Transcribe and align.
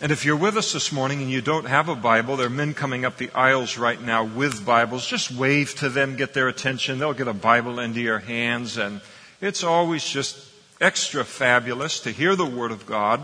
And 0.00 0.10
if 0.10 0.24
you're 0.24 0.36
with 0.36 0.56
us 0.56 0.72
this 0.72 0.90
morning 0.90 1.22
and 1.22 1.30
you 1.30 1.40
don't 1.40 1.66
have 1.66 1.88
a 1.88 1.94
Bible, 1.94 2.36
there 2.36 2.48
are 2.48 2.50
men 2.50 2.74
coming 2.74 3.04
up 3.04 3.16
the 3.16 3.30
aisles 3.30 3.78
right 3.78 4.00
now 4.00 4.24
with 4.24 4.66
Bibles. 4.66 5.06
Just 5.06 5.30
wave 5.30 5.74
to 5.76 5.88
them, 5.88 6.16
get 6.16 6.34
their 6.34 6.48
attention. 6.48 6.98
They'll 6.98 7.14
get 7.14 7.28
a 7.28 7.32
Bible 7.32 7.78
into 7.78 8.00
your 8.00 8.18
hands. 8.18 8.76
And 8.76 9.00
it's 9.40 9.62
always 9.62 10.04
just 10.04 10.48
extra 10.80 11.24
fabulous 11.24 12.00
to 12.00 12.10
hear 12.10 12.34
the 12.34 12.44
Word 12.44 12.72
of 12.72 12.86
God 12.86 13.20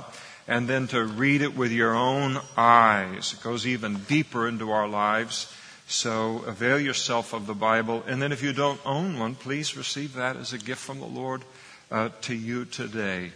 and 0.47 0.69
then 0.69 0.87
to 0.89 1.05
read 1.05 1.43
it 1.43 1.57
with 1.57 1.73
your 1.73 1.95
own 1.95 2.39
eyes. 2.57 3.33
It 3.33 3.43
goes 3.43 3.67
even 3.67 3.95
deeper 4.09 4.47
into 4.47 4.71
our 4.71 4.89
lives. 4.89 5.53
So 5.89 6.45
avail 6.47 6.79
yourself 6.79 7.33
of 7.33 7.49
the 7.49 7.55
Bible. 7.55 8.05
And 8.07 8.23
then 8.23 8.31
if 8.31 8.45
you 8.45 8.53
don't 8.53 8.81
own 8.87 9.19
one, 9.19 9.35
please 9.35 9.77
receive 9.77 10.15
that 10.15 10.37
as 10.37 10.53
a 10.53 10.59
gift 10.59 10.81
from 10.81 11.01
the 11.01 11.07
Lord 11.07 11.43
uh, 11.91 12.11
to 12.23 12.35
you 12.35 12.65
today. 12.65 13.33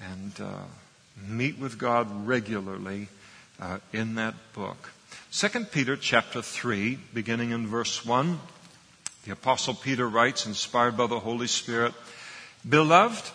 And 0.00 0.32
uh, 0.40 0.62
meet 1.28 1.58
with 1.58 1.78
God 1.78 2.26
regularly 2.26 3.08
uh, 3.60 3.78
in 3.92 4.14
that 4.16 4.34
book. 4.52 4.92
2 5.32 5.48
Peter 5.66 5.96
chapter 5.96 6.42
3, 6.42 6.98
beginning 7.12 7.50
in 7.50 7.66
verse 7.66 8.04
1, 8.04 8.38
the 9.24 9.32
Apostle 9.32 9.74
Peter 9.74 10.08
writes, 10.08 10.46
inspired 10.46 10.96
by 10.96 11.06
the 11.06 11.20
Holy 11.20 11.46
Spirit, 11.46 11.94
Beloved, 12.68 13.30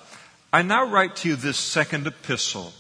I 0.54 0.62
now 0.62 0.86
write 0.86 1.16
to 1.18 1.30
you 1.30 1.36
this 1.36 1.58
second 1.58 2.08
epistle, 2.08 2.74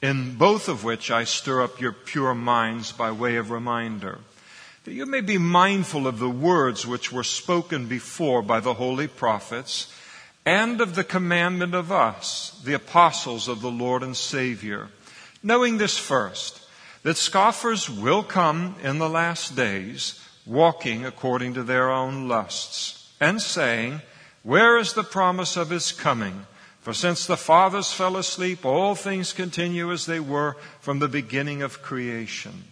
in 0.00 0.36
both 0.36 0.68
of 0.68 0.84
which 0.84 1.10
I 1.10 1.24
stir 1.24 1.62
up 1.62 1.80
your 1.80 1.92
pure 1.92 2.34
minds 2.34 2.92
by 2.92 3.12
way 3.12 3.36
of 3.36 3.50
reminder 3.50 4.18
that 4.84 4.92
you 4.92 5.06
may 5.06 5.20
be 5.20 5.38
mindful 5.38 6.06
of 6.06 6.18
the 6.18 6.30
words 6.30 6.86
which 6.86 7.12
were 7.12 7.22
spoken 7.22 7.86
before 7.86 8.42
by 8.42 8.58
the 8.58 8.74
holy 8.74 9.06
prophets 9.06 9.92
and 10.44 10.80
of 10.80 10.94
the 10.94 11.04
commandment 11.04 11.74
of 11.74 11.92
us, 11.92 12.60
the 12.64 12.74
apostles 12.74 13.48
of 13.48 13.60
the 13.60 13.70
Lord 13.70 14.02
and 14.02 14.16
Savior, 14.16 14.88
knowing 15.42 15.78
this 15.78 15.96
first, 15.96 16.60
that 17.02 17.16
scoffers 17.16 17.90
will 17.90 18.22
come 18.22 18.76
in 18.82 18.98
the 18.98 19.08
last 19.08 19.56
days, 19.56 20.20
walking 20.46 21.04
according 21.04 21.54
to 21.54 21.62
their 21.62 21.90
own 21.90 22.28
lusts, 22.28 23.12
and 23.20 23.40
saying, 23.40 24.02
Where 24.42 24.78
is 24.78 24.92
the 24.92 25.04
promise 25.04 25.56
of 25.56 25.70
his 25.70 25.92
coming? 25.92 26.46
For 26.80 26.92
since 26.92 27.26
the 27.26 27.36
fathers 27.36 27.92
fell 27.92 28.16
asleep, 28.16 28.64
all 28.64 28.96
things 28.96 29.32
continue 29.32 29.92
as 29.92 30.06
they 30.06 30.18
were 30.18 30.56
from 30.80 30.98
the 30.98 31.08
beginning 31.08 31.62
of 31.62 31.82
creation. 31.82 32.64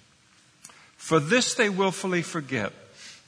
For 0.97 1.21
this 1.21 1.55
they 1.55 1.69
wilfully 1.69 2.23
forget 2.23 2.73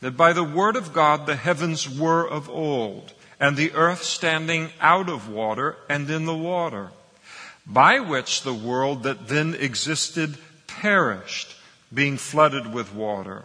that 0.00 0.16
by 0.16 0.32
the 0.32 0.44
word 0.44 0.74
of 0.74 0.92
God 0.92 1.27
the 1.27 1.36
heavens 1.36 1.88
were 1.88 2.28
of 2.28 2.50
old, 2.50 3.12
and 3.42 3.56
the 3.56 3.72
earth 3.72 4.04
standing 4.04 4.70
out 4.80 5.08
of 5.08 5.28
water 5.28 5.74
and 5.88 6.08
in 6.08 6.26
the 6.26 6.34
water, 6.34 6.90
by 7.66 7.98
which 7.98 8.42
the 8.42 8.54
world 8.54 9.02
that 9.02 9.26
then 9.26 9.52
existed 9.54 10.38
perished, 10.68 11.56
being 11.92 12.16
flooded 12.16 12.72
with 12.72 12.94
water. 12.94 13.42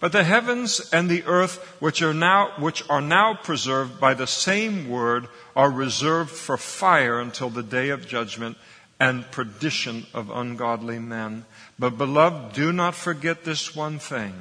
But 0.00 0.10
the 0.10 0.24
heavens 0.24 0.80
and 0.92 1.08
the 1.08 1.22
earth, 1.26 1.58
which 1.78 2.02
are 2.02 2.12
now, 2.12 2.54
which 2.58 2.82
are 2.90 3.00
now 3.00 3.34
preserved 3.34 4.00
by 4.00 4.14
the 4.14 4.26
same 4.26 4.90
word, 4.90 5.28
are 5.54 5.70
reserved 5.70 6.32
for 6.32 6.56
fire 6.56 7.20
until 7.20 7.48
the 7.48 7.62
day 7.62 7.90
of 7.90 8.08
judgment 8.08 8.58
and 8.98 9.30
perdition 9.30 10.06
of 10.12 10.28
ungodly 10.28 10.98
men. 10.98 11.44
But 11.78 11.96
beloved, 11.96 12.52
do 12.52 12.72
not 12.72 12.96
forget 12.96 13.44
this 13.44 13.76
one 13.76 14.00
thing, 14.00 14.34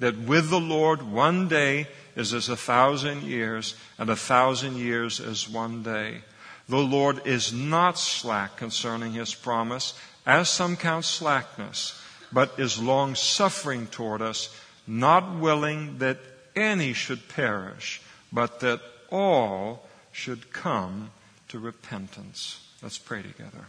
that 0.00 0.18
with 0.18 0.50
the 0.50 0.60
Lord 0.60 1.02
one 1.02 1.46
day 1.46 1.86
is 2.18 2.34
as 2.34 2.48
a 2.48 2.56
thousand 2.56 3.22
years, 3.22 3.76
and 3.96 4.10
a 4.10 4.16
thousand 4.16 4.76
years 4.76 5.20
as 5.20 5.48
one 5.48 5.84
day. 5.84 6.22
The 6.68 6.76
Lord 6.76 7.26
is 7.26 7.52
not 7.52 7.96
slack 7.96 8.56
concerning 8.56 9.12
his 9.12 9.34
promise, 9.34 9.94
as 10.26 10.50
some 10.50 10.76
count 10.76 11.04
slackness, 11.04 12.02
but 12.32 12.58
is 12.58 12.82
long 12.82 13.14
suffering 13.14 13.86
toward 13.86 14.20
us, 14.20 14.54
not 14.84 15.38
willing 15.38 15.98
that 15.98 16.18
any 16.56 16.92
should 16.92 17.28
perish, 17.28 18.02
but 18.32 18.60
that 18.60 18.80
all 19.10 19.86
should 20.10 20.52
come 20.52 21.12
to 21.46 21.58
repentance. 21.60 22.66
Let's 22.82 22.98
pray 22.98 23.22
together. 23.22 23.66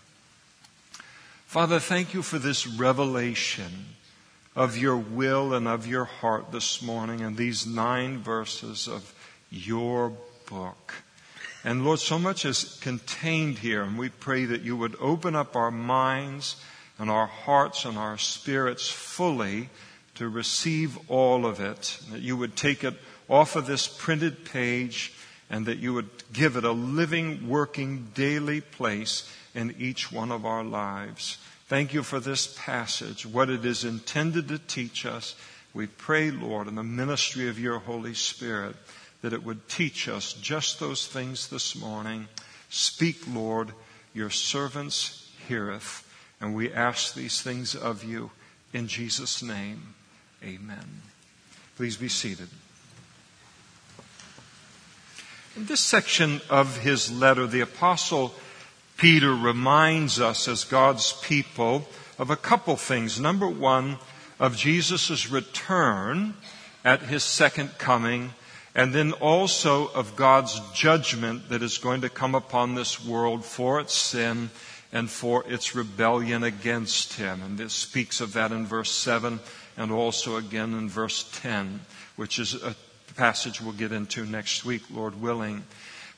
Father, 1.46 1.80
thank 1.80 2.16
you 2.16 2.24
for 2.24 2.40
this 2.40 2.66
revelation 2.66 3.96
of 4.60 4.78
your 4.78 4.98
will 4.98 5.54
and 5.54 5.70
of 5.70 5.88
your 5.88 6.04
heart 6.04 6.52
this 6.52 6.82
morning 6.82 7.22
and 7.22 7.38
these 7.38 7.66
nine 7.66 8.18
verses 8.18 8.90
of 8.90 9.14
your 9.50 10.12
book. 10.50 10.96
And 11.64 11.86
Lord, 11.86 12.00
so 12.00 12.20
much 12.20 12.44
is 12.44 12.78
contained 12.82 13.60
here, 13.60 13.84
and 13.84 13.98
we 13.98 14.10
pray 14.10 14.44
that 14.44 14.62
you 14.62 14.76
would 14.76 14.98
open 15.00 15.34
up 15.34 15.56
our 15.56 15.72
minds 15.72 16.58
and 16.98 17.10
our 17.10 17.26
hearts 17.26 17.86
and 17.86 17.98
our 17.98 18.18
spirits 18.18 18.90
fully 18.90 19.70
to 20.16 20.28
receive 20.28 21.00
all 21.10 21.46
of 21.46 21.62
it, 21.62 21.98
that 22.12 22.20
you 22.20 22.36
would 22.36 22.58
take 22.58 22.84
it 22.84 22.96
off 23.30 23.56
of 23.56 23.66
this 23.66 23.88
printed 23.88 24.44
page 24.44 25.14
and 25.50 25.68
that 25.68 25.78
you 25.78 25.94
would 25.94 26.10
give 26.34 26.58
it 26.58 26.66
a 26.66 26.74
living, 26.74 27.48
working, 27.48 28.10
daily 28.14 28.60
place 28.60 29.34
in 29.56 29.74
each 29.80 30.12
one 30.12 30.34
of 30.34 30.46
our 30.46 30.66
lives. 30.66 31.38
Thank 31.70 31.94
you 31.94 32.02
for 32.02 32.20
this 32.20 32.48
passage, 32.60 33.28
what 33.28 33.48
it 33.52 33.64
is 33.64 33.84
intended 33.84 34.48
to 34.48 34.58
teach 34.58 35.06
us. 35.06 35.36
We 35.72 35.86
pray, 35.86 36.32
Lord, 36.32 36.68
in 36.68 36.74
the 36.74 36.84
ministry 36.84 37.48
of 37.48 37.60
your 37.60 37.78
Holy 37.78 38.16
Spirit, 38.16 38.76
that 39.22 39.34
it 39.34 39.44
would 39.44 39.70
teach 39.70 40.10
us 40.10 40.34
just 40.34 40.80
those 40.80 41.06
things 41.06 41.48
this 41.50 41.76
morning. 41.76 42.28
Speak, 42.70 43.18
Lord, 43.32 43.74
your 44.16 44.32
servants 44.32 45.32
heareth. 45.48 46.12
And 46.42 46.56
we 46.56 46.74
ask 46.74 47.14
these 47.14 47.44
things 47.44 47.76
of 47.76 48.04
you 48.04 48.32
in 48.74 48.88
Jesus' 48.88 49.44
name. 49.44 49.94
Amen. 50.44 51.04
Please 51.76 51.98
be 51.98 52.10
seated. 52.10 52.48
In 55.56 55.68
this 55.68 55.82
section 55.82 56.42
of 56.50 56.80
his 56.80 57.12
letter, 57.12 57.46
the 57.46 57.62
apostle 57.62 58.34
Peter 59.00 59.34
reminds 59.34 60.20
us 60.20 60.48
as 60.50 60.66
God's 60.66 61.14
people 61.22 61.88
of 62.18 62.30
a 62.30 62.36
couple 62.36 62.76
things. 62.76 63.18
Number 63.18 63.48
one, 63.48 63.98
of 64.40 64.56
Jesus' 64.56 65.30
return 65.30 66.34
at 66.84 67.02
his 67.04 67.24
second 67.24 67.78
coming, 67.78 68.34
and 68.76 68.94
then 68.94 69.12
also 69.14 69.88
of 69.88 70.16
God's 70.16 70.60
judgment 70.74 71.50
that 71.50 71.62
is 71.62 71.78
going 71.78 72.02
to 72.02 72.10
come 72.10 72.36
upon 72.36 72.76
this 72.76 73.04
world 73.04 73.46
for 73.46 73.80
its 73.80 73.94
sin 73.94 74.50
and 74.92 75.10
for 75.10 75.44
its 75.48 75.76
rebellion 75.76 76.44
against 76.44 77.14
him. 77.14 77.42
And 77.42 77.58
this 77.58 77.74
speaks 77.74 78.22
of 78.22 78.34
that 78.34 78.52
in 78.52 78.66
verse 78.66 78.92
7 78.92 79.40
and 79.78 79.92
also 79.92 80.36
again 80.36 80.74
in 80.74 80.90
verse 80.90 81.30
10, 81.42 81.82
which 82.16 82.38
is 82.38 82.54
a 82.54 82.76
passage 83.16 83.62
we'll 83.62 83.74
get 83.74 83.92
into 83.92 84.26
next 84.26 84.66
week, 84.66 84.84
Lord 84.94 85.22
willing. 85.22 85.64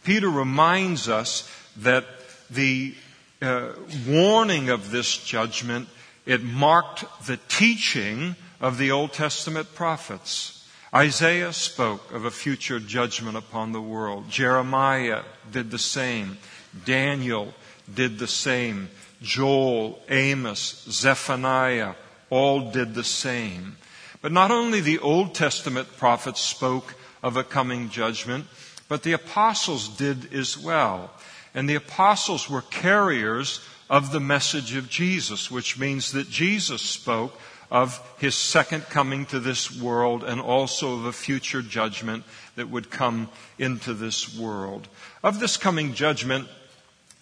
Peter 0.04 0.30
reminds 0.30 1.08
us 1.10 1.48
that 1.78 2.06
the 2.52 2.94
uh, 3.42 3.70
warning 4.08 4.70
of 4.70 4.92
this 4.92 5.18
judgment, 5.18 5.88
it 6.26 6.44
marked 6.44 7.06
the 7.26 7.40
teaching 7.48 8.36
of 8.60 8.78
the 8.78 8.92
Old 8.92 9.14
Testament 9.14 9.74
prophets. 9.74 10.68
Isaiah 10.94 11.54
spoke 11.54 12.12
of 12.12 12.26
a 12.26 12.32
future 12.32 12.80
judgment 12.80 13.38
upon 13.38 13.72
the 13.72 13.82
world. 13.82 14.30
Jeremiah 14.30 15.24
did 15.52 15.72
the 15.72 15.80
same. 15.80 16.38
Daniel 16.86 17.54
did 17.94 18.20
the 18.20 18.28
same. 18.28 18.90
Joel, 19.22 20.02
Amos, 20.10 20.86
Zephaniah 20.90 21.94
all 22.30 22.72
did 22.72 22.94
the 22.94 23.04
same. 23.04 23.78
But 24.22 24.32
not 24.32 24.52
only 24.52 24.82
the 24.82 25.00
Old 25.00 25.34
Testament 25.34 25.98
prophets 25.98 26.42
spoke 26.42 26.96
of 27.24 27.38
a 27.38 27.44
coming 27.44 27.90
judgment, 27.90 28.46
but 28.88 29.04
the 29.04 29.14
apostles 29.14 29.88
did 29.88 30.34
as 30.34 30.58
well. 30.58 31.12
And 31.54 31.70
the 31.70 31.76
apostles 31.76 32.50
were 32.50 32.62
carriers 32.62 33.60
of 33.90 34.12
the 34.12 34.20
message 34.20 34.76
of 34.76 34.90
Jesus, 34.90 35.52
which 35.52 35.78
means 35.78 36.14
that 36.14 36.30
Jesus 36.30 36.82
spoke 36.82 37.40
of 37.70 38.02
his 38.18 38.36
second 38.36 38.84
coming 38.84 39.26
to 39.28 39.40
this 39.40 39.80
world 39.80 40.24
and 40.24 40.42
also 40.42 40.96
of 40.96 41.06
a 41.06 41.14
future 41.14 41.62
judgment 41.62 42.24
that 42.56 42.70
would 42.70 42.90
come 42.90 43.30
into 43.58 43.94
this 43.94 44.38
world. 44.38 44.88
Of 45.24 45.40
this 45.40 45.58
coming 45.58 45.94
judgment, 45.94 46.48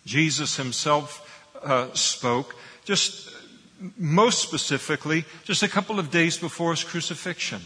Jesus 0.06 0.58
himself 0.58 1.26
uh, 1.64 1.94
spoke 1.94 2.56
just 2.84 3.30
most 3.98 4.42
specifically 4.42 5.26
just 5.44 5.64
a 5.64 5.68
couple 5.68 6.00
of 6.00 6.12
days 6.12 6.38
before 6.38 6.72
his 6.72 6.84
crucifixion. 6.84 7.62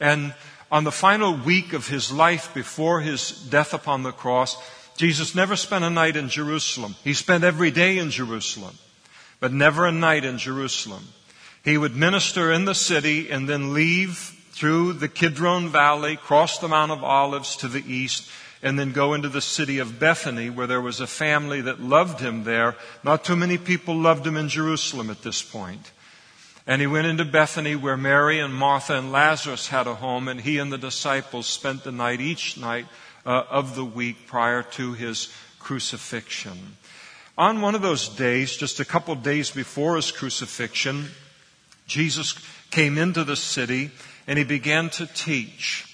And 0.00 0.34
on 0.70 0.84
the 0.84 0.92
final 0.92 1.34
week 1.34 1.72
of 1.72 1.88
his 1.88 2.12
life 2.12 2.52
before 2.52 3.00
his 3.00 3.30
death 3.30 3.72
upon 3.72 4.02
the 4.02 4.12
cross, 4.12 4.56
Jesus 4.96 5.34
never 5.34 5.56
spent 5.56 5.84
a 5.84 5.90
night 5.90 6.16
in 6.16 6.28
Jerusalem. 6.28 6.96
He 7.04 7.12
spent 7.12 7.44
every 7.44 7.70
day 7.70 7.98
in 7.98 8.10
Jerusalem, 8.10 8.76
but 9.40 9.52
never 9.52 9.86
a 9.86 9.92
night 9.92 10.24
in 10.24 10.38
Jerusalem. 10.38 11.04
He 11.64 11.76
would 11.76 11.94
minister 11.94 12.50
in 12.52 12.64
the 12.64 12.74
city 12.74 13.30
and 13.30 13.48
then 13.48 13.74
leave 13.74 14.32
through 14.52 14.94
the 14.94 15.08
Kidron 15.08 15.68
Valley, 15.68 16.16
cross 16.16 16.58
the 16.58 16.68
Mount 16.68 16.92
of 16.92 17.04
Olives 17.04 17.56
to 17.56 17.68
the 17.68 17.84
east, 17.92 18.30
and 18.62 18.78
then 18.78 18.92
go 18.92 19.12
into 19.12 19.28
the 19.28 19.42
city 19.42 19.78
of 19.78 20.00
Bethany 20.00 20.48
where 20.48 20.66
there 20.66 20.80
was 20.80 21.00
a 21.00 21.06
family 21.06 21.60
that 21.60 21.80
loved 21.80 22.20
him 22.20 22.44
there. 22.44 22.74
Not 23.04 23.22
too 23.22 23.36
many 23.36 23.58
people 23.58 23.94
loved 23.94 24.26
him 24.26 24.36
in 24.36 24.48
Jerusalem 24.48 25.10
at 25.10 25.22
this 25.22 25.42
point. 25.42 25.92
And 26.66 26.80
he 26.80 26.86
went 26.86 27.06
into 27.06 27.24
Bethany 27.24 27.76
where 27.76 27.96
Mary 27.96 28.40
and 28.40 28.54
Martha 28.54 28.94
and 28.94 29.12
Lazarus 29.12 29.68
had 29.68 29.86
a 29.86 29.94
home, 29.94 30.26
and 30.26 30.40
he 30.40 30.58
and 30.58 30.72
the 30.72 30.78
disciples 30.78 31.46
spent 31.46 31.84
the 31.84 31.92
night 31.92 32.20
each 32.20 32.56
night 32.56 32.86
uh, 33.26 33.44
of 33.50 33.74
the 33.74 33.84
week 33.84 34.26
prior 34.26 34.62
to 34.62 34.94
his 34.94 35.32
crucifixion. 35.58 36.76
On 37.36 37.60
one 37.60 37.74
of 37.74 37.82
those 37.82 38.08
days, 38.08 38.56
just 38.56 38.80
a 38.80 38.84
couple 38.84 39.14
days 39.14 39.50
before 39.50 39.96
his 39.96 40.10
crucifixion, 40.10 41.08
Jesus 41.86 42.34
came 42.70 42.96
into 42.96 43.24
the 43.24 43.36
city 43.36 43.90
and 44.26 44.38
he 44.38 44.44
began 44.44 44.88
to 44.90 45.06
teach. 45.06 45.84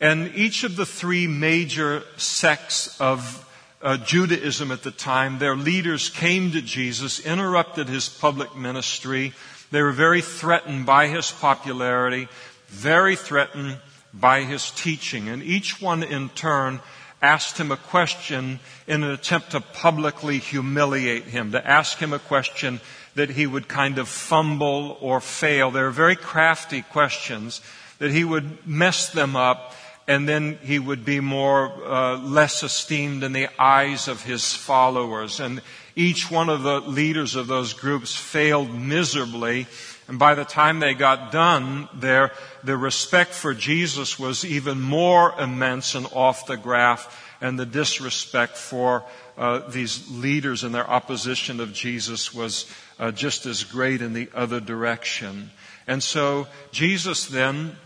And 0.00 0.34
each 0.34 0.64
of 0.64 0.76
the 0.76 0.86
three 0.86 1.26
major 1.26 2.02
sects 2.16 3.00
of 3.00 3.46
uh, 3.82 3.98
Judaism 3.98 4.72
at 4.72 4.82
the 4.82 4.90
time, 4.90 5.38
their 5.38 5.56
leaders 5.56 6.08
came 6.08 6.50
to 6.52 6.62
Jesus, 6.62 7.24
interrupted 7.24 7.88
his 7.88 8.08
public 8.08 8.56
ministry, 8.56 9.32
they 9.70 9.82
were 9.82 9.92
very 9.92 10.20
threatened 10.20 10.84
by 10.84 11.06
his 11.06 11.30
popularity, 11.30 12.28
very 12.68 13.14
threatened 13.14 13.78
by 14.12 14.42
his 14.42 14.70
teaching. 14.70 15.28
And 15.28 15.42
each 15.42 15.80
one 15.80 16.02
in 16.02 16.28
turn 16.30 16.80
asked 17.22 17.58
him 17.58 17.70
a 17.70 17.76
question 17.76 18.60
in 18.86 19.02
an 19.02 19.10
attempt 19.10 19.50
to 19.50 19.60
publicly 19.60 20.38
humiliate 20.38 21.24
him, 21.24 21.52
to 21.52 21.66
ask 21.66 21.98
him 21.98 22.12
a 22.12 22.18
question 22.18 22.80
that 23.14 23.30
he 23.30 23.46
would 23.46 23.68
kind 23.68 23.98
of 23.98 24.08
fumble 24.08 24.96
or 25.00 25.20
fail. 25.20 25.70
They 25.70 25.82
were 25.82 25.90
very 25.90 26.16
crafty 26.16 26.82
questions 26.82 27.60
that 27.98 28.10
he 28.10 28.24
would 28.24 28.66
mess 28.66 29.10
them 29.10 29.36
up 29.36 29.74
and 30.08 30.28
then 30.28 30.58
he 30.62 30.78
would 30.78 31.04
be 31.04 31.20
more 31.20 31.70
uh, 31.84 32.16
less 32.16 32.62
esteemed 32.62 33.22
in 33.22 33.32
the 33.32 33.48
eyes 33.60 34.08
of 34.08 34.24
his 34.24 34.52
followers 34.52 35.38
and 35.38 35.62
each 35.94 36.30
one 36.30 36.48
of 36.48 36.62
the 36.62 36.80
leaders 36.80 37.36
of 37.36 37.46
those 37.46 37.74
groups 37.74 38.16
failed 38.16 38.74
miserably. 38.74 39.66
And 40.10 40.18
by 40.18 40.34
the 40.34 40.44
time 40.44 40.80
they 40.80 40.94
got 40.94 41.30
done, 41.30 41.88
their, 41.94 42.32
their 42.64 42.76
respect 42.76 43.32
for 43.32 43.54
Jesus 43.54 44.18
was 44.18 44.44
even 44.44 44.80
more 44.80 45.32
immense 45.40 45.94
and 45.94 46.04
off 46.12 46.46
the 46.46 46.56
graph, 46.56 47.36
and 47.40 47.56
the 47.56 47.64
disrespect 47.64 48.56
for 48.56 49.04
uh, 49.38 49.60
these 49.68 50.10
leaders 50.10 50.64
and 50.64 50.74
their 50.74 50.90
opposition 50.90 51.60
of 51.60 51.72
Jesus 51.72 52.34
was 52.34 52.66
uh, 52.98 53.12
just 53.12 53.46
as 53.46 53.62
great 53.62 54.02
in 54.02 54.12
the 54.12 54.28
other 54.34 54.58
direction. 54.58 55.52
And 55.86 56.02
so 56.02 56.48
Jesus 56.72 57.26
then 57.26 57.76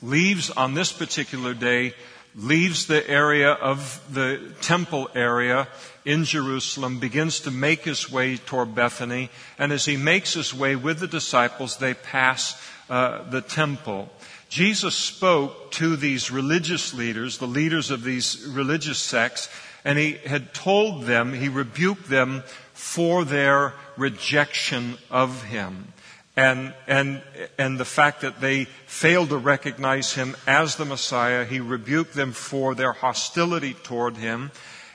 leaves 0.00 0.50
on 0.50 0.74
this 0.74 0.92
particular 0.92 1.54
day 1.54 1.92
leaves 2.36 2.86
the 2.86 3.10
area 3.10 3.50
of 3.50 4.00
the 4.14 4.40
temple 4.60 5.10
area 5.12 5.66
in 6.08 6.24
Jerusalem, 6.24 6.98
begins 6.98 7.40
to 7.40 7.50
make 7.50 7.82
his 7.82 8.10
way 8.10 8.38
toward 8.38 8.74
Bethany, 8.74 9.28
and 9.58 9.70
as 9.72 9.84
he 9.84 9.98
makes 9.98 10.32
his 10.32 10.54
way 10.54 10.74
with 10.74 11.00
the 11.00 11.06
disciples, 11.06 11.76
they 11.76 11.92
pass 11.92 12.58
uh, 12.88 13.28
the 13.28 13.42
temple. 13.42 14.08
Jesus 14.48 14.94
spoke 14.94 15.70
to 15.72 15.96
these 15.96 16.30
religious 16.30 16.94
leaders, 16.94 17.36
the 17.36 17.46
leaders 17.46 17.90
of 17.90 18.04
these 18.04 18.42
religious 18.48 18.98
sects, 18.98 19.50
and 19.84 19.98
he 19.98 20.12
had 20.14 20.54
told 20.54 21.02
them, 21.02 21.34
he 21.34 21.50
rebuked 21.50 22.08
them 22.08 22.42
for 22.72 23.26
their 23.26 23.74
rejection 23.98 24.96
of 25.10 25.44
him 25.44 25.92
and, 26.38 26.72
and, 26.86 27.20
and 27.58 27.78
the 27.78 27.84
fact 27.84 28.20
that 28.20 28.40
they 28.40 28.64
failed 28.86 29.30
to 29.30 29.36
recognize 29.36 30.14
him 30.14 30.36
as 30.46 30.76
the 30.76 30.84
Messiah. 30.84 31.44
He 31.44 31.58
rebuked 31.58 32.14
them 32.14 32.30
for 32.30 32.76
their 32.76 32.92
hostility 32.92 33.74
toward 33.74 34.16
him. 34.16 34.52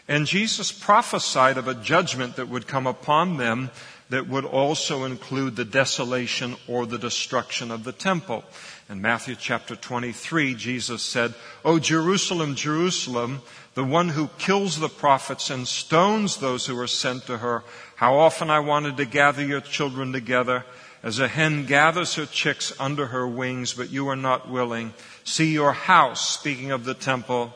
And 0.07 0.27
Jesus 0.27 0.71
prophesied 0.71 1.57
of 1.57 1.67
a 1.67 1.73
judgment 1.73 2.35
that 2.35 2.49
would 2.49 2.67
come 2.67 2.87
upon 2.87 3.37
them 3.37 3.71
that 4.09 4.27
would 4.27 4.45
also 4.45 5.05
include 5.05 5.55
the 5.55 5.65
desolation 5.65 6.55
or 6.67 6.85
the 6.85 6.97
destruction 6.97 7.71
of 7.71 7.83
the 7.83 7.91
temple. 7.91 8.43
In 8.89 9.01
Matthew 9.01 9.35
chapter 9.35 9.75
23, 9.75 10.55
Jesus 10.55 11.01
said, 11.01 11.33
O 11.63 11.79
Jerusalem, 11.79 12.53
Jerusalem, 12.53 13.41
the 13.75 13.83
one 13.83 14.09
who 14.09 14.29
kills 14.37 14.79
the 14.79 14.89
prophets 14.89 15.49
and 15.49 15.67
stones 15.67 16.37
those 16.37 16.65
who 16.65 16.77
are 16.79 16.85
sent 16.85 17.25
to 17.25 17.37
her, 17.37 17.63
how 17.95 18.15
often 18.17 18.49
I 18.49 18.59
wanted 18.59 18.97
to 18.97 19.05
gather 19.05 19.43
your 19.43 19.61
children 19.61 20.11
together 20.11 20.65
as 21.01 21.19
a 21.19 21.27
hen 21.27 21.65
gathers 21.65 22.15
her 22.15 22.25
chicks 22.25 22.71
under 22.79 23.07
her 23.07 23.27
wings, 23.27 23.73
but 23.73 23.89
you 23.89 24.07
are 24.09 24.15
not 24.15 24.49
willing. 24.49 24.93
See 25.23 25.51
your 25.51 25.73
house, 25.73 26.29
speaking 26.29 26.71
of 26.71 26.85
the 26.85 26.93
temple, 26.93 27.53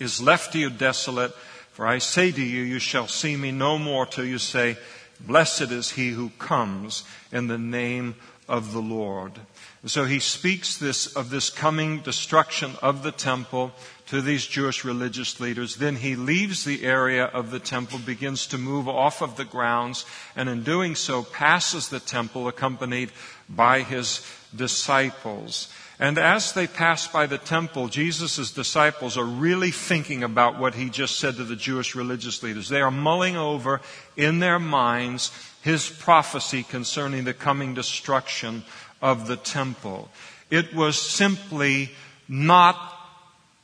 is 0.00 0.20
left 0.20 0.52
to 0.52 0.58
you 0.58 0.70
desolate. 0.70 1.32
For 1.74 1.88
I 1.88 1.98
say 1.98 2.30
to 2.30 2.42
you, 2.42 2.62
you 2.62 2.78
shall 2.78 3.08
see 3.08 3.36
me 3.36 3.50
no 3.50 3.78
more 3.78 4.06
till 4.06 4.24
you 4.24 4.38
say, 4.38 4.76
Blessed 5.20 5.72
is 5.72 5.90
he 5.90 6.10
who 6.10 6.30
comes 6.38 7.02
in 7.32 7.48
the 7.48 7.58
name 7.58 8.14
of 8.48 8.72
the 8.72 8.80
Lord. 8.80 9.40
So 9.84 10.04
he 10.04 10.20
speaks 10.20 10.76
this 10.76 11.06
of 11.16 11.30
this 11.30 11.50
coming 11.50 11.98
destruction 11.98 12.76
of 12.80 13.02
the 13.02 13.10
temple 13.10 13.72
to 14.06 14.20
these 14.20 14.46
Jewish 14.46 14.84
religious 14.84 15.40
leaders. 15.40 15.76
Then 15.76 15.96
he 15.96 16.14
leaves 16.14 16.64
the 16.64 16.84
area 16.84 17.24
of 17.24 17.50
the 17.50 17.58
temple, 17.58 17.98
begins 17.98 18.46
to 18.48 18.58
move 18.58 18.88
off 18.88 19.20
of 19.20 19.36
the 19.36 19.44
grounds, 19.44 20.04
and 20.36 20.48
in 20.48 20.62
doing 20.62 20.94
so 20.94 21.24
passes 21.24 21.88
the 21.88 22.00
temple 22.00 22.46
accompanied 22.46 23.10
by 23.48 23.80
his 23.80 24.24
disciples. 24.54 25.73
And 25.98 26.18
as 26.18 26.52
they 26.52 26.66
pass 26.66 27.06
by 27.06 27.26
the 27.26 27.38
temple, 27.38 27.88
Jesus' 27.88 28.50
disciples 28.50 29.16
are 29.16 29.24
really 29.24 29.70
thinking 29.70 30.24
about 30.24 30.58
what 30.58 30.74
he 30.74 30.90
just 30.90 31.20
said 31.20 31.36
to 31.36 31.44
the 31.44 31.54
Jewish 31.54 31.94
religious 31.94 32.42
leaders. 32.42 32.68
They 32.68 32.80
are 32.80 32.90
mulling 32.90 33.36
over 33.36 33.80
in 34.16 34.40
their 34.40 34.58
minds 34.58 35.30
his 35.62 35.88
prophecy 35.88 36.64
concerning 36.64 37.24
the 37.24 37.34
coming 37.34 37.74
destruction 37.74 38.64
of 39.00 39.28
the 39.28 39.36
temple. 39.36 40.10
It 40.50 40.74
was 40.74 41.00
simply 41.00 41.90
not 42.28 42.76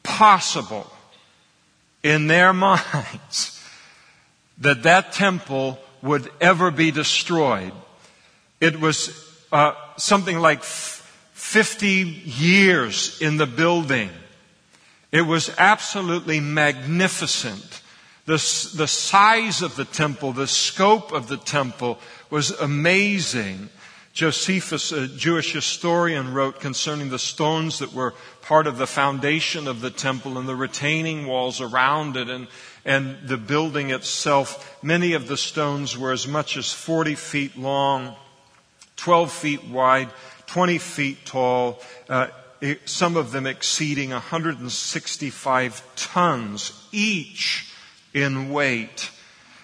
possible 0.02 0.90
in 2.02 2.28
their 2.28 2.52
minds 2.54 3.60
that 4.58 4.84
that 4.84 5.12
temple 5.12 5.78
would 6.02 6.30
ever 6.40 6.70
be 6.70 6.90
destroyed. 6.90 7.72
It 8.60 8.78
was 8.78 9.10
uh, 9.50 9.72
something 9.96 10.38
like 10.38 10.62
50 11.40 11.88
years 11.88 13.20
in 13.20 13.36
the 13.38 13.46
building. 13.46 14.10
It 15.10 15.22
was 15.22 15.50
absolutely 15.58 16.38
magnificent. 16.38 17.82
The, 18.26 18.34
the 18.76 18.86
size 18.86 19.60
of 19.60 19.74
the 19.74 19.86
temple, 19.86 20.32
the 20.32 20.46
scope 20.46 21.10
of 21.10 21.26
the 21.26 21.38
temple 21.38 21.98
was 22.28 22.52
amazing. 22.52 23.70
Josephus, 24.12 24.92
a 24.92 25.08
Jewish 25.08 25.52
historian, 25.52 26.34
wrote 26.34 26.60
concerning 26.60 27.08
the 27.08 27.18
stones 27.18 27.80
that 27.80 27.94
were 27.94 28.14
part 28.42 28.68
of 28.68 28.76
the 28.76 28.86
foundation 28.86 29.66
of 29.66 29.80
the 29.80 29.90
temple 29.90 30.38
and 30.38 30.46
the 30.46 30.54
retaining 30.54 31.26
walls 31.26 31.60
around 31.60 32.16
it 32.16 32.28
and, 32.28 32.46
and 32.84 33.16
the 33.26 33.38
building 33.38 33.90
itself. 33.90 34.78
Many 34.84 35.14
of 35.14 35.26
the 35.26 35.38
stones 35.38 35.98
were 35.98 36.12
as 36.12 36.28
much 36.28 36.56
as 36.56 36.72
40 36.72 37.16
feet 37.16 37.56
long, 37.56 38.14
12 38.96 39.32
feet 39.32 39.64
wide, 39.64 40.10
20 40.52 40.78
feet 40.78 41.24
tall, 41.24 41.80
uh, 42.08 42.26
some 42.84 43.16
of 43.16 43.30
them 43.30 43.46
exceeding 43.46 44.10
165 44.10 45.82
tons 45.94 46.88
each 46.90 47.72
in 48.12 48.50
weight. 48.50 49.10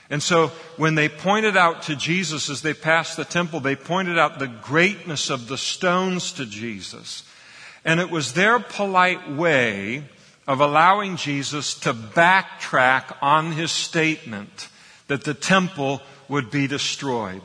And 0.09 0.23
so 0.23 0.53
when 0.77 0.95
they 0.95 1.09
pointed 1.09 1.57
out 1.57 1.83
to 1.83 1.97
Jesus 1.97 2.49
as 2.49 2.63
they 2.63 2.73
passed 2.73 3.17
the 3.17 3.25
temple, 3.25 3.59
they 3.59 3.75
pointed 3.75 4.17
out 4.17 4.39
the 4.39 4.47
greatness 4.47 5.29
of 5.29 5.49
the 5.49 5.59
stones 5.59 6.31
to 6.33 6.47
Jesus. 6.47 7.25
And 7.85 7.99
it 7.99 8.11
was 8.11 8.35
their 8.35 8.61
polite 8.61 9.29
way 9.29 10.05
of 10.47 10.61
allowing 10.61 11.17
Jesus 11.17 11.75
to 11.81 11.93
backtrack 11.93 13.17
on 13.21 13.51
his 13.53 13.73
statement 13.73 14.69
that 15.09 15.25
the 15.25 15.35
temple 15.35 16.01
would 16.29 16.49
be 16.51 16.69
destroyed. 16.69 17.43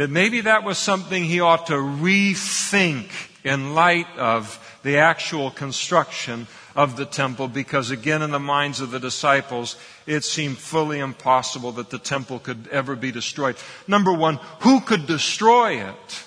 That 0.00 0.08
maybe 0.08 0.40
that 0.40 0.64
was 0.64 0.78
something 0.78 1.24
he 1.24 1.40
ought 1.40 1.66
to 1.66 1.74
rethink 1.74 3.10
in 3.44 3.74
light 3.74 4.06
of 4.16 4.58
the 4.82 4.96
actual 4.96 5.50
construction 5.50 6.46
of 6.74 6.96
the 6.96 7.04
temple 7.04 7.48
because 7.48 7.90
again 7.90 8.22
in 8.22 8.30
the 8.30 8.40
minds 8.40 8.80
of 8.80 8.92
the 8.92 8.98
disciples 8.98 9.76
it 10.06 10.24
seemed 10.24 10.56
fully 10.56 11.00
impossible 11.00 11.72
that 11.72 11.90
the 11.90 11.98
temple 11.98 12.38
could 12.38 12.66
ever 12.68 12.96
be 12.96 13.12
destroyed. 13.12 13.56
Number 13.86 14.10
one, 14.10 14.36
who 14.60 14.80
could 14.80 15.06
destroy 15.06 15.86
it? 15.86 16.24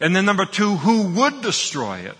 And 0.00 0.16
then 0.16 0.24
number 0.24 0.46
two, 0.46 0.76
who 0.76 1.08
would 1.20 1.42
destroy 1.42 1.98
it? 1.98 2.16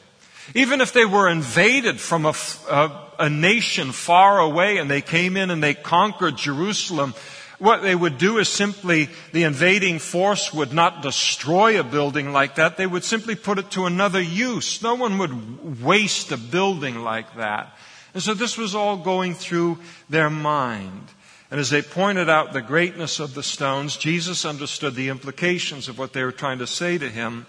Even 0.54 0.82
if 0.82 0.92
they 0.92 1.06
were 1.06 1.30
invaded 1.30 1.98
from 1.98 2.26
a, 2.26 2.34
a, 2.68 3.06
a 3.20 3.30
nation 3.30 3.90
far 3.90 4.38
away 4.38 4.76
and 4.76 4.90
they 4.90 5.00
came 5.00 5.38
in 5.38 5.50
and 5.50 5.62
they 5.62 5.72
conquered 5.72 6.36
Jerusalem, 6.36 7.14
what 7.62 7.82
they 7.82 7.94
would 7.94 8.18
do 8.18 8.38
is 8.38 8.48
simply, 8.48 9.08
the 9.32 9.44
invading 9.44 10.00
force 10.00 10.52
would 10.52 10.72
not 10.72 11.00
destroy 11.00 11.78
a 11.78 11.84
building 11.84 12.32
like 12.32 12.56
that. 12.56 12.76
They 12.76 12.88
would 12.88 13.04
simply 13.04 13.36
put 13.36 13.60
it 13.60 13.70
to 13.70 13.86
another 13.86 14.20
use. 14.20 14.82
No 14.82 14.96
one 14.96 15.16
would 15.18 15.80
waste 15.80 16.32
a 16.32 16.36
building 16.36 17.04
like 17.04 17.36
that. 17.36 17.72
And 18.14 18.22
so 18.22 18.34
this 18.34 18.58
was 18.58 18.74
all 18.74 18.96
going 18.96 19.34
through 19.34 19.78
their 20.10 20.28
mind. 20.28 21.08
And 21.52 21.60
as 21.60 21.70
they 21.70 21.82
pointed 21.82 22.28
out 22.28 22.52
the 22.52 22.62
greatness 22.62 23.20
of 23.20 23.34
the 23.34 23.44
stones, 23.44 23.96
Jesus 23.96 24.44
understood 24.44 24.96
the 24.96 25.08
implications 25.08 25.88
of 25.88 26.00
what 26.00 26.12
they 26.12 26.24
were 26.24 26.32
trying 26.32 26.58
to 26.58 26.66
say 26.66 26.98
to 26.98 27.08
him. 27.08 27.46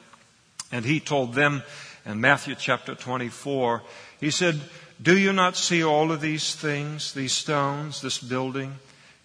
And 0.71 0.85
he 0.85 0.99
told 0.99 1.33
them 1.33 1.63
in 2.05 2.21
Matthew 2.21 2.53
chapter 2.53 2.93
24, 2.93 3.81
he 4.19 4.29
said, 4.29 4.61
Do 5.01 5.17
you 5.17 5.33
not 5.33 5.57
see 5.57 5.83
all 5.83 6.11
of 6.11 6.21
these 6.21 6.53
things, 6.53 7.13
these 7.13 7.33
stones, 7.33 8.01
this 8.01 8.19
building? 8.19 8.75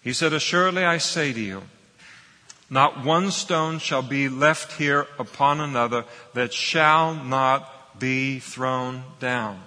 He 0.01 0.13
said, 0.13 0.33
Assuredly 0.33 0.85
I 0.85 0.97
say 0.97 1.33
to 1.33 1.39
you, 1.39 1.63
not 2.69 3.03
one 3.03 3.31
stone 3.31 3.79
shall 3.79 4.03
be 4.03 4.29
left 4.29 4.73
here 4.73 5.07
upon 5.17 5.59
another 5.59 6.05
that 6.33 6.53
shall 6.53 7.15
not 7.15 7.99
be 7.99 8.39
thrown 8.39 9.03
down. 9.19 9.61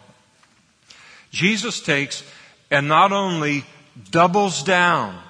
Jesus 1.30 1.80
takes 1.80 2.22
and 2.70 2.88
not 2.88 3.12
only 3.12 3.64
doubles 4.10 4.62
down 4.62 5.20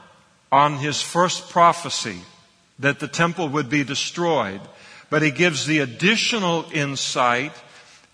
on 0.50 0.76
his 0.76 1.00
first 1.00 1.48
prophecy 1.50 2.20
that 2.78 3.00
the 3.00 3.08
temple 3.08 3.48
would 3.48 3.70
be 3.70 3.84
destroyed, 3.84 4.60
but 5.08 5.22
he 5.22 5.30
gives 5.30 5.66
the 5.66 5.78
additional 5.78 6.66
insight 6.72 7.52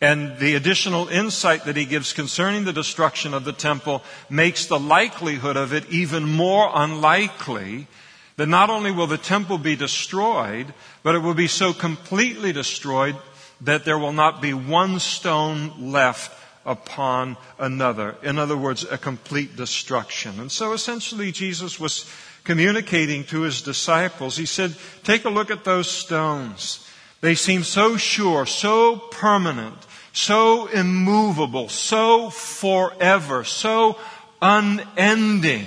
and 0.01 0.39
the 0.39 0.55
additional 0.55 1.09
insight 1.09 1.65
that 1.65 1.77
he 1.77 1.85
gives 1.85 2.13
concerning 2.13 2.65
the 2.65 2.73
destruction 2.73 3.35
of 3.35 3.45
the 3.45 3.53
temple 3.53 4.03
makes 4.31 4.67
the 4.67 4.79
likelihood 4.79 5.57
of 5.57 5.73
it 5.73 5.91
even 5.91 6.25
more 6.25 6.71
unlikely 6.73 7.89
that 8.37 8.47
not 8.47 8.71
only 8.71 8.93
will 8.93 9.09
the 9.09 9.19
temple 9.19 9.59
be 9.59 9.75
destroyed, 9.75 10.73
but 11.03 11.17
it 11.17 11.19
will 11.19 11.35
be 11.35 11.49
so 11.49 11.73
completely 11.73 12.53
destroyed 12.53 13.17
that 13.61 13.85
there 13.85 13.99
will 13.99 14.13
not 14.13 14.41
be 14.41 14.55
one 14.55 15.01
stone 15.01 15.91
left 15.91 16.33
upon 16.65 17.37
another. 17.59 18.15
In 18.23 18.39
other 18.39 18.57
words, 18.57 18.85
a 18.85 18.97
complete 18.97 19.57
destruction. 19.57 20.39
And 20.39 20.53
so 20.53 20.73
essentially 20.73 21.33
Jesus 21.33 21.81
was 21.81 22.09
communicating 22.45 23.25
to 23.25 23.41
his 23.41 23.63
disciples. 23.63 24.37
He 24.37 24.47
said, 24.47 24.77
take 25.03 25.25
a 25.25 25.31
look 25.31 25.51
at 25.51 25.65
those 25.65 25.91
stones. 25.91 26.89
They 27.21 27.35
seem 27.35 27.65
so 27.65 27.97
sure, 27.97 28.47
so 28.47 28.97
permanent, 28.97 29.77
so 30.19 30.67
immovable, 30.67 31.69
so 31.69 32.29
forever, 32.29 33.45
so 33.45 33.97
unending. 34.43 35.67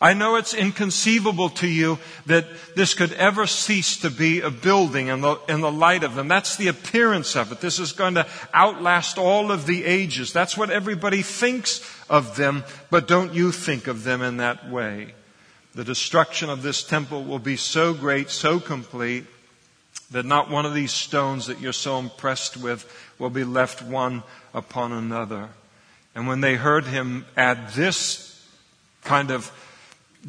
I 0.00 0.14
know 0.14 0.36
it's 0.36 0.54
inconceivable 0.54 1.50
to 1.50 1.66
you 1.66 1.98
that 2.26 2.46
this 2.76 2.94
could 2.94 3.12
ever 3.14 3.46
cease 3.46 3.98
to 3.98 4.10
be 4.10 4.40
a 4.40 4.50
building 4.50 5.08
in 5.08 5.20
the, 5.20 5.36
in 5.48 5.60
the 5.60 5.72
light 5.72 6.04
of 6.04 6.14
them. 6.14 6.28
That's 6.28 6.56
the 6.56 6.68
appearance 6.68 7.34
of 7.34 7.50
it. 7.50 7.60
This 7.60 7.80
is 7.80 7.92
going 7.92 8.14
to 8.14 8.26
outlast 8.54 9.18
all 9.18 9.50
of 9.50 9.66
the 9.66 9.84
ages. 9.84 10.32
That's 10.32 10.56
what 10.56 10.70
everybody 10.70 11.22
thinks 11.22 11.84
of 12.08 12.36
them, 12.36 12.64
but 12.90 13.08
don't 13.08 13.34
you 13.34 13.50
think 13.50 13.88
of 13.88 14.04
them 14.04 14.22
in 14.22 14.36
that 14.36 14.70
way. 14.70 15.14
The 15.74 15.84
destruction 15.84 16.48
of 16.48 16.62
this 16.62 16.84
temple 16.84 17.24
will 17.24 17.38
be 17.40 17.56
so 17.56 17.92
great, 17.92 18.30
so 18.30 18.60
complete, 18.60 19.26
that 20.12 20.24
not 20.24 20.50
one 20.50 20.66
of 20.66 20.74
these 20.74 20.92
stones 20.92 21.46
that 21.46 21.60
you're 21.60 21.72
so 21.72 21.98
impressed 21.98 22.56
with 22.56 22.90
will 23.20 23.30
be 23.30 23.44
left 23.44 23.82
one 23.82 24.22
upon 24.54 24.92
another. 24.92 25.50
And 26.14 26.26
when 26.26 26.40
they 26.40 26.56
heard 26.56 26.86
him 26.86 27.26
add 27.36 27.70
this 27.70 28.44
kind 29.04 29.30
of 29.30 29.52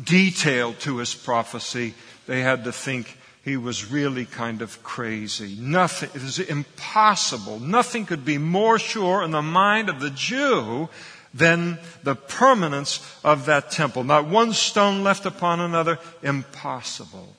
detail 0.03 0.73
to 0.73 0.97
his 0.97 1.15
prophecy, 1.15 1.93
they 2.27 2.41
had 2.41 2.65
to 2.65 2.71
think 2.71 3.17
he 3.43 3.57
was 3.57 3.91
really 3.91 4.25
kind 4.25 4.61
of 4.61 4.83
crazy. 4.83 5.57
Nothing, 5.59 6.09
it 6.13 6.21
is 6.21 6.37
impossible. 6.37 7.59
Nothing 7.59 8.05
could 8.05 8.23
be 8.23 8.37
more 8.37 8.77
sure 8.77 9.23
in 9.23 9.31
the 9.31 9.41
mind 9.41 9.89
of 9.89 9.99
the 9.99 10.11
Jew 10.11 10.89
than 11.33 11.79
the 12.03 12.15
permanence 12.15 12.99
of 13.23 13.45
that 13.45 13.71
temple. 13.71 14.03
Not 14.03 14.27
one 14.27 14.53
stone 14.53 15.03
left 15.03 15.25
upon 15.25 15.59
another. 15.59 15.97
Impossible. 16.21 17.35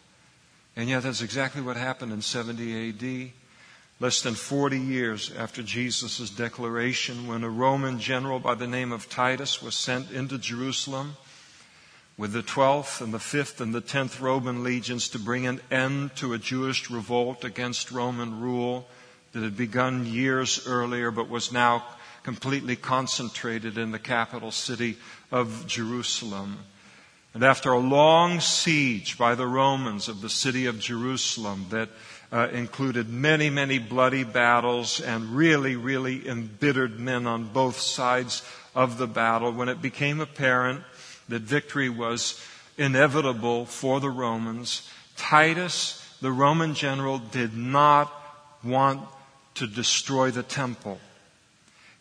And 0.75 0.89
yet 0.89 1.03
that's 1.03 1.23
exactly 1.23 1.63
what 1.63 1.77
happened 1.77 2.13
in 2.13 2.23
70 2.23 2.89
AD. 2.89 3.42
Less 4.03 4.21
than 4.21 4.35
40 4.35 4.81
years 4.81 5.31
after 5.39 5.63
Jesus' 5.63 6.29
declaration, 6.29 7.29
when 7.29 7.45
a 7.45 7.49
Roman 7.49 8.01
general 8.01 8.41
by 8.41 8.57
the 8.57 8.67
name 8.67 8.91
of 8.91 9.09
Titus 9.09 9.63
was 9.63 9.77
sent 9.77 10.11
into 10.11 10.39
Jerusalem 10.39 11.17
with 12.19 12.33
the 12.33 12.43
12th 12.43 13.01
and 13.01 13.15
the 13.15 13.19
5th 13.19 13.61
and 13.61 13.73
the 13.73 13.81
10th 13.81 14.21
Roman 14.21 14.65
legions 14.65 15.09
to 15.11 15.21
bring 15.21 15.47
an 15.47 15.61
end 15.71 16.17
to 16.17 16.33
a 16.33 16.39
Jewish 16.39 16.91
revolt 16.91 17.45
against 17.45 17.93
Roman 17.93 18.41
rule 18.41 18.89
that 19.31 19.45
had 19.45 19.57
begun 19.57 20.05
years 20.05 20.67
earlier 20.67 21.13
but 21.13 21.29
was 21.29 21.53
now 21.53 21.85
completely 22.25 22.75
concentrated 22.75 23.79
in 23.79 23.93
the 23.93 24.01
capital 24.01 24.51
city 24.51 24.97
of 25.31 25.65
Jerusalem. 25.69 26.59
And 27.35 27.45
after 27.45 27.71
a 27.71 27.79
long 27.79 28.41
siege 28.41 29.17
by 29.17 29.37
the 29.37 29.47
Romans 29.47 30.09
of 30.09 30.23
the 30.23 30.29
city 30.29 30.67
of 30.67 30.81
Jerusalem 30.81 31.67
that 31.71 31.89
uh, 32.33 32.49
included 32.53 33.11
many, 33.11 33.51
many 33.51 33.79
bloody 33.79 34.25
battles 34.25 35.01
and 35.01 35.37
really, 35.37 35.77
really 35.77 36.27
embittered 36.27 36.99
men 36.99 37.27
on 37.27 37.45
both 37.45 37.79
sides 37.79 38.43
of 38.75 38.97
the 38.97 39.07
battle, 39.07 39.53
when 39.53 39.69
it 39.69 39.83
became 39.83 40.19
apparent 40.19 40.83
that 41.29 41.43
victory 41.43 41.91
was 41.91 42.43
inevitable 42.79 43.67
for 43.67 44.01
the 44.01 44.11
Romans, 44.11 44.89
Titus, 45.17 46.17
the 46.23 46.33
Roman 46.33 46.73
general, 46.75 47.19
did 47.19 47.55
not 47.55 48.11
want 48.65 49.03
to 49.55 49.67
destroy 49.67 50.31
the 50.31 50.43
temple. 50.43 50.99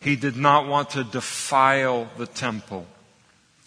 He 0.00 0.16
did 0.16 0.36
not 0.36 0.66
want 0.66 0.90
to 0.90 1.04
defile 1.04 2.08
the 2.16 2.26
temple. 2.26 2.86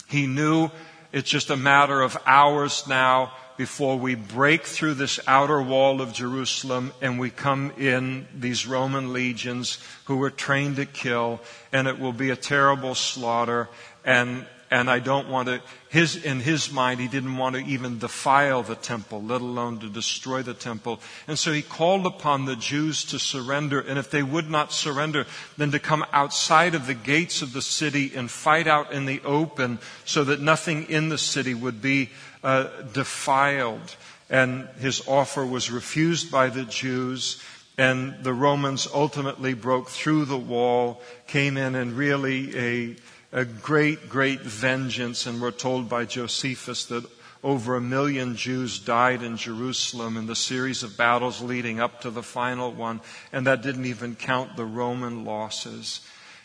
He 0.07 0.25
knew 0.25 0.69
it's 1.13 1.29
just 1.29 1.50
a 1.50 1.55
matter 1.55 2.01
of 2.01 2.17
hours 2.25 2.88
now 2.88 3.31
before 3.57 3.97
we 3.97 4.15
break 4.15 4.63
through 4.63 4.95
this 4.95 5.19
outer 5.27 5.62
wall 5.62 6.01
of 6.01 6.13
Jerusalem 6.13 6.93
and 7.01 7.19
we 7.19 7.29
come 7.29 7.71
in 7.77 8.27
these 8.35 8.67
Roman 8.67 9.13
legions 9.13 9.79
who 10.05 10.17
were 10.17 10.29
trained 10.29 10.75
to 10.77 10.85
kill 10.85 11.41
and 11.71 11.88
it 11.88 12.00
will 12.00 12.13
be 12.13 12.29
a 12.29 12.35
terrible 12.35 12.95
slaughter 12.95 13.69
and 14.03 14.45
and 14.71 14.89
I 14.89 15.00
don't 15.00 15.29
want 15.29 15.47
to, 15.47 15.62
his, 15.89 16.15
in 16.15 16.39
his 16.39 16.71
mind, 16.71 17.00
he 17.00 17.07
didn't 17.07 17.38
want 17.38 17.55
to 17.55 17.63
even 17.63 18.00
defile 18.00 18.63
the 18.63 18.75
temple, 18.75 19.21
let 19.21 19.41
alone 19.41 19.79
to 19.79 19.89
destroy 19.89 20.41
the 20.41 20.55
temple. 20.55 21.00
And 21.27 21.38
so 21.38 21.53
he 21.53 21.62
called 21.62 22.05
upon 22.05 22.45
the 22.45 22.55
Jews 22.55 23.05
to 23.05 23.19
surrender, 23.19 23.79
and 23.79 24.00
if 24.00 24.09
they 24.09 24.24
would 24.24 24.50
not 24.50 24.74
surrender, 24.74 25.27
then 25.55 25.71
to 25.71 25.79
come 25.79 26.03
outside 26.12 26.74
of 26.74 26.88
the 26.88 26.95
gates 26.95 27.43
of 27.43 27.53
the 27.53 27.62
city 27.62 28.12
and 28.15 28.29
fight 28.29 28.65
out 28.65 28.91
in 28.91 29.05
the 29.05 29.21
open 29.24 29.79
so 30.03 30.24
that 30.24 30.41
nothing 30.41 30.89
in 30.89 31.09
the 31.09 31.17
city 31.19 31.53
would 31.53 31.81
be 31.81 32.09
uh, 32.45 32.69
defiled. 32.93 33.95
And 34.29 34.69
his 34.79 35.05
offer 35.07 35.45
was 35.45 35.71
refused 35.71 36.31
by 36.31 36.49
the 36.49 36.63
Jews. 36.63 37.43
And 37.77 38.23
the 38.23 38.33
Romans 38.33 38.87
ultimately 38.93 39.53
broke 39.53 39.89
through 39.89 40.25
the 40.25 40.37
wall, 40.37 41.01
came 41.27 41.57
in 41.57 41.75
and 41.75 41.93
really 41.93 42.57
a, 42.57 42.95
a 43.33 43.45
great, 43.45 44.07
great 44.07 44.41
vengeance, 44.41 45.25
and 45.25 45.41
we're 45.41 45.51
told 45.51 45.89
by 45.89 46.05
Josephus 46.05 46.85
that 46.85 47.03
over 47.43 47.75
a 47.75 47.81
million 47.81 48.35
Jews 48.35 48.79
died 48.79 49.21
in 49.21 49.37
Jerusalem 49.37 50.15
in 50.15 50.25
the 50.25 50.35
series 50.35 50.83
of 50.83 50.97
battles 50.97 51.41
leading 51.41 51.79
up 51.79 52.01
to 52.01 52.09
the 52.09 52.23
final 52.23 52.71
one, 52.71 53.01
and 53.33 53.45
that 53.45 53.61
didn't 53.61 53.85
even 53.85 54.15
count 54.15 54.55
the 54.55 54.65
Roman 54.65 55.25
losses. 55.25 55.99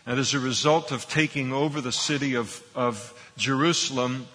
And 0.04 0.18
as 0.18 0.34
a 0.34 0.40
result 0.40 0.92
of 0.92 1.08
taking 1.08 1.52
over 1.52 1.80
the 1.80 1.92
city 1.92 2.34
of, 2.34 2.62
of 2.74 3.14
Jerusalem 3.36 4.26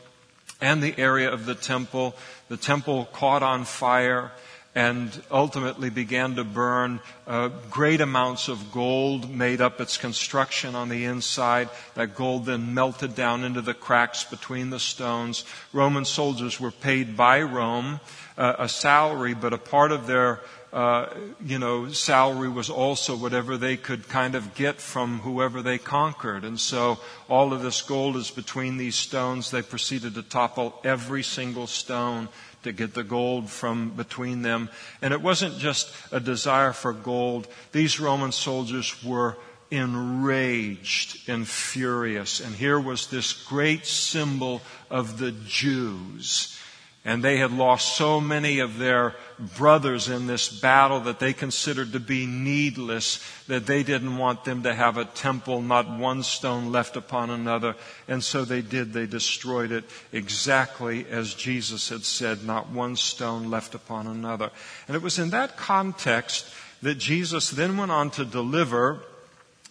and 0.61 0.81
the 0.81 0.97
area 0.97 1.31
of 1.31 1.45
the 1.45 1.55
temple, 1.55 2.15
the 2.49 2.57
temple 2.57 3.05
caught 3.13 3.43
on 3.43 3.65
fire 3.65 4.31
and 4.75 5.23
ultimately 5.31 5.89
began 5.89 6.35
to 6.35 6.43
burn. 6.43 6.99
Uh, 7.25 7.49
great 7.69 8.01
amounts 8.01 8.49
of 8.49 8.73
gold 8.73 9.29
made 9.29 9.61
up 9.61 9.79
its 9.79 9.95
construction 9.95 10.75
on 10.75 10.89
the 10.89 11.05
inside. 11.05 11.69
That 11.93 12.13
gold 12.13 12.45
then 12.45 12.73
melted 12.73 13.15
down 13.15 13.45
into 13.45 13.61
the 13.61 13.73
cracks 13.73 14.25
between 14.25 14.71
the 14.71 14.79
stones. 14.79 15.45
Roman 15.71 16.03
soldiers 16.03 16.59
were 16.59 16.71
paid 16.71 17.15
by 17.15 17.41
Rome 17.41 18.01
uh, 18.37 18.55
a 18.59 18.69
salary, 18.69 19.33
but 19.33 19.53
a 19.53 19.57
part 19.57 19.91
of 19.91 20.07
their 20.07 20.41
uh, 20.75 21.07
you 21.39 21.57
know, 21.57 21.87
salary 21.87 22.49
was 22.49 22.69
also 22.69 23.15
whatever 23.15 23.55
they 23.55 23.77
could 23.77 24.09
kind 24.09 24.35
of 24.35 24.53
get 24.55 24.81
from 24.81 25.19
whoever 25.19 25.61
they 25.61 25.77
conquered. 25.77 26.43
And 26.43 26.59
so 26.59 26.99
all 27.29 27.53
of 27.53 27.61
this 27.61 27.81
gold 27.81 28.17
is 28.17 28.29
between 28.29 28.75
these 28.75 28.95
stones. 28.95 29.49
They 29.49 29.61
proceeded 29.61 30.15
to 30.15 30.21
topple 30.21 30.77
every 30.83 31.23
single 31.23 31.65
stone 31.65 32.27
to 32.63 32.73
get 32.73 32.93
the 32.93 33.05
gold 33.05 33.49
from 33.49 33.91
between 33.91 34.41
them. 34.41 34.69
And 35.01 35.13
it 35.13 35.21
wasn't 35.21 35.59
just 35.59 35.93
a 36.11 36.19
desire 36.19 36.73
for 36.73 36.91
gold. 36.91 37.47
These 37.71 38.01
Roman 38.01 38.33
soldiers 38.33 39.01
were 39.01 39.37
enraged 39.71 41.29
and 41.29 41.47
furious. 41.47 42.41
And 42.41 42.53
here 42.53 42.81
was 42.81 43.07
this 43.07 43.31
great 43.31 43.85
symbol 43.85 44.61
of 44.91 45.19
the 45.19 45.31
Jews. 45.31 46.59
And 47.05 47.23
they 47.23 47.37
had 47.37 47.53
lost 47.53 47.95
so 47.95 48.19
many 48.19 48.59
of 48.59 48.77
their 48.77 49.15
brothers 49.39 50.09
in 50.09 50.27
this 50.27 50.49
battle 50.49 51.01
that 51.01 51.19
they 51.19 51.33
considered 51.33 51.91
to 51.93 51.99
be 51.99 52.25
needless, 52.25 53.23
that 53.47 53.65
they 53.65 53.83
didn't 53.83 54.17
want 54.17 54.43
them 54.43 54.63
to 54.63 54.73
have 54.73 54.97
a 54.97 55.05
temple, 55.05 55.61
not 55.61 55.97
one 55.97 56.23
stone 56.23 56.71
left 56.71 56.95
upon 56.95 57.29
another. 57.29 57.75
And 58.07 58.23
so 58.23 58.45
they 58.45 58.61
did. 58.61 58.93
They 58.93 59.05
destroyed 59.05 59.71
it 59.71 59.85
exactly 60.11 61.05
as 61.09 61.33
Jesus 61.33 61.89
had 61.89 62.03
said, 62.03 62.43
not 62.43 62.69
one 62.69 62.95
stone 62.95 63.49
left 63.49 63.75
upon 63.75 64.07
another. 64.07 64.51
And 64.87 64.95
it 64.95 65.01
was 65.01 65.19
in 65.19 65.29
that 65.31 65.57
context 65.57 66.47
that 66.81 66.97
Jesus 66.97 67.49
then 67.49 67.77
went 67.77 67.91
on 67.91 68.11
to 68.11 68.25
deliver, 68.25 68.99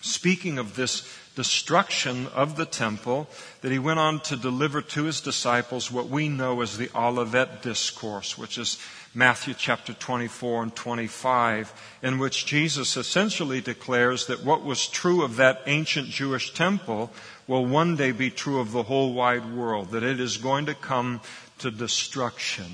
speaking 0.01 0.59
of 0.59 0.77
this 0.77 1.09
destruction 1.35 2.29
of 2.29 2.57
the 2.57 2.67
temple 2.67 3.29
that 3.61 3.73
he 3.73 3.79
went 3.79 3.99
on 3.99 4.21
to 4.21 4.37
deliver 4.37 4.81
to 4.81 5.05
his 5.05 5.21
disciples 5.21 5.91
what 5.91 6.09
we 6.09 6.29
know 6.29 6.61
as 6.61 6.79
the 6.79 6.91
Olivet 6.95 7.63
Discourse, 7.63 8.39
which 8.39 8.57
is 8.57 8.79
Matthew 9.17 9.55
chapter 9.57 9.93
24 9.93 10.65
and 10.65 10.75
25, 10.75 11.73
in 12.03 12.19
which 12.19 12.47
Jesus 12.47 12.97
essentially 12.97 13.61
declares 13.61 14.27
that 14.27 14.45
what 14.45 14.65
was 14.65 14.89
true 14.89 15.23
of 15.23 15.37
that 15.37 15.63
ancient 15.67 16.09
Jewish 16.09 16.53
temple 16.53 17.13
will 17.47 17.65
one 17.65 17.95
day 17.95 18.11
be 18.11 18.31
true 18.31 18.59
of 18.59 18.73
the 18.73 18.83
whole 18.83 19.13
wide 19.13 19.55
world, 19.55 19.93
that 19.93 20.03
it 20.03 20.19
is 20.19 20.37
going 20.37 20.67
to 20.67 20.75
come 20.75 21.21
to 21.59 21.71
destruction. 21.71 22.67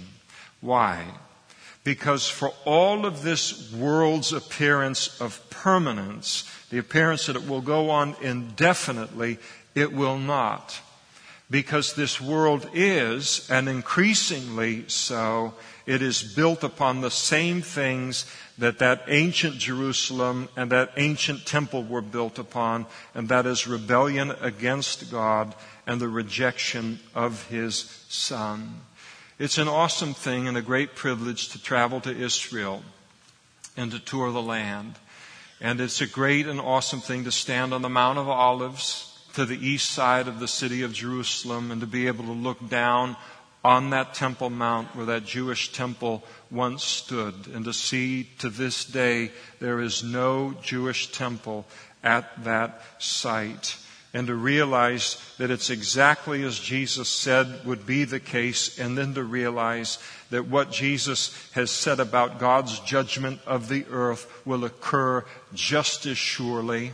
Why? 0.62 1.04
Because 1.85 2.26
for 2.26 2.54
all 2.64 3.04
of 3.04 3.23
this 3.23 3.70
world's 3.70 4.32
appearance 4.32 5.20
of 5.20 5.49
permanence, 5.50 6.50
the 6.70 6.78
appearance 6.78 7.26
that 7.26 7.37
it 7.37 7.47
will 7.47 7.61
go 7.61 7.90
on 7.90 8.16
indefinitely, 8.23 9.38
it 9.75 9.92
will 9.92 10.18
not. 10.18 10.80
Because 11.50 11.95
this 11.95 12.21
world 12.21 12.69
is, 12.73 13.49
and 13.50 13.69
increasingly 13.69 14.85
so, 14.88 15.54
it 15.85 16.00
is 16.00 16.23
built 16.23 16.62
upon 16.62 17.00
the 17.00 17.11
same 17.11 17.61
things 17.61 18.25
that 18.59 18.78
that 18.78 19.02
ancient 19.09 19.57
Jerusalem 19.57 20.49
and 20.57 20.71
that 20.71 20.92
ancient 20.97 21.47
temple 21.47 21.83
were 21.83 22.02
built 22.02 22.38
upon, 22.38 22.87
and 23.14 23.28
that 23.28 23.47
is 23.47 23.66
rebellion 23.66 24.30
against 24.40 25.11
God 25.11 25.54
and 25.88 26.00
the 26.00 26.09
rejection 26.09 27.00
of 27.16 27.49
His 27.49 28.04
Son. 28.09 28.83
It's 29.40 29.59
an 29.59 29.66
awesome 29.66 30.14
thing 30.14 30.47
and 30.47 30.57
a 30.57 30.62
great 30.62 30.95
privilege 30.95 31.49
to 31.49 31.61
travel 31.61 32.00
to 32.02 32.16
Israel 32.16 32.83
and 33.76 33.90
to 33.90 33.99
tour 33.99 34.30
the 34.30 34.42
land. 34.42 34.95
And 35.61 35.80
it's 35.80 36.00
a 36.00 36.07
great 36.07 36.47
and 36.47 36.61
awesome 36.61 37.00
thing 37.00 37.25
to 37.25 37.33
stand 37.33 37.75
on 37.75 37.83
the 37.83 37.88
Mount 37.88 38.19
of 38.19 38.28
Olives 38.28 39.10
to 39.34 39.44
the 39.44 39.66
east 39.66 39.90
side 39.90 40.28
of 40.28 40.40
the 40.40 40.49
city 40.49 40.82
of 40.82 40.92
Jerusalem 40.92 41.70
and 41.70 41.80
to 41.80 41.87
be 41.87 42.06
able 42.06 42.25
to 42.25 42.32
look 42.32 42.68
down 42.68 43.16
on 43.62 43.90
that 43.90 44.14
Temple 44.14 44.50
Mount 44.50 44.94
where 44.96 45.06
that 45.06 45.25
Jewish 45.25 45.72
temple 45.72 46.25
once 46.50 46.82
stood 46.82 47.34
and 47.54 47.64
to 47.66 47.72
see 47.72 48.28
to 48.38 48.49
this 48.49 48.84
day 48.84 49.30
there 49.58 49.80
is 49.80 50.02
no 50.02 50.54
Jewish 50.62 51.12
temple 51.12 51.66
at 52.02 52.44
that 52.44 52.82
site. 52.99 53.76
And 54.12 54.26
to 54.26 54.34
realize 54.34 55.22
that 55.38 55.52
it's 55.52 55.70
exactly 55.70 56.42
as 56.42 56.58
Jesus 56.58 57.08
said 57.08 57.64
would 57.64 57.87
be 57.87 58.02
the 58.02 58.18
case, 58.18 58.76
and 58.80 58.99
then 58.99 59.14
to 59.14 59.22
realize 59.22 59.99
that 60.30 60.49
what 60.49 60.72
Jesus 60.72 61.49
has 61.52 61.70
said 61.70 62.00
about 62.00 62.40
God's 62.40 62.80
judgment 62.80 63.40
of 63.46 63.68
the 63.68 63.84
earth 63.88 64.44
will 64.44 64.64
occur 64.64 65.25
just 65.54 66.06
as 66.06 66.18
surely 66.18 66.92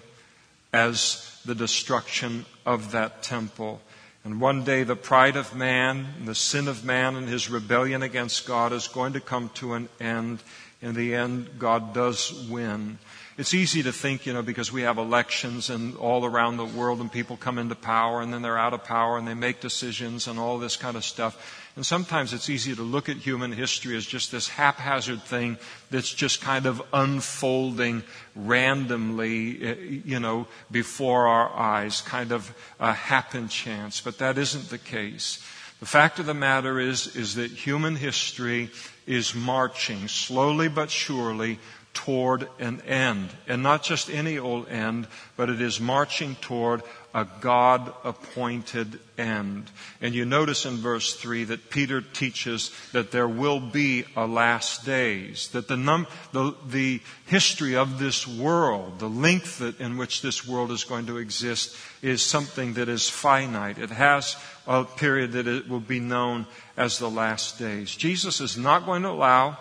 as 0.75 1.36
the 1.47 1.55
destruction 1.55 2.45
of 2.65 2.93
that 2.93 3.23
temple. 3.23 3.81
And 4.25 4.41
one 4.41 4.65
day 4.65 4.83
the 4.83 4.97
pride 4.97 5.37
of 5.37 5.55
man, 5.55 6.25
the 6.25 6.35
sin 6.35 6.67
of 6.67 6.85
man, 6.85 7.15
and 7.15 7.29
his 7.29 7.49
rebellion 7.49 8.03
against 8.03 8.47
God 8.47 8.73
is 8.73 8.89
going 8.89 9.13
to 9.13 9.21
come 9.21 9.51
to 9.55 9.75
an 9.75 9.89
end. 10.01 10.43
In 10.83 10.95
the 10.95 11.15
end, 11.15 11.59
God 11.59 11.95
does 11.95 12.49
win. 12.51 12.99
It's 13.39 13.55
easy 13.55 13.83
to 13.83 13.93
think, 13.93 14.27
you 14.27 14.33
know, 14.33 14.43
because 14.43 14.73
we 14.73 14.83
have 14.83 14.99
elections 14.99 15.71
and 15.71 15.95
all 15.97 16.25
around 16.25 16.57
the 16.57 16.65
world 16.65 17.01
and 17.01 17.13
people 17.13 17.37
come 17.37 17.59
into 17.59 17.75
power 17.75 18.21
and 18.21 18.33
then 18.33 18.43
they're 18.43 18.59
out 18.59 18.73
of 18.75 18.85
power 18.85 19.19
and 19.19 19.29
they 19.29 19.35
make 19.35 19.61
decisions 19.61 20.27
and 20.27 20.39
all 20.39 20.59
this 20.59 20.77
kind 20.77 20.97
of 20.97 21.05
stuff. 21.05 21.66
And 21.77 21.85
sometimes 21.85 22.33
it's 22.33 22.49
easy 22.49 22.75
to 22.75 22.83
look 22.83 23.11
at 23.11 23.19
human 23.19 23.53
history 23.53 23.99
as 23.99 24.07
just 24.07 24.33
this 24.33 24.49
haphazard 24.49 25.23
thing 25.23 25.59
that's 25.91 26.13
just 26.13 26.41
kind 26.41 26.65
of 26.65 26.81
unfolding 26.91 28.03
randomly, 28.35 29.63
eh, 29.63 29.75
you 30.05 30.19
know, 30.19 30.49
before 30.71 31.27
our 31.27 31.55
eyes, 31.55 32.01
kind 32.01 32.33
of 32.33 32.55
a 32.81 32.95
happen 32.95 33.49
chance. 33.49 34.01
But 34.01 34.17
that 34.19 34.39
isn't 34.39 34.71
the 34.71 34.79
case. 34.79 35.45
The 35.79 35.87
fact 35.87 36.19
of 36.19 36.25
the 36.25 36.33
matter 36.33 36.81
is, 36.81 37.15
is 37.15 37.35
that 37.35 37.51
human 37.51 37.97
history 37.97 38.71
is 39.07 39.35
marching 39.35 40.09
slowly 40.09 40.69
but 40.69 40.91
surely 40.91 41.59
toward 41.97 42.47
an 42.59 42.83
end. 42.83 43.31
And 43.49 43.63
not 43.63 43.83
just 43.83 44.11
any 44.11 44.39
old 44.39 44.69
end, 44.69 45.07
but 45.35 45.49
it 45.49 45.63
is 45.63 45.81
marching 45.81 46.37
toward 46.43 46.83
a 47.15 47.27
God 47.41 47.91
appointed 48.05 49.01
end. 49.17 49.71
And 50.03 50.15
you 50.15 50.27
notice 50.27 50.67
in 50.67 50.77
verse 50.77 51.15
3 51.15 51.45
that 51.45 51.71
Peter 51.71 52.03
teaches 52.03 52.71
that 52.93 53.13
there 53.13 53.27
will 53.27 53.61
be 53.61 54.05
a 54.15 54.27
last 54.27 54.85
days, 54.85 55.49
that 55.49 55.69
the, 55.69 55.79
num- 55.79 56.07
the, 56.33 56.55
the 56.69 57.01
history 57.25 57.75
of 57.75 57.99
this 57.99 58.29
world, 58.29 58.99
the 58.99 59.09
length 59.09 59.61
that, 59.61 59.81
in 59.81 59.97
which 59.97 60.21
this 60.21 60.47
world 60.47 60.71
is 60.71 60.85
going 60.85 61.07
to 61.07 61.17
exist, 61.17 61.75
is 62.03 62.21
something 62.21 62.75
that 62.75 62.91
is 62.91 63.09
finite. 63.09 63.79
It 63.79 63.91
has 63.91 64.37
a 64.67 64.85
period 64.85 65.33
that 65.33 65.49
it 65.49 65.67
will 65.67 65.81
be 65.81 66.01
known 66.01 66.47
as 66.77 66.99
the 66.99 67.11
last 67.11 67.59
days. 67.59 67.97
Jesus 67.97 68.43
is 68.43 68.59
not 68.59 68.85
going 68.85 69.03
to 69.05 69.09
allow 69.09 69.57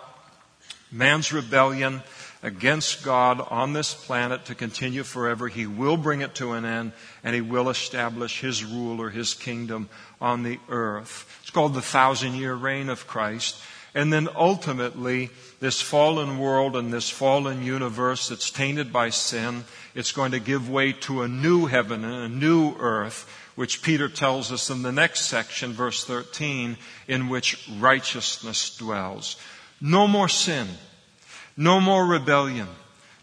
man's 0.91 1.33
rebellion 1.33 2.01
against 2.43 3.03
God 3.03 3.45
on 3.49 3.73
this 3.73 3.93
planet 3.93 4.45
to 4.45 4.55
continue 4.55 5.03
forever. 5.03 5.47
He 5.47 5.65
will 5.65 5.97
bring 5.97 6.21
it 6.21 6.35
to 6.35 6.53
an 6.53 6.65
end 6.65 6.91
and 7.23 7.33
he 7.33 7.41
will 7.41 7.69
establish 7.69 8.41
his 8.41 8.63
rule 8.63 9.01
or 9.01 9.09
his 9.09 9.33
kingdom 9.33 9.89
on 10.21 10.43
the 10.43 10.59
earth. 10.69 11.39
It's 11.41 11.51
called 11.51 11.73
the 11.73 11.81
thousand 11.81 12.35
year 12.35 12.53
reign 12.53 12.89
of 12.89 13.07
Christ. 13.07 13.57
And 13.95 14.11
then 14.11 14.27
ultimately, 14.35 15.29
this 15.61 15.81
fallen 15.81 16.37
world 16.37 16.75
and 16.75 16.91
this 16.91 17.09
fallen 17.09 17.63
universe 17.63 18.27
that's 18.27 18.51
tainted 18.51 18.91
by 18.91 19.09
sin, 19.09 19.63
it's 19.95 20.11
going 20.11 20.33
to 20.33 20.39
give 20.39 20.69
way 20.69 20.91
to 20.91 21.21
a 21.21 21.29
new 21.29 21.65
heaven 21.65 22.03
and 22.03 22.23
a 22.25 22.37
new 22.37 22.75
earth, 22.77 23.27
which 23.55 23.81
Peter 23.81 24.09
tells 24.09 24.51
us 24.51 24.69
in 24.69 24.81
the 24.81 24.91
next 24.91 25.21
section, 25.27 25.71
verse 25.71 26.03
13, 26.03 26.75
in 27.07 27.29
which 27.29 27.69
righteousness 27.79 28.75
dwells. 28.75 29.37
No 29.79 30.09
more 30.09 30.27
sin. 30.27 30.67
No 31.57 31.79
more 31.79 32.05
rebellion. 32.05 32.67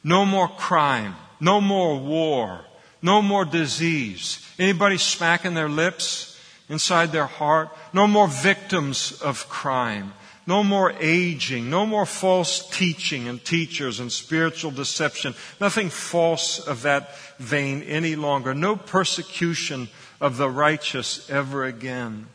No 0.03 0.25
more 0.25 0.49
crime. 0.49 1.15
No 1.41 1.61
more 1.61 1.99
war. 1.99 2.65
No 3.03 3.21
more 3.21 3.45
disease. 3.45 4.47
Anybody 4.59 4.99
smacking 4.99 5.55
their 5.55 5.69
lips 5.69 6.39
inside 6.69 7.13
their 7.13 7.27
heart? 7.27 7.69
No 7.93 8.07
more 8.07 8.29
victims 8.29 9.21
of 9.21 9.49
crime. 9.49 10.15
No 10.47 10.65
more 10.65 10.93
aging. 11.01 11.69
No 11.71 11.87
more 11.87 12.07
false 12.07 12.69
teaching 12.71 13.29
and 13.29 13.45
teachers 13.45 14.01
and 14.01 14.11
spiritual 14.11 14.71
deception. 14.71 15.35
Nothing 15.61 15.91
false 15.91 16.59
of 16.59 16.83
that 16.83 17.17
vein 17.39 17.83
any 17.83 18.17
longer. 18.17 18.55
No 18.55 18.77
persecution 18.77 19.89
of 20.21 20.37
the 20.37 20.51
righteous 20.51 21.29
ever 21.31 21.65
again. 21.65 22.27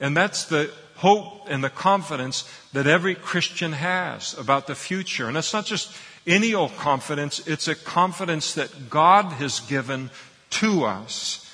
And 0.00 0.16
that's 0.16 0.44
the 0.44 0.70
hope 0.98 1.46
and 1.48 1.62
the 1.62 1.70
confidence 1.70 2.44
that 2.72 2.88
every 2.88 3.14
Christian 3.14 3.72
has 3.72 4.36
about 4.36 4.66
the 4.66 4.74
future. 4.74 5.28
And 5.28 5.36
it's 5.36 5.52
not 5.52 5.64
just 5.64 5.92
any 6.26 6.54
old 6.54 6.76
confidence, 6.76 7.46
it's 7.46 7.68
a 7.68 7.76
confidence 7.76 8.54
that 8.54 8.90
God 8.90 9.26
has 9.34 9.60
given 9.60 10.10
to 10.50 10.84
us. 10.84 11.48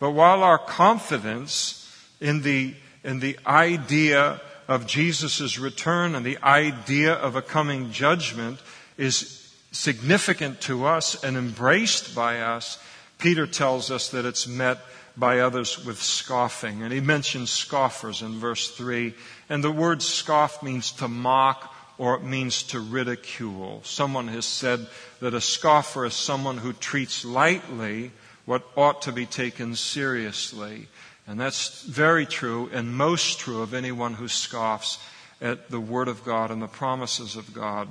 But 0.00 0.10
while 0.10 0.42
our 0.42 0.58
confidence 0.58 1.88
in 2.20 2.42
the, 2.42 2.74
in 3.04 3.20
the 3.20 3.38
idea 3.46 4.40
of 4.66 4.86
Jesus' 4.86 5.58
return 5.58 6.16
and 6.16 6.26
the 6.26 6.38
idea 6.42 7.12
of 7.12 7.36
a 7.36 7.42
coming 7.42 7.92
judgment 7.92 8.58
is 8.96 9.54
significant 9.70 10.60
to 10.62 10.86
us 10.86 11.22
and 11.22 11.36
embraced 11.36 12.16
by 12.16 12.40
us, 12.40 12.82
Peter 13.18 13.46
tells 13.46 13.92
us 13.92 14.10
that 14.10 14.24
it's 14.24 14.48
met 14.48 14.78
by 15.18 15.40
others 15.40 15.84
with 15.84 16.00
scoffing. 16.00 16.82
And 16.82 16.92
he 16.92 17.00
mentions 17.00 17.50
scoffers 17.50 18.22
in 18.22 18.38
verse 18.38 18.70
3. 18.70 19.14
And 19.48 19.64
the 19.64 19.72
word 19.72 20.02
scoff 20.02 20.62
means 20.62 20.92
to 20.92 21.08
mock 21.08 21.74
or 21.98 22.14
it 22.14 22.22
means 22.22 22.62
to 22.62 22.78
ridicule. 22.78 23.80
Someone 23.84 24.28
has 24.28 24.46
said 24.46 24.86
that 25.20 25.34
a 25.34 25.40
scoffer 25.40 26.04
is 26.06 26.14
someone 26.14 26.58
who 26.58 26.72
treats 26.72 27.24
lightly 27.24 28.12
what 28.44 28.64
ought 28.76 29.02
to 29.02 29.12
be 29.12 29.26
taken 29.26 29.74
seriously. 29.74 30.86
And 31.26 31.38
that's 31.38 31.82
very 31.82 32.24
true 32.24 32.70
and 32.72 32.96
most 32.96 33.40
true 33.40 33.60
of 33.60 33.74
anyone 33.74 34.14
who 34.14 34.28
scoffs 34.28 34.98
at 35.40 35.70
the 35.70 35.80
Word 35.80 36.08
of 36.08 36.24
God 36.24 36.50
and 36.50 36.62
the 36.62 36.68
promises 36.68 37.36
of 37.36 37.52
God. 37.52 37.88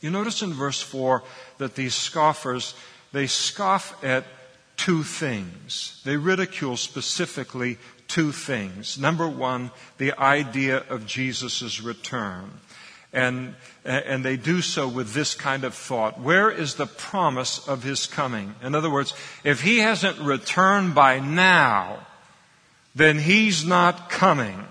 You 0.00 0.10
notice 0.10 0.42
in 0.42 0.52
verse 0.52 0.82
4 0.82 1.22
that 1.58 1.76
these 1.76 1.94
scoffers, 1.94 2.74
they 3.12 3.26
scoff 3.26 4.02
at 4.04 4.24
two 4.80 5.02
things. 5.02 6.00
They 6.06 6.16
ridicule 6.16 6.78
specifically 6.78 7.76
two 8.08 8.32
things. 8.32 8.98
Number 8.98 9.28
one, 9.28 9.70
the 9.98 10.18
idea 10.18 10.78
of 10.88 11.04
Jesus' 11.04 11.82
return. 11.82 12.50
And, 13.12 13.56
and 13.84 14.24
they 14.24 14.38
do 14.38 14.62
so 14.62 14.88
with 14.88 15.12
this 15.12 15.34
kind 15.34 15.64
of 15.64 15.74
thought. 15.74 16.18
Where 16.18 16.50
is 16.50 16.74
the 16.74 16.86
promise 16.86 17.68
of 17.68 17.82
his 17.82 18.06
coming? 18.06 18.54
In 18.62 18.74
other 18.74 18.88
words, 18.88 19.12
if 19.44 19.60
he 19.60 19.78
hasn't 19.78 20.18
returned 20.18 20.94
by 20.94 21.18
now, 21.18 22.06
then 22.94 23.18
he's 23.18 23.66
not 23.66 24.08
coming. 24.08 24.64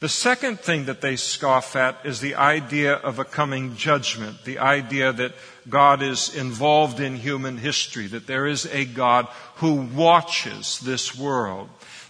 The 0.00 0.08
second 0.08 0.58
thing 0.58 0.86
that 0.86 1.00
they 1.00 1.14
scoff 1.14 1.76
at 1.76 2.04
is 2.04 2.20
the 2.20 2.34
idea 2.34 2.94
of 2.94 3.20
a 3.20 3.24
coming 3.24 3.76
judgment, 3.76 4.44
the 4.44 4.58
idea 4.58 5.12
that 5.12 5.34
God 5.68 6.02
is 6.02 6.34
involved 6.34 7.00
in 7.00 7.16
human 7.16 7.58
history, 7.58 8.06
that 8.08 8.26
there 8.26 8.46
is 8.46 8.66
a 8.66 8.84
God 8.84 9.26
who 9.56 9.74
watches 9.74 10.80
this 10.80 11.16
world 11.16 11.68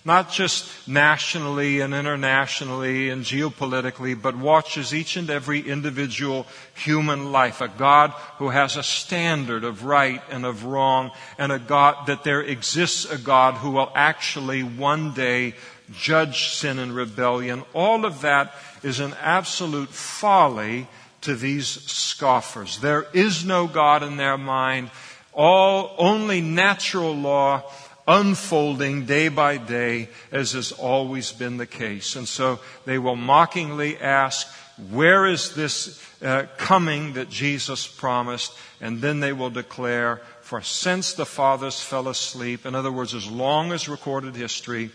not 0.09 0.31
just 0.31 0.89
nationally 0.89 1.81
and 1.81 1.93
internationally 1.93 3.11
and 3.11 3.25
geopolitically, 3.25 4.21
but 4.21 4.35
watches 4.35 4.95
each 4.95 5.19
and 5.19 5.29
every 5.29 5.61
individual 5.61 6.47
human 6.75 7.31
life. 7.31 7.61
A 7.61 7.69
God 7.69 8.11
who 8.39 8.49
has 8.49 8.77
a 8.77 8.83
standard 8.83 9.65
of 9.65 9.85
right 9.85 10.23
and 10.31 10.47
of 10.47 10.65
wrong, 10.65 11.11
and 11.37 11.53
a 11.53 11.59
God 11.59 12.07
that 12.07 12.25
there 12.25 12.41
exists 12.41 13.05
a 13.05 13.19
God 13.19 13.57
who 13.57 13.73
will 13.73 13.93
actually 13.95 14.63
one 14.63 15.13
day 15.13 15.55
judge 15.93 16.55
sin 16.55 16.79
and 16.79 16.95
rebellion. 16.95 17.63
All 17.75 18.07
of 18.07 18.23
that 18.23 18.55
is 18.83 19.01
an 19.01 19.15
absolute 19.21 19.91
folly 19.91 20.87
to 21.23 21.35
these 21.35 21.67
scoffers. 21.67 22.79
There 22.79 23.07
is 23.13 23.45
no 23.45 23.67
God 23.67 24.03
in 24.03 24.17
their 24.17 24.39
mind. 24.39 24.91
All, 25.33 25.95
only 25.99 26.41
natural 26.41 27.15
law 27.15 27.63
unfolding 28.09 29.05
day 29.05 29.29
by 29.29 29.59
day, 29.59 30.09
as 30.33 30.53
has 30.53 30.73
always 30.73 31.31
been 31.31 31.59
the 31.59 31.67
case. 31.67 32.17
And 32.17 32.27
so 32.27 32.59
they 32.87 32.99
will 32.99 33.17
mockingly 33.17 33.99
ask, 33.99 34.49
Where 34.91 35.27
is 35.27 35.55
this 35.55 36.03
uh, 36.23 36.47
coming 36.57 37.13
that 37.13 37.29
Jesus 37.29 37.87
promised? 37.87 38.53
And 38.81 39.01
then 39.01 39.21
they 39.21 39.35
will 39.35 39.51
declare, 39.51 40.23
For 40.41 40.63
since 40.63 41.13
the 41.13 41.27
fathers 41.27 41.81
fell 41.81 42.09
asleep, 42.09 42.65
in 42.65 42.75
other 42.75 42.91
words, 42.91 43.15
as 43.15 43.31
long 43.31 43.73
as 43.73 43.89
recorded 43.89 44.35
history, 44.35 44.91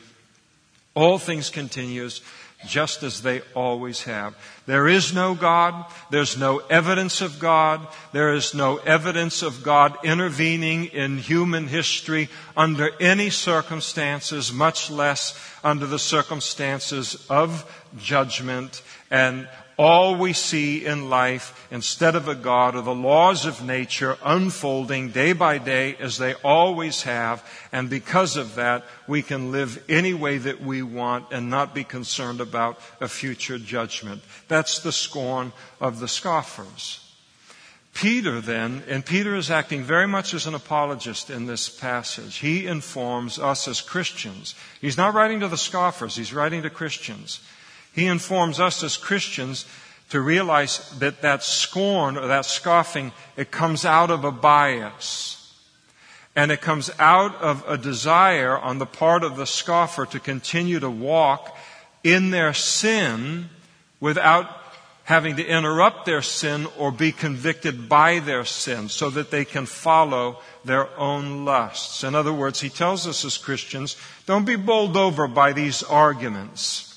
all 0.95 1.19
things 1.19 1.49
continues 1.49 2.21
just 2.67 3.03
as 3.03 3.21
they 3.21 3.41
always 3.53 4.03
have. 4.03 4.35
There 4.65 4.87
is 4.87 5.13
no 5.13 5.35
God. 5.35 5.85
There's 6.09 6.37
no 6.37 6.59
evidence 6.69 7.21
of 7.21 7.39
God. 7.39 7.85
There 8.11 8.33
is 8.33 8.53
no 8.53 8.77
evidence 8.77 9.41
of 9.41 9.63
God 9.63 9.97
intervening 10.03 10.85
in 10.85 11.17
human 11.17 11.67
history 11.67 12.29
under 12.55 12.89
any 12.99 13.29
circumstances, 13.29 14.53
much 14.53 14.89
less 14.89 15.37
under 15.63 15.85
the 15.85 15.99
circumstances 15.99 17.25
of 17.29 17.65
judgment. 17.97 18.81
And 19.11 19.47
all 19.77 20.15
we 20.15 20.33
see 20.33 20.85
in 20.85 21.09
life 21.09 21.67
instead 21.71 22.15
of 22.15 22.27
a 22.27 22.35
God 22.35 22.75
are 22.75 22.81
the 22.81 22.93
laws 22.93 23.45
of 23.45 23.63
nature 23.63 24.17
unfolding 24.23 25.09
day 25.09 25.33
by 25.33 25.57
day 25.57 25.95
as 25.99 26.17
they 26.17 26.35
always 26.35 27.03
have. 27.03 27.43
And 27.71 27.89
because 27.89 28.37
of 28.37 28.55
that, 28.55 28.85
we 29.07 29.21
can 29.21 29.51
live 29.51 29.83
any 29.89 30.13
way 30.13 30.37
that 30.37 30.61
we 30.61 30.83
want 30.83 31.31
and 31.31 31.49
not 31.49 31.73
be 31.73 31.83
concerned 31.83 32.41
about 32.41 32.79
a 33.01 33.07
future 33.07 33.57
judgment. 33.57 34.21
That's 34.47 34.79
the 34.79 34.91
scorn 34.91 35.53
of 35.81 35.99
the 35.99 36.07
scoffers. 36.07 36.99
Peter 37.93 38.41
then, 38.41 38.83
and 38.87 39.05
Peter 39.05 39.35
is 39.35 39.51
acting 39.51 39.83
very 39.83 40.07
much 40.07 40.33
as 40.33 40.47
an 40.47 40.55
apologist 40.55 41.29
in 41.29 41.45
this 41.45 41.69
passage. 41.69 42.37
He 42.37 42.65
informs 42.65 43.37
us 43.37 43.67
as 43.67 43.81
Christians. 43.81 44.55
He's 44.81 44.97
not 44.97 45.13
writing 45.13 45.41
to 45.41 45.47
the 45.47 45.57
scoffers, 45.57 46.15
he's 46.15 46.33
writing 46.33 46.63
to 46.63 46.69
Christians. 46.71 47.39
He 47.93 48.07
informs 48.07 48.59
us 48.59 48.83
as 48.83 48.97
Christians 48.97 49.65
to 50.09 50.19
realize 50.19 50.89
that 50.99 51.21
that 51.21 51.43
scorn 51.43 52.17
or 52.17 52.27
that 52.27 52.45
scoffing, 52.45 53.11
it 53.37 53.51
comes 53.51 53.85
out 53.85 54.11
of 54.11 54.23
a 54.23 54.31
bias. 54.31 55.39
And 56.35 56.51
it 56.51 56.61
comes 56.61 56.89
out 56.97 57.35
of 57.35 57.63
a 57.67 57.77
desire 57.77 58.57
on 58.57 58.79
the 58.79 58.87
part 58.87 59.23
of 59.23 59.37
the 59.37 59.45
scoffer 59.45 60.07
to 60.07 60.19
continue 60.19 60.79
to 60.79 60.89
walk 60.89 61.55
in 62.03 62.31
their 62.31 62.53
sin 62.53 63.49
without 63.99 64.49
having 65.03 65.35
to 65.35 65.45
interrupt 65.45 66.05
their 66.05 66.21
sin 66.21 66.65
or 66.77 66.91
be 66.91 67.11
convicted 67.11 67.87
by 67.87 68.19
their 68.19 68.45
sin 68.45 68.89
so 68.89 69.11
that 69.11 69.29
they 69.29 69.45
can 69.45 69.67
follow 69.67 70.39
their 70.65 70.89
own 70.97 71.45
lusts. 71.45 72.03
In 72.03 72.15
other 72.15 72.33
words, 72.33 72.61
he 72.61 72.69
tells 72.69 73.05
us 73.05 73.23
as 73.23 73.37
Christians, 73.37 73.97
don't 74.25 74.45
be 74.45 74.55
bowled 74.55 74.97
over 74.97 75.27
by 75.27 75.53
these 75.53 75.83
arguments 75.83 76.92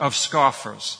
of 0.00 0.16
scoffers. 0.16 0.98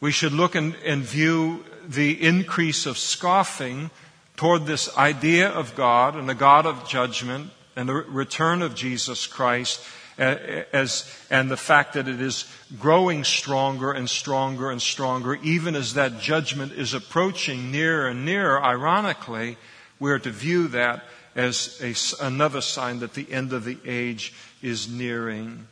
We 0.00 0.10
should 0.10 0.32
look 0.32 0.56
and, 0.56 0.74
and 0.84 1.02
view 1.02 1.64
the 1.86 2.20
increase 2.20 2.86
of 2.86 2.98
scoffing 2.98 3.90
toward 4.36 4.66
this 4.66 4.94
idea 4.96 5.48
of 5.48 5.76
God 5.76 6.16
and 6.16 6.28
the 6.28 6.34
God 6.34 6.66
of 6.66 6.88
judgment 6.88 7.50
and 7.76 7.88
the 7.88 7.94
return 7.94 8.62
of 8.62 8.74
Jesus 8.74 9.26
Christ 9.26 9.80
as, 10.18 11.10
and 11.30 11.50
the 11.50 11.56
fact 11.56 11.94
that 11.94 12.08
it 12.08 12.20
is 12.20 12.44
growing 12.78 13.24
stronger 13.24 13.92
and 13.92 14.08
stronger 14.08 14.70
and 14.70 14.80
stronger, 14.80 15.34
even 15.42 15.74
as 15.74 15.94
that 15.94 16.20
judgment 16.20 16.72
is 16.72 16.94
approaching 16.94 17.70
nearer 17.70 18.08
and 18.08 18.24
nearer. 18.24 18.62
Ironically, 18.62 19.56
we're 19.98 20.18
to 20.18 20.30
view 20.30 20.68
that 20.68 21.04
as 21.34 21.80
a, 21.80 22.26
another 22.26 22.60
sign 22.60 23.00
that 23.00 23.14
the 23.14 23.30
end 23.32 23.52
of 23.52 23.64
the 23.64 23.78
age 23.86 24.34
is 24.60 24.88
nearing. 24.88 25.66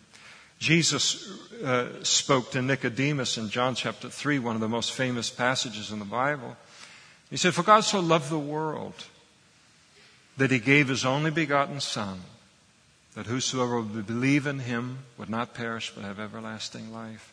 Jesus 0.61 1.27
uh, 1.65 1.89
spoke 2.05 2.51
to 2.51 2.61
Nicodemus 2.61 3.39
in 3.39 3.49
John 3.49 3.75
chapter 3.75 4.11
3, 4.11 4.39
one 4.39 4.55
of 4.55 4.61
the 4.61 4.69
most 4.69 4.93
famous 4.93 5.31
passages 5.31 5.91
in 5.91 5.99
the 5.99 6.05
Bible. 6.05 6.55
He 7.31 7.39
said, 7.39 7.55
For 7.55 7.63
God 7.63 7.81
so 7.81 7.99
loved 7.99 8.29
the 8.29 8.39
world 8.39 8.93
that 10.37 10.51
he 10.51 10.59
gave 10.59 10.89
his 10.89 11.07
only 11.07 11.31
begotten 11.31 11.81
Son, 11.81 12.21
that 13.15 13.25
whosoever 13.25 13.81
would 13.81 14.07
believe 14.07 14.47
in 14.47 14.59
him 14.59 14.99
would 15.17 15.31
not 15.31 15.55
perish 15.55 15.93
but 15.95 16.05
have 16.05 16.21
everlasting 16.21 16.93
life. 16.93 17.33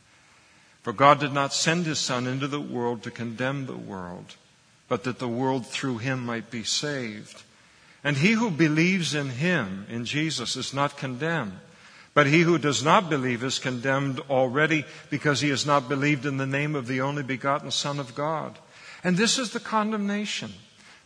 For 0.81 0.93
God 0.93 1.19
did 1.19 1.33
not 1.33 1.53
send 1.53 1.85
his 1.85 1.99
Son 1.99 2.27
into 2.27 2.47
the 2.47 2.61
world 2.61 3.03
to 3.03 3.11
condemn 3.11 3.65
the 3.65 3.75
world, 3.75 4.35
but 4.87 5.03
that 5.03 5.19
the 5.19 5.27
world 5.27 5.67
through 5.67 5.97
him 5.97 6.25
might 6.25 6.49
be 6.49 6.63
saved. 6.63 7.43
And 8.05 8.15
he 8.15 8.31
who 8.31 8.49
believes 8.49 9.13
in 9.13 9.31
him, 9.31 9.85
in 9.89 10.05
Jesus, 10.05 10.55
is 10.55 10.73
not 10.73 10.95
condemned 10.95 11.59
but 12.17 12.25
he 12.25 12.39
who 12.39 12.57
does 12.57 12.83
not 12.83 13.11
believe 13.11 13.43
is 13.43 13.59
condemned 13.59 14.19
already 14.27 14.83
because 15.11 15.39
he 15.39 15.49
has 15.49 15.67
not 15.67 15.87
believed 15.87 16.25
in 16.25 16.37
the 16.37 16.47
name 16.47 16.73
of 16.73 16.87
the 16.87 16.99
only 16.99 17.21
begotten 17.21 17.69
Son 17.69 17.99
of 17.99 18.15
God. 18.15 18.57
And 19.03 19.15
this 19.15 19.37
is 19.37 19.51
the 19.51 19.59
condemnation 19.59 20.51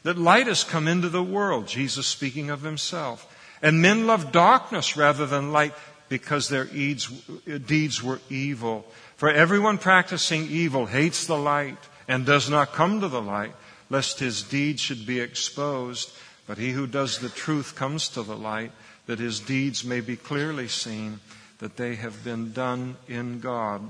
that 0.04 0.18
light 0.18 0.48
has 0.48 0.64
come 0.64 0.88
into 0.88 1.10
the 1.10 1.22
world, 1.22 1.68
Jesus 1.68 2.08
speaking 2.08 2.50
of 2.50 2.62
himself. 2.62 3.28
And 3.62 3.82
men 3.82 4.08
love 4.08 4.32
darkness 4.32 4.96
rather 4.96 5.26
than 5.26 5.52
light 5.52 5.74
because 6.08 6.48
their 6.48 6.64
deeds 6.64 8.02
were 8.02 8.22
evil. 8.30 8.86
For 9.18 9.30
everyone 9.30 9.80
practicing 9.80 10.48
evil 10.48 10.86
hates 10.86 11.28
the 11.28 11.38
light 11.38 11.90
and 12.08 12.26
does 12.26 12.50
not 12.50 12.72
come 12.72 13.02
to 13.02 13.10
the 13.10 13.22
light, 13.22 13.54
lest 13.90 14.22
his 14.22 14.44
deeds 14.44 14.80
should 14.80 15.06
be 15.06 15.20
exposed. 15.20 16.10
But 16.48 16.58
he 16.58 16.72
who 16.72 16.88
does 16.88 17.20
the 17.20 17.28
truth 17.28 17.76
comes 17.76 18.08
to 18.08 18.24
the 18.24 18.38
light 18.38 18.72
that 19.12 19.20
his 19.20 19.42
deeds 19.42 19.84
may 19.84 20.00
be 20.00 20.16
clearly 20.16 20.70
seen, 20.70 21.20
that 21.60 21.76
they 21.76 21.96
have 21.96 22.24
been 22.24 22.54
done 22.54 22.96
in 23.10 23.42
God. 23.42 23.82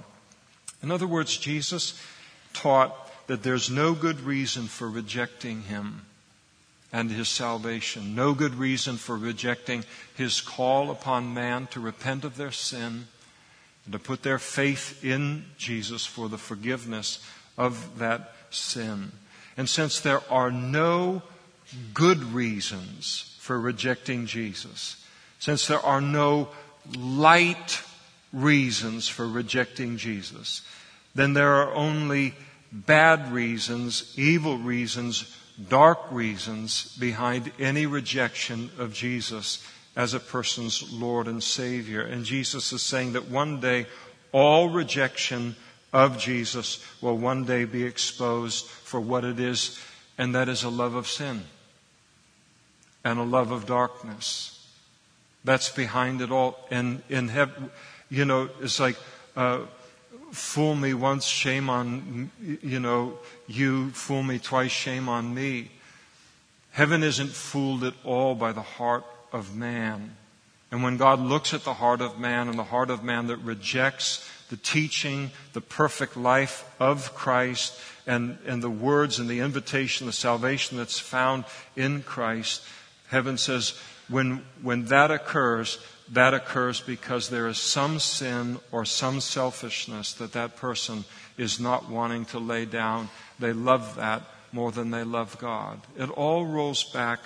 In 0.81 0.89
other 0.89 1.05
words, 1.05 1.37
Jesus 1.37 1.93
taught 2.53 2.91
that 3.27 3.43
there's 3.43 3.69
no 3.69 3.93
good 3.93 4.21
reason 4.21 4.63
for 4.63 4.89
rejecting 4.89 5.61
him 5.61 6.01
and 6.91 7.11
his 7.11 7.29
salvation, 7.29 8.15
no 8.15 8.33
good 8.33 8.55
reason 8.55 8.97
for 8.97 9.15
rejecting 9.15 9.85
his 10.15 10.41
call 10.41 10.89
upon 10.89 11.35
man 11.35 11.67
to 11.67 11.79
repent 11.79 12.25
of 12.25 12.35
their 12.35 12.51
sin 12.51 13.05
and 13.85 13.93
to 13.93 13.99
put 13.99 14.23
their 14.23 14.39
faith 14.39 15.05
in 15.05 15.45
Jesus 15.55 16.03
for 16.03 16.29
the 16.29 16.39
forgiveness 16.39 17.23
of 17.59 17.99
that 17.99 18.33
sin. 18.49 19.11
And 19.55 19.69
since 19.69 19.99
there 19.99 20.23
are 20.31 20.49
no 20.49 21.21
good 21.93 22.23
reasons 22.23 23.37
for 23.39 23.61
rejecting 23.61 24.25
Jesus, 24.25 24.97
since 25.41 25.65
there 25.65 25.83
are 25.83 26.01
no 26.01 26.49
light 26.95 27.81
reasons 28.31 29.07
for 29.07 29.27
rejecting 29.27 29.97
Jesus, 29.97 30.61
then 31.15 31.33
there 31.33 31.55
are 31.55 31.73
only 31.73 32.35
bad 32.71 33.31
reasons, 33.31 34.13
evil 34.15 34.59
reasons, 34.59 35.35
dark 35.67 35.99
reasons 36.11 36.95
behind 36.97 37.51
any 37.59 37.87
rejection 37.87 38.69
of 38.77 38.93
Jesus 38.93 39.67
as 39.95 40.13
a 40.13 40.19
person's 40.19 40.93
Lord 40.93 41.27
and 41.27 41.41
Savior. 41.41 42.01
And 42.01 42.23
Jesus 42.23 42.71
is 42.71 42.83
saying 42.83 43.13
that 43.13 43.27
one 43.27 43.59
day 43.59 43.87
all 44.31 44.69
rejection 44.69 45.55
of 45.91 46.19
Jesus 46.19 46.85
will 47.01 47.17
one 47.17 47.45
day 47.45 47.65
be 47.65 47.83
exposed 47.83 48.67
for 48.67 48.99
what 48.99 49.25
it 49.25 49.39
is, 49.39 49.79
and 50.19 50.35
that 50.35 50.49
is 50.49 50.63
a 50.63 50.69
love 50.69 50.93
of 50.93 51.07
sin 51.07 51.41
and 53.03 53.17
a 53.17 53.23
love 53.23 53.49
of 53.49 53.65
darkness. 53.65 54.50
That's 55.43 55.69
behind 55.69 56.21
it 56.21 56.31
all. 56.31 56.67
And 56.69 57.01
in 57.09 57.27
heaven, 57.27 57.71
you 58.09 58.25
know, 58.25 58.49
it's 58.61 58.79
like, 58.79 58.97
uh, 59.35 59.61
fool 60.31 60.75
me 60.75 60.93
once, 60.93 61.25
shame 61.25 61.69
on, 61.69 62.31
you 62.41 62.79
know, 62.79 63.17
you, 63.47 63.91
fool 63.91 64.23
me 64.23 64.39
twice, 64.39 64.71
shame 64.71 65.09
on 65.09 65.33
me. 65.33 65.71
Heaven 66.71 67.03
isn't 67.03 67.31
fooled 67.31 67.83
at 67.83 67.93
all 68.03 68.35
by 68.35 68.53
the 68.53 68.61
heart 68.61 69.03
of 69.33 69.55
man. 69.55 70.15
And 70.71 70.83
when 70.83 70.95
God 70.95 71.19
looks 71.19 71.53
at 71.53 71.65
the 71.65 71.73
heart 71.73 71.99
of 71.99 72.17
man 72.17 72.47
and 72.47 72.57
the 72.57 72.63
heart 72.63 72.89
of 72.89 73.03
man 73.03 73.27
that 73.27 73.37
rejects 73.37 74.27
the 74.49 74.55
teaching, 74.55 75.31
the 75.51 75.61
perfect 75.61 76.15
life 76.15 76.63
of 76.79 77.13
Christ, 77.13 77.77
and, 78.07 78.37
and 78.45 78.63
the 78.63 78.69
words 78.69 79.19
and 79.19 79.29
the 79.29 79.39
invitation, 79.39 80.07
the 80.07 80.13
salvation 80.13 80.77
that's 80.77 80.99
found 80.99 81.45
in 81.75 82.03
Christ, 82.03 82.63
heaven 83.09 83.37
says, 83.37 83.79
when, 84.11 84.43
when 84.61 84.85
that 84.85 85.09
occurs, 85.09 85.79
that 86.11 86.33
occurs 86.33 86.81
because 86.81 87.29
there 87.29 87.47
is 87.47 87.57
some 87.57 87.97
sin 87.97 88.59
or 88.71 88.85
some 88.85 89.21
selfishness 89.21 90.13
that 90.13 90.33
that 90.33 90.57
person 90.57 91.05
is 91.37 91.59
not 91.59 91.89
wanting 91.89 92.25
to 92.25 92.39
lay 92.39 92.65
down. 92.65 93.09
They 93.39 93.53
love 93.53 93.95
that 93.95 94.21
more 94.51 94.71
than 94.71 94.91
they 94.91 95.03
love 95.03 95.37
God. 95.39 95.79
It 95.97 96.09
all 96.09 96.45
rolls 96.45 96.83
back 96.83 97.21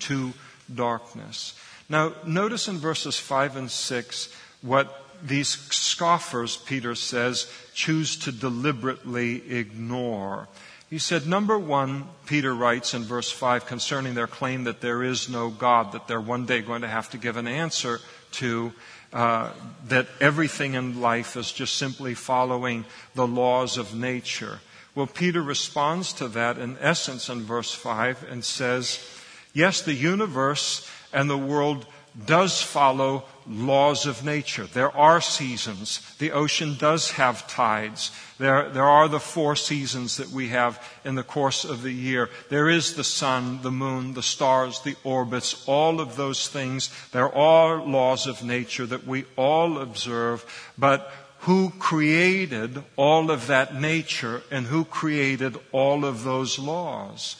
to 0.00 0.32
darkness. 0.72 1.58
Now, 1.88 2.12
notice 2.26 2.68
in 2.68 2.76
verses 2.76 3.18
5 3.18 3.56
and 3.56 3.70
6 3.70 4.34
what 4.60 5.02
these 5.22 5.48
scoffers, 5.48 6.56
Peter 6.56 6.94
says, 6.94 7.50
choose 7.74 8.16
to 8.16 8.32
deliberately 8.32 9.50
ignore. 9.50 10.48
He 10.88 10.98
said, 10.98 11.26
number 11.26 11.58
one, 11.58 12.04
Peter 12.26 12.54
writes 12.54 12.94
in 12.94 13.02
verse 13.02 13.30
5 13.30 13.66
concerning 13.66 14.14
their 14.14 14.28
claim 14.28 14.64
that 14.64 14.80
there 14.80 15.02
is 15.02 15.28
no 15.28 15.50
God, 15.50 15.92
that 15.92 16.06
they're 16.06 16.20
one 16.20 16.46
day 16.46 16.60
going 16.60 16.82
to 16.82 16.88
have 16.88 17.10
to 17.10 17.18
give 17.18 17.36
an 17.36 17.48
answer 17.48 17.98
to, 18.32 18.72
uh, 19.12 19.50
that 19.88 20.06
everything 20.20 20.74
in 20.74 21.00
life 21.00 21.36
is 21.36 21.50
just 21.50 21.74
simply 21.74 22.14
following 22.14 22.84
the 23.16 23.26
laws 23.26 23.78
of 23.78 23.96
nature. 23.96 24.60
Well, 24.94 25.08
Peter 25.08 25.42
responds 25.42 26.12
to 26.14 26.28
that 26.28 26.56
in 26.56 26.78
essence 26.80 27.28
in 27.28 27.42
verse 27.42 27.74
5 27.74 28.24
and 28.30 28.44
says, 28.44 29.04
Yes, 29.52 29.82
the 29.82 29.92
universe 29.92 30.88
and 31.12 31.28
the 31.28 31.36
world 31.36 31.84
does 32.24 32.62
follow 32.62 33.24
laws 33.46 34.06
of 34.06 34.24
nature. 34.24 34.64
There 34.64 34.94
are 34.96 35.20
seasons. 35.20 36.00
The 36.18 36.32
ocean 36.32 36.76
does 36.78 37.12
have 37.12 37.46
tides. 37.46 38.10
There, 38.38 38.70
there 38.70 38.86
are 38.86 39.08
the 39.08 39.20
four 39.20 39.54
seasons 39.54 40.16
that 40.16 40.30
we 40.30 40.48
have 40.48 40.82
in 41.04 41.14
the 41.14 41.22
course 41.22 41.64
of 41.64 41.82
the 41.82 41.92
year. 41.92 42.30
There 42.48 42.68
is 42.68 42.94
the 42.94 43.04
sun, 43.04 43.60
the 43.62 43.70
moon, 43.70 44.14
the 44.14 44.22
stars, 44.22 44.80
the 44.80 44.96
orbits, 45.04 45.66
all 45.68 46.00
of 46.00 46.16
those 46.16 46.48
things. 46.48 46.90
There 47.12 47.32
are 47.34 47.84
laws 47.84 48.26
of 48.26 48.42
nature 48.42 48.86
that 48.86 49.06
we 49.06 49.26
all 49.36 49.78
observe. 49.78 50.44
But 50.78 51.10
who 51.40 51.70
created 51.78 52.82
all 52.96 53.30
of 53.30 53.46
that 53.48 53.74
nature 53.74 54.42
and 54.50 54.66
who 54.66 54.84
created 54.84 55.56
all 55.70 56.04
of 56.04 56.24
those 56.24 56.58
laws? 56.58 57.36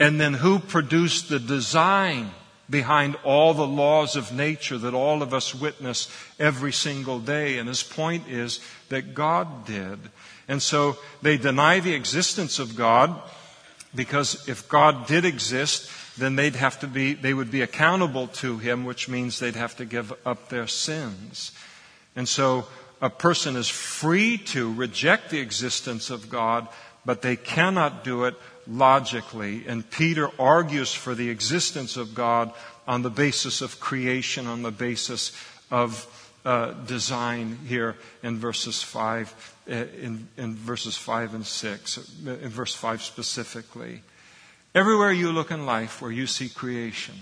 And 0.00 0.20
then 0.20 0.34
who 0.34 0.60
produced 0.60 1.28
the 1.28 1.40
design 1.40 2.30
behind 2.70 3.16
all 3.24 3.54
the 3.54 3.66
laws 3.66 4.16
of 4.16 4.32
nature 4.32 4.78
that 4.78 4.94
all 4.94 5.22
of 5.22 5.32
us 5.32 5.54
witness 5.54 6.08
every 6.38 6.72
single 6.72 7.18
day? 7.18 7.58
And 7.58 7.68
his 7.68 7.82
point 7.82 8.28
is 8.28 8.60
that 8.88 9.14
God 9.14 9.66
did. 9.66 9.98
And 10.48 10.62
so 10.62 10.98
they 11.22 11.36
deny 11.36 11.80
the 11.80 11.94
existence 11.94 12.58
of 12.58 12.76
God 12.76 13.14
because 13.94 14.48
if 14.48 14.68
God 14.68 15.06
did 15.06 15.24
exist, 15.24 15.90
then 16.18 16.36
they'd 16.36 16.56
have 16.56 16.80
to 16.80 16.86
be, 16.86 17.14
they 17.14 17.34
would 17.34 17.50
be 17.50 17.62
accountable 17.62 18.26
to 18.28 18.58
him, 18.58 18.84
which 18.84 19.08
means 19.08 19.38
they'd 19.38 19.56
have 19.56 19.76
to 19.76 19.84
give 19.84 20.12
up 20.26 20.48
their 20.48 20.66
sins. 20.66 21.52
And 22.16 22.28
so 22.28 22.66
a 23.00 23.10
person 23.10 23.56
is 23.56 23.68
free 23.68 24.38
to 24.38 24.72
reject 24.72 25.30
the 25.30 25.38
existence 25.38 26.10
of 26.10 26.28
God, 26.28 26.68
but 27.04 27.22
they 27.22 27.36
cannot 27.36 28.04
do 28.04 28.24
it 28.24 28.34
logically. 28.68 29.64
And 29.66 29.88
Peter 29.90 30.30
argues 30.38 30.92
for 30.92 31.14
the 31.14 31.30
existence 31.30 31.96
of 31.96 32.14
God 32.14 32.52
on 32.86 33.02
the 33.02 33.10
basis 33.10 33.60
of 33.60 33.80
creation, 33.80 34.46
on 34.46 34.62
the 34.62 34.70
basis 34.70 35.32
of 35.70 36.06
uh, 36.44 36.72
design 36.72 37.58
here 37.66 37.96
in 38.22 38.38
verses 38.38 38.82
5, 38.82 39.54
uh, 39.68 39.72
in, 39.72 40.28
in 40.36 40.54
verses 40.54 40.96
5 40.96 41.34
and 41.34 41.46
6, 41.46 41.98
uh, 41.98 42.30
in 42.30 42.48
verse 42.48 42.74
5 42.74 43.02
specifically. 43.02 44.02
Everywhere 44.74 45.12
you 45.12 45.32
look 45.32 45.50
in 45.50 45.66
life 45.66 46.00
where 46.00 46.10
you 46.10 46.26
see 46.26 46.48
creation, 46.48 47.14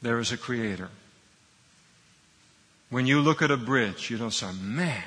there 0.00 0.18
is 0.18 0.32
a 0.32 0.36
creator. 0.36 0.88
When 2.90 3.06
you 3.06 3.20
look 3.20 3.40
at 3.40 3.50
a 3.50 3.56
bridge, 3.56 4.10
you 4.10 4.18
don't 4.18 4.32
say, 4.32 4.52
man, 4.60 5.02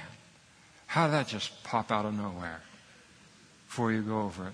how 0.88 1.08
did 1.08 1.14
that 1.14 1.28
just 1.28 1.64
pop 1.64 1.92
out 1.92 2.06
of 2.06 2.14
nowhere 2.14 2.62
before 3.68 3.92
you 3.92 4.02
go 4.02 4.22
over 4.22 4.48
it? 4.48 4.54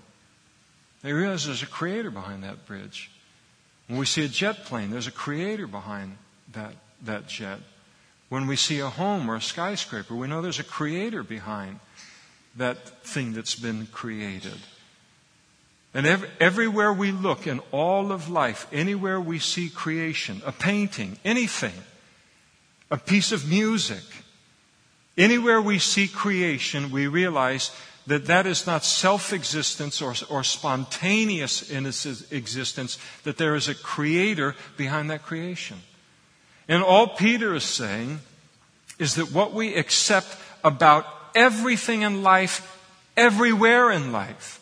You 1.02 1.16
realize 1.16 1.46
there's 1.46 1.62
a 1.62 1.66
creator 1.66 2.10
behind 2.10 2.44
that 2.44 2.66
bridge. 2.66 3.10
When 3.88 3.98
we 3.98 4.06
see 4.06 4.24
a 4.24 4.28
jet 4.28 4.64
plane, 4.64 4.90
there's 4.90 5.08
a 5.08 5.12
creator 5.12 5.66
behind 5.66 6.16
that, 6.52 6.74
that 7.02 7.26
jet. 7.26 7.58
When 8.28 8.46
we 8.46 8.56
see 8.56 8.78
a 8.78 8.88
home 8.88 9.30
or 9.30 9.36
a 9.36 9.42
skyscraper, 9.42 10.14
we 10.14 10.28
know 10.28 10.40
there's 10.40 10.60
a 10.60 10.64
creator 10.64 11.22
behind 11.22 11.80
that 12.56 12.88
thing 13.04 13.32
that's 13.32 13.54
been 13.54 13.86
created. 13.86 14.58
And 15.94 16.06
every, 16.06 16.28
everywhere 16.40 16.92
we 16.92 17.10
look 17.10 17.46
in 17.46 17.60
all 17.70 18.12
of 18.12 18.30
life, 18.30 18.66
anywhere 18.72 19.20
we 19.20 19.38
see 19.38 19.68
creation, 19.68 20.40
a 20.46 20.52
painting, 20.52 21.18
anything, 21.24 21.74
a 22.90 22.96
piece 22.96 23.32
of 23.32 23.48
music. 23.48 24.02
Anywhere 25.18 25.60
we 25.60 25.78
see 25.78 26.08
creation, 26.08 26.90
we 26.90 27.06
realize 27.06 27.70
that 28.06 28.26
that 28.26 28.46
is 28.46 28.66
not 28.66 28.84
self-existence 28.84 30.02
or, 30.02 30.14
or 30.28 30.42
spontaneous 30.42 31.70
in 31.70 31.86
its 31.86 32.04
existence, 32.32 32.98
that 33.24 33.36
there 33.36 33.54
is 33.54 33.68
a 33.68 33.74
creator 33.74 34.54
behind 34.76 35.10
that 35.10 35.22
creation. 35.22 35.78
And 36.68 36.82
all 36.82 37.08
Peter 37.08 37.54
is 37.54 37.64
saying 37.64 38.20
is 38.98 39.14
that 39.16 39.32
what 39.32 39.52
we 39.52 39.74
accept 39.74 40.36
about 40.64 41.06
everything 41.34 42.02
in 42.02 42.22
life, 42.22 42.80
everywhere 43.16 43.90
in 43.90 44.12
life, 44.12 44.58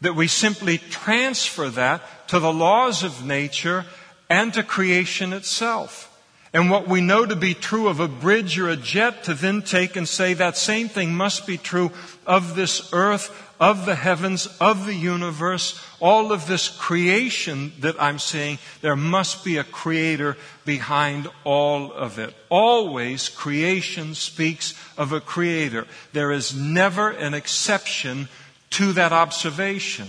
that 0.00 0.14
we 0.14 0.28
simply 0.28 0.78
transfer 0.78 1.68
that 1.70 2.28
to 2.28 2.38
the 2.38 2.52
laws 2.52 3.02
of 3.02 3.24
nature 3.24 3.84
and 4.30 4.52
to 4.54 4.62
creation 4.62 5.32
itself 5.32 6.07
and 6.52 6.70
what 6.70 6.88
we 6.88 7.00
know 7.00 7.26
to 7.26 7.36
be 7.36 7.54
true 7.54 7.88
of 7.88 8.00
a 8.00 8.08
bridge 8.08 8.58
or 8.58 8.68
a 8.68 8.76
jet 8.76 9.24
to 9.24 9.34
then 9.34 9.62
take 9.62 9.96
and 9.96 10.08
say 10.08 10.34
that 10.34 10.56
same 10.56 10.88
thing 10.88 11.14
must 11.14 11.46
be 11.46 11.58
true 11.58 11.90
of 12.26 12.56
this 12.56 12.90
earth, 12.92 13.30
of 13.60 13.86
the 13.86 13.96
heavens, 13.96 14.46
of 14.60 14.86
the 14.86 14.94
universe, 14.94 15.82
all 16.00 16.32
of 16.32 16.46
this 16.46 16.68
creation 16.68 17.72
that 17.80 18.00
I'm 18.00 18.18
seeing, 18.18 18.58
there 18.80 18.96
must 18.96 19.44
be 19.44 19.56
a 19.56 19.64
creator 19.64 20.36
behind 20.64 21.28
all 21.44 21.92
of 21.92 22.18
it. 22.18 22.34
Always 22.48 23.28
creation 23.28 24.14
speaks 24.14 24.74
of 24.96 25.12
a 25.12 25.20
creator. 25.20 25.86
There 26.12 26.30
is 26.30 26.54
never 26.56 27.10
an 27.10 27.34
exception 27.34 28.28
to 28.70 28.92
that 28.92 29.12
observation. 29.12 30.08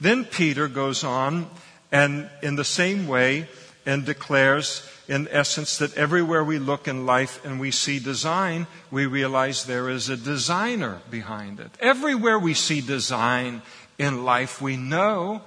Then 0.00 0.24
Peter 0.24 0.68
goes 0.68 1.04
on 1.04 1.48
and 1.90 2.30
in 2.42 2.56
the 2.56 2.64
same 2.64 3.06
way 3.06 3.48
and 3.84 4.04
declares 4.04 4.88
in 5.12 5.28
essence, 5.30 5.76
that 5.76 5.94
everywhere 5.94 6.42
we 6.42 6.58
look 6.58 6.88
in 6.88 7.04
life 7.04 7.44
and 7.44 7.60
we 7.60 7.70
see 7.70 7.98
design, 7.98 8.66
we 8.90 9.04
realize 9.04 9.64
there 9.64 9.90
is 9.90 10.08
a 10.08 10.16
designer 10.16 11.02
behind 11.10 11.60
it. 11.60 11.70
Everywhere 11.80 12.38
we 12.38 12.54
see 12.54 12.80
design 12.80 13.60
in 13.98 14.24
life, 14.24 14.62
we 14.62 14.78
know 14.78 15.42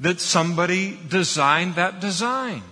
that 0.00 0.18
somebody 0.18 0.98
designed 1.08 1.76
that 1.76 2.00
design. 2.00 2.62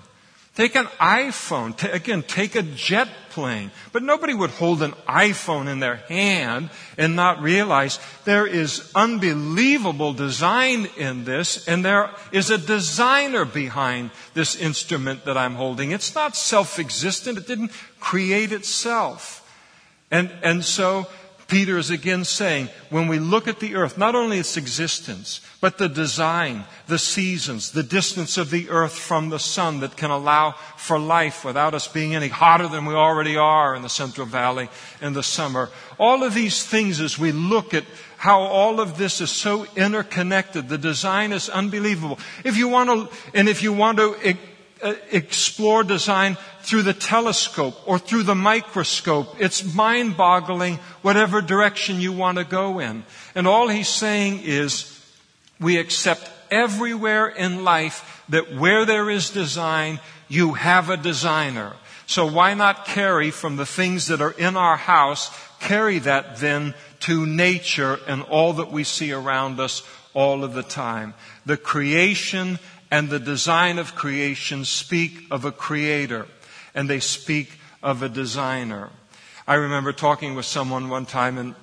Take 0.57 0.75
an 0.75 0.87
iPhone. 1.01 1.77
T- 1.77 1.89
again, 1.89 2.23
take 2.23 2.55
a 2.55 2.63
jet 2.63 3.09
plane. 3.31 3.71
But 3.93 4.03
nobody 4.03 4.35
would 4.35 4.51
hold 4.51 4.83
an 4.83 4.93
iPhone 5.09 5.69
in 5.69 5.79
their 5.79 5.97
hand 5.97 6.71
and 6.99 7.15
not 7.15 7.41
realize 7.41 8.01
there 8.25 8.47
is 8.47 8.91
unbelievable 8.95 10.13
design 10.13 10.89
in 10.97 11.25
this 11.25 11.69
and 11.69 11.85
there 11.85 12.11
is 12.33 12.51
a 12.51 12.59
designer 12.59 13.45
behind 13.45 14.11
this 14.35 14.57
instrument 14.57 15.25
that 15.25 15.39
I'm 15.39 15.55
holding. 15.55 15.93
It's 15.93 16.15
not 16.15 16.35
self-existent. 16.35 17.39
It 17.39 17.47
didn't 17.47 17.73
create 18.01 18.53
itself. 18.53 19.37
And, 20.11 20.33
and 20.43 20.65
so 20.65 21.07
Peter 21.51 21.77
is 21.77 21.91
again 21.91 22.25
saying, 22.25 22.69
when 22.91 23.09
we 23.09 23.19
look 23.19 23.49
at 23.49 23.59
the 23.59 23.75
earth, 23.75 23.99
not 23.99 24.15
only 24.15 24.39
its 24.39 24.57
existence, 24.57 25.41
but 25.61 25.79
the 25.79 25.89
design, 25.89 26.65
the 26.87 26.99
seasons, 26.99 27.73
the 27.73 27.83
distance 27.83 28.39
of 28.39 28.51
the 28.51 28.71
earth 28.71 28.93
from 28.93 29.29
the 29.29 29.39
sun 29.39 29.81
that 29.81 29.97
can 29.97 30.11
allow 30.11 30.53
for 30.77 30.97
life 30.97 31.45
without 31.45 31.75
us 31.75 31.89
being 31.89 32.15
any 32.15 32.29
hotter 32.29 32.69
than 32.69 32.87
we 32.87 32.95
already 32.95 33.37
are 33.37 33.75
in 33.75 33.83
the 33.83 33.89
Central 33.89 34.27
Valley 34.27 34.71
in 35.03 35.13
the 35.13 35.25
summer. 35.25 35.71
All 35.99 36.23
of 36.23 36.35
these 36.35 36.65
things 36.65 37.01
as 37.01 37.19
we 37.19 37.33
look 37.33 37.75
at 37.75 37.85
how 38.17 38.41
all 38.41 38.81
of 38.81 38.97
this 38.97 39.21
is 39.21 39.31
so 39.31 39.67
interconnected, 39.77 40.69
the 40.69 40.79
design 40.79 41.33
is 41.33 41.49
unbelievable. 41.49 42.21
If 42.45 42.57
you 42.57 42.69
want 42.69 42.91
to, 43.11 43.17
and 43.35 43.49
if 43.49 43.63
you 43.63 43.73
want 43.73 43.99
to 43.99 44.15
Uh, 44.83 44.95
explore 45.11 45.85
design 45.85 46.39
through 46.63 46.81
the 46.81 46.95
telescope 46.95 47.77
or 47.87 47.99
through 47.99 48.23
the 48.23 48.35
microscope. 48.35 49.37
It's 49.39 49.75
mind 49.75 50.17
boggling 50.17 50.79
whatever 51.03 51.43
direction 51.43 52.01
you 52.01 52.13
want 52.13 52.39
to 52.39 52.45
go 52.45 52.79
in. 52.79 53.05
And 53.35 53.47
all 53.47 53.69
he's 53.69 53.91
saying 53.91 54.41
is 54.43 54.99
we 55.61 55.77
accept 55.77 56.31
everywhere 56.51 57.29
in 57.29 57.63
life 57.63 58.25
that 58.31 58.57
where 58.57 58.87
there 58.87 59.11
is 59.11 59.29
design, 59.29 60.01
you 60.29 60.55
have 60.55 60.89
a 60.89 60.97
designer. 60.97 61.75
So 62.07 62.25
why 62.25 62.55
not 62.55 62.87
carry 62.87 63.31
from 63.31 63.57
the 63.57 63.67
things 63.67 64.07
that 64.07 64.23
are 64.23 64.33
in 64.33 64.57
our 64.57 64.79
house, 64.79 65.31
carry 65.61 65.99
that 66.01 66.39
then 66.39 66.75
to 67.01 67.27
nature 67.27 67.99
and 68.09 68.23
all 68.23 68.55
that 68.55 68.73
we 68.73 68.85
see 68.85 69.13
around 69.13 69.61
us 69.61 69.83
all 70.15 70.43
of 70.43 70.55
the 70.55 70.63
time. 70.63 71.13
The 71.45 71.57
creation 71.59 72.59
and 72.91 73.09
the 73.09 73.21
design 73.21 73.79
of 73.79 73.95
creation 73.95 74.65
speak 74.65 75.27
of 75.31 75.45
a 75.45 75.53
creator 75.53 76.27
and 76.75 76.89
they 76.89 77.01
speak 77.01 77.59
of 77.83 78.03
a 78.03 78.09
designer. 78.09 78.91
I 79.47 79.55
remember 79.55 79.93
talking 79.93 80.35
with 80.35 80.47
someone 80.47 80.89
one 80.89 81.07
time 81.07 81.39
and, 81.39 81.55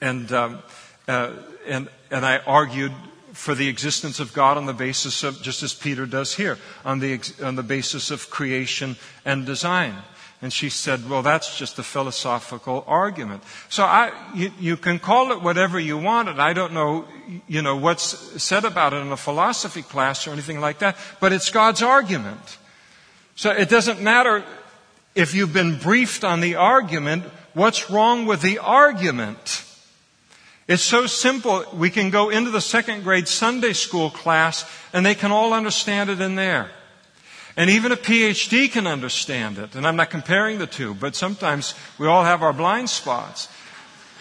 and, 0.00 0.32
um, 0.32 0.62
uh, 1.08 1.32
and, 1.66 1.88
and 2.10 2.24
I 2.24 2.38
argued 2.38 2.92
for 3.32 3.54
the 3.54 3.68
existence 3.68 4.20
of 4.20 4.32
God 4.32 4.56
on 4.56 4.66
the 4.66 4.72
basis 4.72 5.22
of, 5.22 5.40
just 5.40 5.62
as 5.62 5.72
Peter 5.72 6.04
does 6.04 6.34
here, 6.34 6.58
on 6.84 6.98
the, 6.98 7.20
on 7.42 7.54
the 7.54 7.62
basis 7.62 8.10
of 8.10 8.28
creation 8.30 8.96
and 9.24 9.46
design. 9.46 9.94
And 10.42 10.52
she 10.52 10.70
said, 10.70 11.08
well, 11.08 11.22
that's 11.22 11.58
just 11.58 11.78
a 11.78 11.82
philosophical 11.82 12.82
argument. 12.86 13.42
So 13.68 13.84
I, 13.84 14.10
you, 14.34 14.50
you, 14.58 14.76
can 14.78 14.98
call 14.98 15.32
it 15.32 15.42
whatever 15.42 15.78
you 15.78 15.98
want, 15.98 16.30
and 16.30 16.40
I 16.40 16.54
don't 16.54 16.72
know, 16.72 17.04
you 17.46 17.60
know, 17.60 17.76
what's 17.76 18.42
said 18.42 18.64
about 18.64 18.94
it 18.94 18.96
in 18.96 19.12
a 19.12 19.18
philosophy 19.18 19.82
class 19.82 20.26
or 20.26 20.30
anything 20.30 20.60
like 20.60 20.78
that, 20.78 20.96
but 21.20 21.34
it's 21.34 21.50
God's 21.50 21.82
argument. 21.82 22.58
So 23.34 23.50
it 23.50 23.68
doesn't 23.68 24.00
matter 24.00 24.42
if 25.14 25.34
you've 25.34 25.52
been 25.52 25.78
briefed 25.78 26.24
on 26.24 26.40
the 26.40 26.54
argument, 26.54 27.24
what's 27.52 27.90
wrong 27.90 28.24
with 28.24 28.40
the 28.40 28.58
argument? 28.58 29.64
It's 30.68 30.82
so 30.82 31.06
simple. 31.06 31.64
We 31.74 31.90
can 31.90 32.10
go 32.10 32.30
into 32.30 32.50
the 32.50 32.60
second 32.60 33.02
grade 33.02 33.28
Sunday 33.28 33.72
school 33.72 34.08
class 34.08 34.64
and 34.92 35.04
they 35.04 35.16
can 35.16 35.32
all 35.32 35.52
understand 35.52 36.10
it 36.10 36.20
in 36.20 36.36
there. 36.36 36.70
And 37.56 37.68
even 37.70 37.92
a 37.92 37.96
PhD 37.96 38.70
can 38.70 38.86
understand 38.86 39.58
it. 39.58 39.74
And 39.74 39.86
I'm 39.86 39.96
not 39.96 40.10
comparing 40.10 40.58
the 40.58 40.66
two, 40.66 40.94
but 40.94 41.16
sometimes 41.16 41.74
we 41.98 42.06
all 42.06 42.24
have 42.24 42.42
our 42.42 42.52
blind 42.52 42.88
spots. 42.88 43.48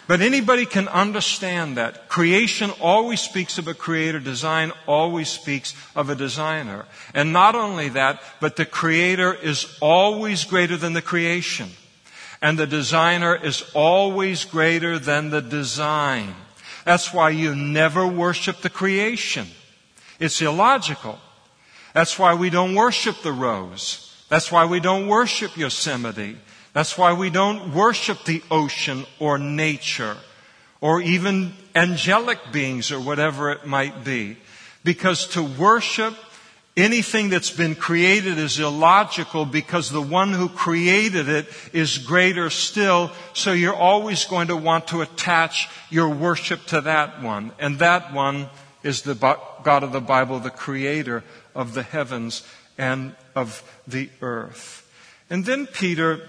But 0.07 0.21
anybody 0.21 0.65
can 0.65 0.87
understand 0.87 1.77
that. 1.77 2.09
Creation 2.09 2.71
always 2.81 3.21
speaks 3.21 3.59
of 3.59 3.67
a 3.67 3.75
creator. 3.75 4.19
Design 4.19 4.71
always 4.87 5.29
speaks 5.29 5.75
of 5.95 6.09
a 6.09 6.15
designer. 6.15 6.85
And 7.13 7.31
not 7.31 7.53
only 7.53 7.89
that, 7.89 8.19
but 8.41 8.55
the 8.55 8.65
creator 8.65 9.31
is 9.31 9.77
always 9.81 10.45
greater 10.45 10.77
than 10.77 10.93
the 10.93 11.03
creation. 11.03 11.69
And 12.41 12.57
the 12.57 12.65
designer 12.65 13.35
is 13.35 13.63
always 13.75 14.45
greater 14.45 14.97
than 14.97 15.29
the 15.29 15.41
design. 15.41 16.33
That's 16.85 17.13
why 17.13 17.29
you 17.29 17.53
never 17.53 18.07
worship 18.07 18.61
the 18.61 18.69
creation. 18.71 19.45
It's 20.19 20.41
illogical. 20.41 21.19
That's 21.93 22.19
why 22.19 22.33
we 22.35 22.49
don't 22.49 22.75
worship 22.75 23.21
the 23.21 23.31
rose. 23.31 24.05
That's 24.29 24.51
why 24.51 24.65
we 24.65 24.79
don't 24.79 25.07
worship 25.07 25.57
Yosemite. 25.57 26.37
That's 26.73 26.97
why 26.97 27.13
we 27.13 27.29
don't 27.29 27.73
worship 27.73 28.25
the 28.25 28.43
ocean 28.51 29.05
or 29.19 29.37
nature 29.37 30.17
or 30.81 31.01
even 31.01 31.53
angelic 31.75 32.39
beings 32.51 32.91
or 32.91 32.99
whatever 32.99 33.51
it 33.51 33.65
might 33.65 34.03
be. 34.03 34.37
Because 34.83 35.27
to 35.27 35.43
worship 35.43 36.15
anything 36.77 37.29
that's 37.29 37.51
been 37.51 37.75
created 37.75 38.37
is 38.37 38.59
illogical 38.59 39.45
because 39.45 39.89
the 39.89 40.01
one 40.01 40.31
who 40.31 40.47
created 40.47 41.27
it 41.27 41.47
is 41.73 41.97
greater 41.97 42.49
still. 42.49 43.11
So 43.33 43.51
you're 43.51 43.75
always 43.75 44.25
going 44.25 44.47
to 44.47 44.55
want 44.55 44.87
to 44.89 45.01
attach 45.01 45.69
your 45.89 46.09
worship 46.09 46.65
to 46.67 46.81
that 46.81 47.21
one. 47.21 47.51
And 47.59 47.79
that 47.79 48.13
one 48.13 48.49
is 48.83 49.01
the 49.01 49.15
God 49.15 49.83
of 49.83 49.91
the 49.91 49.99
Bible, 49.99 50.39
the 50.39 50.49
creator 50.49 51.23
of 51.55 51.73
the 51.73 51.83
heavens 51.83 52.43
and 52.77 53.15
of 53.35 53.63
the 53.87 54.09
earth. 54.21 54.85
And 55.29 55.45
then 55.45 55.67
Peter, 55.67 56.27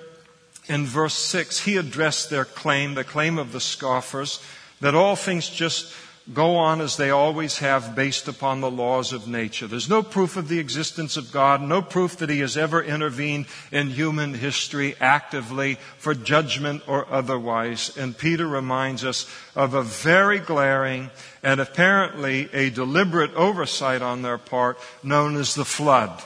in 0.67 0.85
verse 0.85 1.15
6, 1.15 1.61
he 1.61 1.77
addressed 1.77 2.31
their 2.31 2.45
claim, 2.45 2.95
the 2.95 3.05
claim 3.05 3.39
of 3.39 3.53
the 3.53 3.61
scoffers, 3.61 4.43
that 4.81 4.95
all 4.95 5.17
things 5.17 5.49
just 5.49 5.95
go 6.33 6.57
on 6.57 6.81
as 6.81 6.97
they 6.97 7.11
always 7.11 7.59
have 7.59 7.97
based 7.97 8.29
upon 8.29 8.61
the 8.61 8.71
laws 8.71 9.13
of 9.13 9.27
nature. 9.27 9.67
There's 9.67 9.89
no 9.89 10.03
proof 10.03 10.37
of 10.37 10.49
the 10.49 10.59
existence 10.59 11.17
of 11.17 11.33
God, 11.33 11.61
no 11.61 11.83
proof 11.83 12.19
that 12.19 12.31
He 12.31 12.41
has 12.41 12.57
ever 12.57 12.83
intervened 12.83 13.47
in 13.73 13.89
human 13.89 14.35
history 14.35 14.95
actively 15.01 15.77
for 15.99 16.15
judgment 16.15 16.83
or 16.87 17.11
otherwise. 17.11 17.97
And 17.97 18.17
Peter 18.17 18.47
reminds 18.47 19.05
us 19.05 19.29
of 19.57 19.75
a 19.75 19.83
very 19.83 20.39
glaring 20.39 21.11
and 21.43 21.61
apparently 21.61 22.49
a 22.53 22.71
deliberate 22.71 23.35
oversight 23.35 24.03
on 24.03 24.23
their 24.23 24.39
part 24.39 24.79
known 25.03 25.37
as 25.37 25.55
the 25.55 25.65
flood 25.65 26.23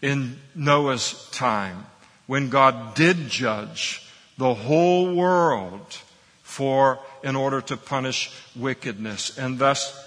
in 0.00 0.38
Noah's 0.54 1.28
time 1.30 1.86
when 2.26 2.48
God 2.48 2.94
did 2.94 3.28
judge 3.28 4.08
the 4.38 4.54
whole 4.54 5.14
world 5.14 5.98
for 6.42 6.98
in 7.22 7.36
order 7.36 7.60
to 7.60 7.76
punish 7.76 8.30
wickedness. 8.56 9.38
And 9.38 9.58
thus, 9.58 9.98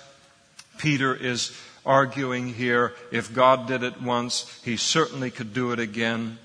Peter 0.77 1.15
is 1.15 1.57
arguing 1.85 2.53
here 2.53 2.93
if 3.11 3.33
God 3.33 3.67
did 3.67 3.83
it 3.83 4.01
once, 4.01 4.61
he 4.63 4.77
certainly 4.77 5.31
could 5.31 5.53
do 5.53 5.71
it 5.71 5.79
again. 5.79 6.39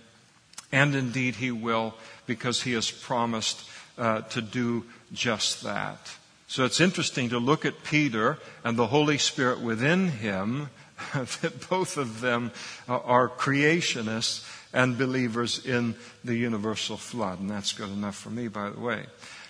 And 0.70 0.94
indeed, 0.94 1.36
he 1.36 1.50
will 1.50 1.94
because 2.26 2.62
he 2.62 2.74
has 2.74 2.90
promised 2.90 3.68
uh, 3.98 4.20
to 4.22 4.40
do 4.40 4.84
just 5.12 5.64
that. 5.64 5.98
So 6.50 6.64
it's 6.64 6.80
interesting 6.80 7.28
to 7.28 7.38
look 7.38 7.64
at 7.64 7.84
Peter 7.84 8.36
and 8.64 8.76
the 8.76 8.88
Holy 8.88 9.18
Spirit 9.18 9.60
within 9.60 10.08
him, 10.08 10.70
that 11.14 11.68
both 11.70 11.96
of 11.96 12.20
them 12.20 12.50
are 12.88 13.28
creationists 13.28 14.44
and 14.72 14.98
believers 14.98 15.64
in 15.64 15.94
the 16.24 16.34
universal 16.34 16.96
flood. 16.96 17.38
And 17.38 17.48
that's 17.48 17.72
good 17.72 17.90
enough 17.90 18.16
for 18.16 18.30
me, 18.30 18.48
by 18.48 18.68
the 18.68 18.80
way. 18.80 19.06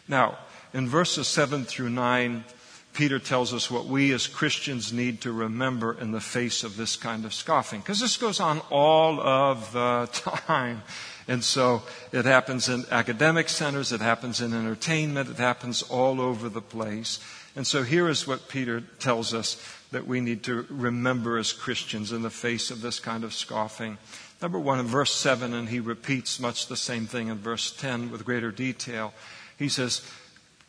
Now, 0.08 0.40
in 0.74 0.90
verses 0.90 1.26
7 1.26 1.64
through 1.64 1.88
9, 1.88 2.44
Peter 2.92 3.18
tells 3.18 3.54
us 3.54 3.70
what 3.70 3.86
we 3.86 4.12
as 4.12 4.26
Christians 4.26 4.92
need 4.92 5.22
to 5.22 5.32
remember 5.32 5.98
in 5.98 6.12
the 6.12 6.20
face 6.20 6.64
of 6.64 6.76
this 6.76 6.96
kind 6.96 7.24
of 7.24 7.32
scoffing. 7.32 7.80
Because 7.80 8.00
this 8.00 8.18
goes 8.18 8.40
on 8.40 8.60
all 8.68 9.18
of 9.22 9.72
the 9.72 10.06
time. 10.12 10.82
And 11.30 11.44
so 11.44 11.82
it 12.10 12.24
happens 12.24 12.68
in 12.68 12.86
academic 12.90 13.48
centers, 13.48 13.92
it 13.92 14.00
happens 14.00 14.40
in 14.40 14.52
entertainment, 14.52 15.30
it 15.30 15.36
happens 15.36 15.80
all 15.80 16.20
over 16.20 16.48
the 16.48 16.60
place. 16.60 17.20
And 17.54 17.64
so 17.64 17.84
here 17.84 18.08
is 18.08 18.26
what 18.26 18.48
Peter 18.48 18.80
tells 18.98 19.32
us 19.32 19.56
that 19.92 20.08
we 20.08 20.20
need 20.20 20.42
to 20.42 20.66
remember 20.68 21.38
as 21.38 21.52
Christians 21.52 22.10
in 22.10 22.22
the 22.22 22.30
face 22.30 22.72
of 22.72 22.80
this 22.80 22.98
kind 22.98 23.22
of 23.22 23.32
scoffing. 23.32 23.96
Number 24.42 24.58
one, 24.58 24.80
in 24.80 24.86
verse 24.86 25.12
7, 25.12 25.54
and 25.54 25.68
he 25.68 25.78
repeats 25.78 26.40
much 26.40 26.66
the 26.66 26.76
same 26.76 27.06
thing 27.06 27.28
in 27.28 27.38
verse 27.38 27.70
10 27.76 28.10
with 28.10 28.24
greater 28.24 28.50
detail. 28.50 29.14
He 29.56 29.68
says, 29.68 30.02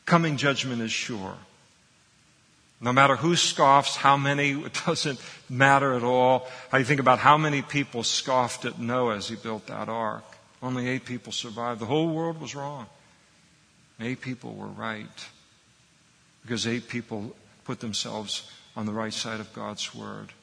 coming 0.06 0.38
judgment 0.38 0.84
is 0.84 0.92
sure. 0.92 1.38
No 2.80 2.94
matter 2.94 3.16
who 3.16 3.36
scoffs, 3.36 3.96
how 3.96 4.16
many, 4.16 4.52
it 4.64 4.80
doesn't 4.86 5.20
matter 5.50 5.94
at 5.94 6.04
all. 6.04 6.48
How 6.70 6.78
you 6.78 6.86
think 6.86 7.00
about 7.00 7.18
how 7.18 7.40
many 7.40 7.64
people 7.64 8.04
scoffed 8.04 8.64
at 8.66 8.78
Noah 8.78 9.16
as 9.16 9.28
he 9.28 9.36
built 9.36 9.66
that 9.66 9.90
ark. 9.90 10.24
Only 10.62 10.88
eight 10.88 11.06
people 11.06 11.32
survived. 11.32 11.80
The 11.80 11.86
whole 11.86 12.10
world 12.10 12.40
was 12.40 12.56
wrong. 12.56 12.88
Eight 14.00 14.22
people 14.22 14.54
were 14.54 14.68
right. 14.68 15.28
Because 16.44 16.68
eight 16.68 16.88
people 16.88 17.36
put 17.66 17.80
themselves 17.80 18.50
on 18.76 18.86
the 18.86 18.92
right 18.92 19.14
side 19.14 19.40
of 19.40 19.54
God's 19.54 19.94
word. 19.94 20.34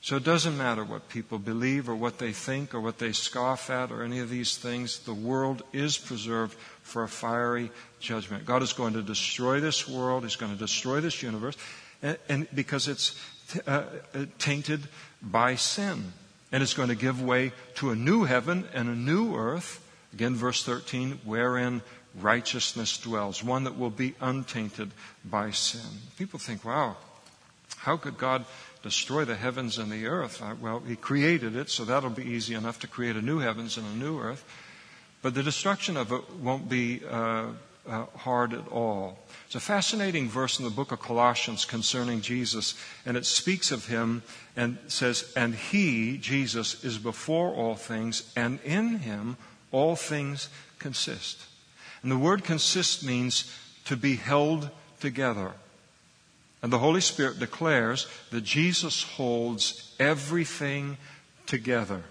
So 0.00 0.16
it 0.16 0.24
doesn't 0.24 0.56
matter 0.56 0.84
what 0.84 1.08
people 1.08 1.38
believe 1.38 1.88
or 1.88 1.94
what 1.94 2.18
they 2.18 2.32
think 2.32 2.72
or 2.72 2.80
what 2.80 2.98
they 2.98 3.12
scoff 3.12 3.68
at 3.68 3.90
or 3.90 4.04
any 4.04 4.20
of 4.20 4.30
these 4.30 4.56
things. 4.56 5.00
The 5.00 5.14
world 5.14 5.62
is 5.72 5.98
preserved 5.98 6.56
for 6.82 7.02
a 7.02 7.08
fiery 7.08 7.70
judgment. 7.98 8.46
God 8.46 8.62
is 8.62 8.72
going 8.72 8.94
to 8.94 9.02
destroy 9.02 9.58
this 9.58 9.88
world. 9.88 10.22
He's 10.22 10.36
going 10.36 10.52
to 10.52 10.58
destroy 10.58 11.00
this 11.00 11.22
universe 11.22 11.56
and, 12.02 12.18
and 12.28 12.48
because 12.54 12.88
it's 12.88 13.20
t- 13.52 13.60
uh, 13.66 13.84
tainted 14.38 14.82
by 15.20 15.56
sin. 15.56 16.12
And 16.50 16.62
it's 16.62 16.74
going 16.74 16.88
to 16.88 16.94
give 16.94 17.22
way 17.22 17.52
to 17.76 17.90
a 17.90 17.96
new 17.96 18.24
heaven 18.24 18.66
and 18.72 18.88
a 18.88 18.94
new 18.94 19.36
earth. 19.36 19.84
Again, 20.12 20.34
verse 20.34 20.64
13, 20.64 21.20
wherein 21.24 21.82
righteousness 22.20 22.98
dwells, 22.98 23.44
one 23.44 23.64
that 23.64 23.78
will 23.78 23.90
be 23.90 24.14
untainted 24.20 24.90
by 25.24 25.50
sin. 25.50 26.00
People 26.16 26.38
think, 26.38 26.64
wow, 26.64 26.96
how 27.76 27.96
could 27.96 28.18
God 28.18 28.44
destroy 28.82 29.24
the 29.24 29.36
heavens 29.36 29.78
and 29.78 29.90
the 29.92 30.06
earth? 30.06 30.42
Uh, 30.42 30.54
well, 30.60 30.80
He 30.80 30.96
created 30.96 31.56
it, 31.56 31.68
so 31.68 31.84
that'll 31.84 32.10
be 32.10 32.24
easy 32.24 32.54
enough 32.54 32.80
to 32.80 32.86
create 32.86 33.16
a 33.16 33.22
new 33.22 33.38
heavens 33.38 33.76
and 33.76 33.86
a 33.86 33.98
new 33.98 34.18
earth. 34.18 34.44
But 35.20 35.34
the 35.34 35.42
destruction 35.42 35.96
of 35.96 36.12
it 36.12 36.30
won't 36.34 36.68
be 36.68 37.02
uh, 37.08 37.46
uh, 37.88 38.06
hard 38.16 38.52
at 38.52 38.68
all. 38.68 39.18
It's 39.46 39.54
a 39.54 39.60
fascinating 39.60 40.28
verse 40.28 40.58
in 40.58 40.64
the 40.64 40.70
book 40.70 40.92
of 40.92 41.00
Colossians 41.00 41.64
concerning 41.64 42.20
Jesus, 42.20 42.74
and 43.06 43.16
it 43.16 43.26
speaks 43.26 43.70
of 43.70 43.86
him 43.86 44.22
and 44.56 44.78
says, 44.88 45.32
And 45.34 45.54
he, 45.54 46.18
Jesus, 46.18 46.84
is 46.84 46.98
before 46.98 47.52
all 47.52 47.74
things, 47.74 48.30
and 48.36 48.60
in 48.62 48.98
him 48.98 49.36
all 49.72 49.96
things 49.96 50.48
consist. 50.78 51.44
And 52.02 52.12
the 52.12 52.18
word 52.18 52.44
consist 52.44 53.04
means 53.04 53.52
to 53.86 53.96
be 53.96 54.16
held 54.16 54.70
together. 55.00 55.52
And 56.62 56.72
the 56.72 56.78
Holy 56.78 57.00
Spirit 57.00 57.38
declares 57.38 58.06
that 58.30 58.42
Jesus 58.42 59.02
holds 59.02 59.94
everything 59.98 60.96
together. 61.46 62.02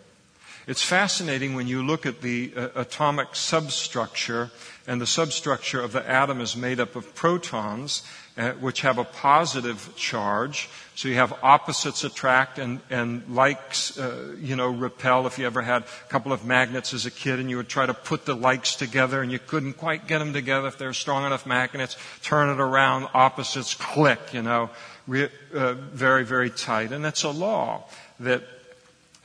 It's 0.68 0.84
fascinating 0.84 1.56
when 1.56 1.68
you 1.68 1.82
look 1.82 2.06
at 2.06 2.20
the 2.20 2.52
uh, 2.54 2.68
atomic 2.76 3.38
substructure, 3.38 4.52
and 4.86 5.00
the 5.00 5.08
substructure 5.08 5.80
of 5.82 5.94
the 5.94 6.06
atom 6.06 6.42
is 6.42 6.58
made 6.58 6.82
up 6.82 6.98
of 6.98 7.16
protons, 7.16 8.04
uh, 8.38 8.52
which 8.52 8.82
have 8.82 8.98
a 8.98 9.06
positive 9.06 9.94
charge. 9.96 10.68
So 10.94 11.08
you 11.08 11.16
have 11.16 11.32
opposites 11.42 12.04
attract 12.04 12.60
and, 12.60 12.82
and 12.90 13.34
likes, 13.34 13.98
uh, 13.98 14.36
you 14.42 14.58
know, 14.58 14.68
repel. 14.68 15.26
If 15.26 15.40
you 15.40 15.46
ever 15.46 15.62
had 15.62 15.84
a 15.84 16.10
couple 16.10 16.34
of 16.34 16.44
magnets 16.44 16.94
as 16.94 17.06
a 17.06 17.12
kid 17.12 17.40
and 17.40 17.50
you 17.50 17.56
would 17.56 17.70
try 17.70 17.86
to 17.86 17.94
put 17.94 18.26
the 18.26 18.36
likes 18.36 18.76
together 18.76 19.22
and 19.22 19.32
you 19.32 19.40
couldn't 19.40 19.76
quite 19.76 20.06
get 20.06 20.20
them 20.20 20.34
together 20.34 20.68
if 20.68 20.78
they're 20.78 20.92
strong 20.92 21.26
enough 21.26 21.46
magnets, 21.46 21.96
turn 22.24 22.50
it 22.50 22.60
around, 22.60 23.08
opposites 23.14 23.74
click, 23.74 24.20
you 24.34 24.42
know, 24.42 24.70
re- 25.08 25.30
uh, 25.54 25.76
very, 25.76 26.26
very 26.26 26.50
tight. 26.50 26.92
And 26.92 27.06
that's 27.06 27.24
a 27.24 27.32
law 27.32 27.86
that 28.20 28.44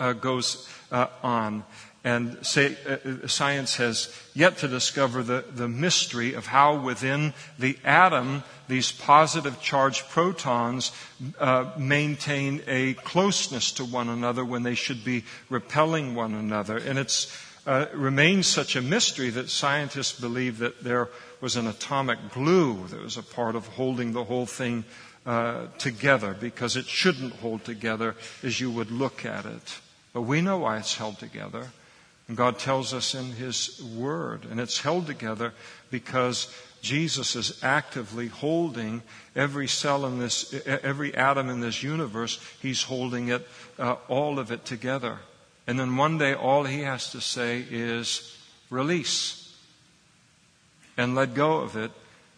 uh, 0.02 0.12
goes 0.12 0.68
uh, 0.90 1.06
on. 1.22 1.64
And 2.04 2.44
say, 2.44 2.76
uh, 2.88 3.28
science 3.28 3.76
has 3.76 4.12
yet 4.34 4.58
to 4.58 4.68
discover 4.68 5.22
the, 5.22 5.44
the 5.54 5.68
mystery 5.68 6.34
of 6.34 6.46
how 6.46 6.74
within 6.74 7.32
the 7.60 7.78
atom 7.84 8.42
these 8.66 8.90
positive 8.90 9.60
charged 9.60 10.08
protons 10.10 10.90
uh, 11.38 11.70
maintain 11.78 12.60
a 12.66 12.94
closeness 12.94 13.70
to 13.72 13.84
one 13.84 14.08
another 14.08 14.44
when 14.44 14.64
they 14.64 14.74
should 14.74 15.04
be 15.04 15.22
repelling 15.48 16.16
one 16.16 16.34
another. 16.34 16.76
And 16.76 16.98
it 16.98 17.32
uh, 17.66 17.86
remains 17.94 18.48
such 18.48 18.74
a 18.74 18.82
mystery 18.82 19.30
that 19.30 19.48
scientists 19.48 20.18
believe 20.18 20.58
that 20.58 20.82
there 20.82 21.08
was 21.40 21.54
an 21.54 21.68
atomic 21.68 22.18
glue 22.32 22.84
that 22.88 23.00
was 23.00 23.16
a 23.16 23.22
part 23.22 23.54
of 23.54 23.68
holding 23.68 24.12
the 24.12 24.24
whole 24.24 24.46
thing 24.46 24.84
uh, 25.24 25.66
together 25.78 26.36
because 26.40 26.76
it 26.76 26.86
shouldn't 26.86 27.34
hold 27.34 27.64
together 27.64 28.16
as 28.42 28.58
you 28.58 28.72
would 28.72 28.90
look 28.90 29.24
at 29.24 29.46
it. 29.46 29.80
But 30.12 30.22
we 30.22 30.40
know 30.40 30.58
why 30.58 30.78
it's 30.78 30.96
held 30.96 31.18
together. 31.18 31.70
And 32.28 32.36
God 32.36 32.58
tells 32.58 32.94
us 32.94 33.14
in 33.14 33.32
His 33.32 33.82
Word. 33.82 34.46
And 34.50 34.60
it's 34.60 34.80
held 34.80 35.06
together 35.06 35.52
because 35.90 36.52
Jesus 36.82 37.36
is 37.36 37.62
actively 37.62 38.28
holding 38.28 39.02
every 39.34 39.68
cell 39.68 40.04
in 40.06 40.18
this, 40.18 40.54
every 40.66 41.14
atom 41.14 41.48
in 41.48 41.60
this 41.60 41.82
universe. 41.82 42.38
He's 42.60 42.82
holding 42.82 43.28
it, 43.28 43.46
uh, 43.78 43.96
all 44.08 44.38
of 44.38 44.50
it 44.50 44.64
together. 44.64 45.18
And 45.66 45.78
then 45.78 45.96
one 45.96 46.18
day 46.18 46.34
all 46.34 46.64
He 46.64 46.80
has 46.80 47.10
to 47.12 47.20
say 47.20 47.64
is 47.70 48.36
release 48.68 49.54
and 50.96 51.14
let 51.14 51.34
go 51.34 51.58
of 51.58 51.76
it. 51.76 51.90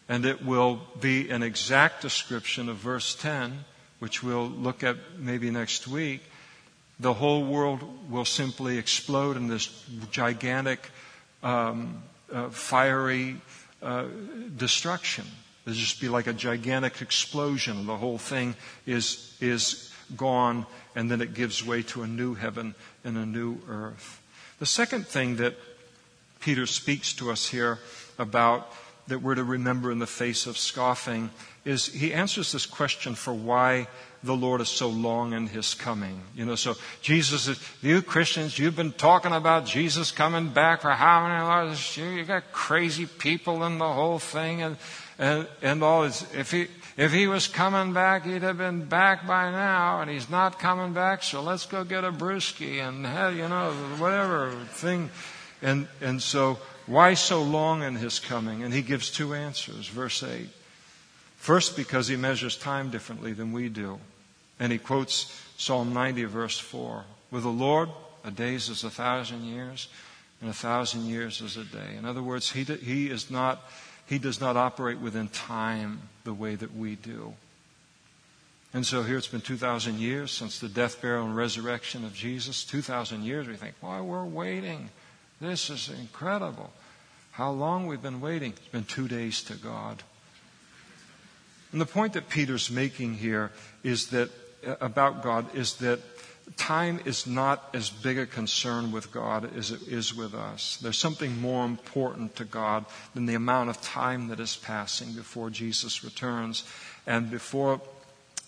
And 0.09 0.27
it 0.27 0.45
will 0.45 0.81
be 1.01 1.31
an 1.31 1.43
exact 1.43 2.03
description 2.03 2.69
of 2.69 2.77
verse 2.77 3.15
10, 3.15 3.65
which 3.99 4.23
we'll 4.23 4.49
look 4.49 4.85
at 4.85 4.97
maybe 5.19 5.51
next 5.51 5.89
week 5.89 6.21
the 7.01 7.13
whole 7.13 7.45
world 7.45 7.83
will 8.11 8.25
simply 8.25 8.79
explode 8.79 9.37
in 9.37 9.49
this 9.49 9.67
gigantic, 10.11 10.91
um, 11.43 12.03
uh, 12.33 12.49
fiery 12.51 13.37
uh, 13.83 14.07
destruction. 14.57 15.25
It'll 15.67 15.75
just 15.75 16.01
be 16.01 16.09
like 16.09 16.27
a 16.27 16.33
gigantic 16.33 17.01
explosion. 17.01 17.87
The 17.87 17.97
whole 17.97 18.19
thing 18.19 18.55
is, 18.87 19.37
is 19.41 19.93
gone, 20.17 20.67
and 20.95 21.11
then 21.11 21.21
it 21.21 21.35
gives 21.35 21.65
way 21.65 21.83
to 21.83 22.03
a 22.03 22.07
new 22.07 22.35
heaven 22.35 22.75
and 23.03 23.17
a 23.17 23.27
new 23.27 23.59
earth. 23.69 24.21
The 24.59 24.67
second 24.67 25.07
thing 25.07 25.37
that 25.37 25.55
Peter 26.41 26.67
speaks 26.67 27.13
to 27.15 27.31
us 27.31 27.49
here 27.49 27.79
about 28.19 28.71
that 29.09 29.21
we're 29.21 29.35
to 29.35 29.45
remember 29.45 29.91
in 29.91 29.99
the 29.99 30.07
face 30.07 30.47
of 30.47 30.57
scoffing 30.57 31.31
is 31.65 31.87
he 31.87 32.13
answers 32.13 32.53
this 32.53 32.67
question 32.67 33.15
for 33.15 33.33
why 33.33 33.89
the 34.25 34.35
Lord 34.35 34.61
is 34.61 34.69
so 34.69 34.89
long 34.89 35.35
in 35.35 35.47
his 35.47 35.75
coming. 35.75 36.23
You 36.35 36.47
know, 36.47 36.55
so 36.55 36.77
Jesus 37.03 37.47
is, 37.47 37.61
you 37.83 38.01
Christians, 38.01 38.59
you've 38.59 38.77
been 38.77 38.93
talking 38.93 39.33
about 39.33 39.67
Jesus 39.67 40.11
coming 40.11 40.49
back 40.49 40.81
for 40.81 40.91
how 40.91 41.29
many 41.29 41.69
years? 41.69 41.97
You 41.97 42.25
got 42.25 42.51
crazy 42.51 43.07
people 43.07 43.65
in 43.65 43.79
the 43.79 43.93
whole 43.93 44.19
thing 44.19 44.63
and, 44.63 44.77
and, 45.19 45.47
and 45.63 45.83
all 45.83 46.03
this. 46.03 46.27
If 46.35 46.51
he, 46.51 46.69
if 46.97 47.13
he 47.13 47.27
was 47.27 47.49
coming 47.49 47.93
back, 47.93 48.25
he'd 48.25 48.43
have 48.43 48.59
been 48.59 48.87
back 48.87 49.27
by 49.27 49.51
now, 49.51 50.01
and 50.01 50.11
he's 50.11 50.31
not 50.31 50.59
coming 50.59 50.95
back, 50.95 51.23
so 51.23 51.43
let's 51.43 51.67
go 51.67 51.85
get 51.85 52.05
a 52.05 52.13
brewski 52.13 52.79
and, 52.87 53.05
have, 53.05 53.37
you 53.37 53.49
know, 53.49 53.73
whatever 53.99 54.53
thing. 54.69 55.11
And, 55.61 55.87
and 56.01 56.23
so, 56.23 56.59
why 56.87 57.15
so 57.15 57.43
long 57.43 57.83
in 57.83 57.97
his 57.97 58.19
coming? 58.19 58.63
And 58.63 58.73
he 58.73 58.83
gives 58.83 59.11
two 59.11 59.35
answers. 59.35 59.89
Verse 59.89 60.23
8. 60.23 60.49
First, 61.45 61.77
because 61.77 62.09
he 62.09 62.17
measures 62.17 62.57
time 62.57 62.89
differently 62.89 63.35
than 63.35 63.53
we 63.53 63.69
do. 63.69 64.01
And 64.59 64.73
he 64.73 64.79
quotes 64.79 65.27
Psalm 65.59 65.93
90, 65.93 66.25
verse 66.25 66.59
4. 66.59 67.05
With 67.31 67.43
the 67.43 67.51
Lord, 67.51 67.91
a 68.25 68.31
day 68.31 68.55
is 68.55 68.83
a 68.83 68.89
thousand 68.89 69.45
years, 69.45 69.89
and 70.41 70.49
a 70.49 70.55
thousand 70.55 71.05
years 71.05 71.43
is 71.43 71.59
a 71.59 71.65
day. 71.65 71.97
In 71.99 72.07
other 72.07 72.23
words, 72.23 72.53
he, 72.53 72.65
he, 72.65 73.11
is 73.11 73.31
not, 73.31 73.61
he 74.07 74.19
does 74.19 74.41
not 74.41 74.57
operate 74.57 75.01
within 75.01 75.29
time 75.29 76.09
the 76.25 76.33
way 76.33 76.55
that 76.55 76.75
we 76.75 76.95
do. 76.95 77.35
And 78.73 78.87
so 78.87 79.03
here 79.03 79.19
it's 79.19 79.29
been 79.29 79.43
2,000 79.43 79.99
years 79.99 80.31
since 80.31 80.59
the 80.61 80.69
death, 80.71 81.03
burial, 81.03 81.27
and 81.27 81.37
resurrection 81.37 82.07
of 82.07 82.15
Jesus. 82.15 82.65
2,000 82.65 83.23
years, 83.23 83.47
we 83.47 83.57
think, 83.57 83.75
why, 83.83 84.01
we're 84.01 84.25
waiting. 84.25 84.89
This 85.43 85.69
is 85.69 85.91
incredible. 85.91 86.73
How 87.33 87.51
long 87.51 87.87
we've 87.87 88.01
been 88.01 88.23
waiting. 88.23 88.55
It's 88.57 88.69
been 88.69 88.85
two 88.85 89.09
days 89.09 89.43
to 89.43 89.55
God. 89.57 90.03
And 91.75 91.81
the 91.81 91.87
point 91.87 92.13
that 92.13 92.29
Peter's 92.29 92.71
making 92.71 93.15
here 93.15 93.51
is 93.83 94.11
that 94.11 94.31
uh, 94.65 94.77
about 94.81 95.25
God 95.25 95.57
is 95.57 95.75
that 95.79 95.99
time 96.57 97.01
is 97.05 97.27
not 97.27 97.69
as 97.75 97.91
big 97.91 98.17
a 98.17 98.27
concern 98.27 98.93
with 98.93 99.11
God 99.11 99.51
as 99.57 99.73
it 99.73 99.83
is 99.89 100.15
with 100.15 100.35
us. 100.35 100.79
There's 100.81 101.01
something 101.01 101.41
more 101.41 101.65
important 101.65 102.37
to 102.37 102.45
God 102.45 102.85
than 103.13 103.27
the 103.27 103.35
amount 103.35 103.71
of 103.71 103.83
time 103.83 104.29
that 104.29 104.39
is 104.39 104.55
passing 104.55 105.15
before 105.15 105.51
Jesus 105.51 106.05
returns 106.05 106.63
and 107.09 107.29
before 107.29 107.81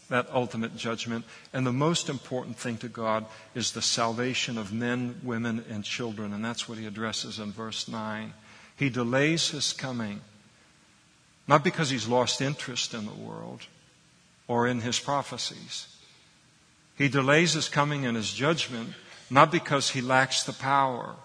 that 0.08 0.28
ultimate 0.32 0.76
judgment. 0.76 1.24
And 1.52 1.66
the 1.66 1.72
most 1.72 2.08
important 2.08 2.56
thing 2.56 2.76
to 2.76 2.88
God 2.88 3.26
is 3.56 3.72
the 3.72 3.82
salvation 3.82 4.56
of 4.56 4.72
men, 4.72 5.20
women, 5.24 5.64
and 5.68 5.82
children. 5.82 6.32
And 6.32 6.44
that's 6.44 6.68
what 6.68 6.78
he 6.78 6.86
addresses 6.86 7.40
in 7.40 7.50
verse 7.50 7.88
9. 7.88 8.34
He 8.76 8.88
delays 8.88 9.50
his 9.50 9.72
coming, 9.72 10.20
not 11.48 11.62
because 11.62 11.90
he's 11.90 12.08
lost 12.08 12.40
interest 12.40 12.94
in 12.94 13.06
the 13.06 13.12
world 13.12 13.66
or 14.48 14.66
in 14.66 14.80
his 14.80 14.98
prophecies 14.98 15.86
he 16.96 17.08
delays 17.08 17.52
his 17.52 17.68
coming 17.68 18.06
and 18.06 18.16
his 18.16 18.32
judgment 18.32 18.94
not 19.30 19.50
because 19.50 19.90
he 19.90 20.00
lacks 20.00 20.44
the 20.44 20.52
power 20.52 21.16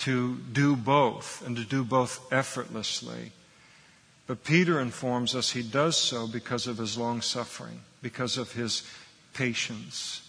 to 0.00 0.36
do 0.52 0.76
both 0.76 1.42
and 1.46 1.56
to 1.56 1.64
do 1.64 1.84
both 1.84 2.32
effortlessly. 2.32 3.32
But 4.26 4.44
Peter 4.44 4.80
informs 4.80 5.34
us 5.34 5.50
he 5.50 5.62
does 5.62 5.96
so 5.96 6.26
because 6.26 6.66
of 6.66 6.78
his 6.78 6.98
long 6.98 7.20
suffering, 7.20 7.80
because 8.02 8.38
of 8.38 8.52
his 8.52 8.82
patience. 9.32 10.20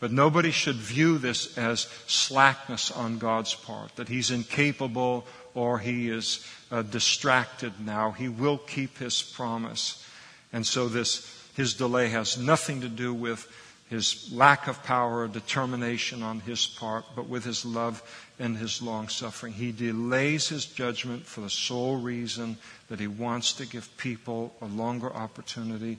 But 0.00 0.12
nobody 0.12 0.50
should 0.50 0.76
view 0.76 1.18
this 1.18 1.56
as 1.56 1.88
slackness 2.06 2.90
on 2.90 3.18
God's 3.18 3.54
part, 3.54 3.96
that 3.96 4.08
he's 4.08 4.30
incapable 4.30 5.26
or 5.54 5.78
he 5.78 6.08
is 6.08 6.46
uh, 6.70 6.82
distracted 6.82 7.72
now. 7.80 8.12
He 8.12 8.28
will 8.28 8.58
keep 8.58 8.98
his 8.98 9.22
promise. 9.22 10.06
And 10.52 10.66
so 10.66 10.88
this, 10.88 11.48
his 11.54 11.74
delay 11.74 12.08
has 12.08 12.38
nothing 12.38 12.80
to 12.80 12.88
do 12.88 13.12
with 13.12 13.46
his 13.88 14.32
lack 14.32 14.68
of 14.68 14.82
power 14.84 15.20
or 15.20 15.28
determination 15.28 16.22
on 16.22 16.40
his 16.40 16.66
part, 16.66 17.04
but 17.14 17.28
with 17.28 17.44
his 17.44 17.64
love 17.64 18.02
and 18.38 18.56
his 18.56 18.80
long 18.80 19.08
suffering. 19.08 19.52
He 19.52 19.70
delays 19.70 20.48
his 20.48 20.64
judgment 20.64 21.26
for 21.26 21.42
the 21.42 21.50
sole 21.50 21.96
reason 21.96 22.56
that 22.88 23.00
he 23.00 23.06
wants 23.06 23.52
to 23.54 23.66
give 23.66 23.94
people 23.98 24.54
a 24.62 24.66
longer 24.66 25.12
opportunity 25.12 25.98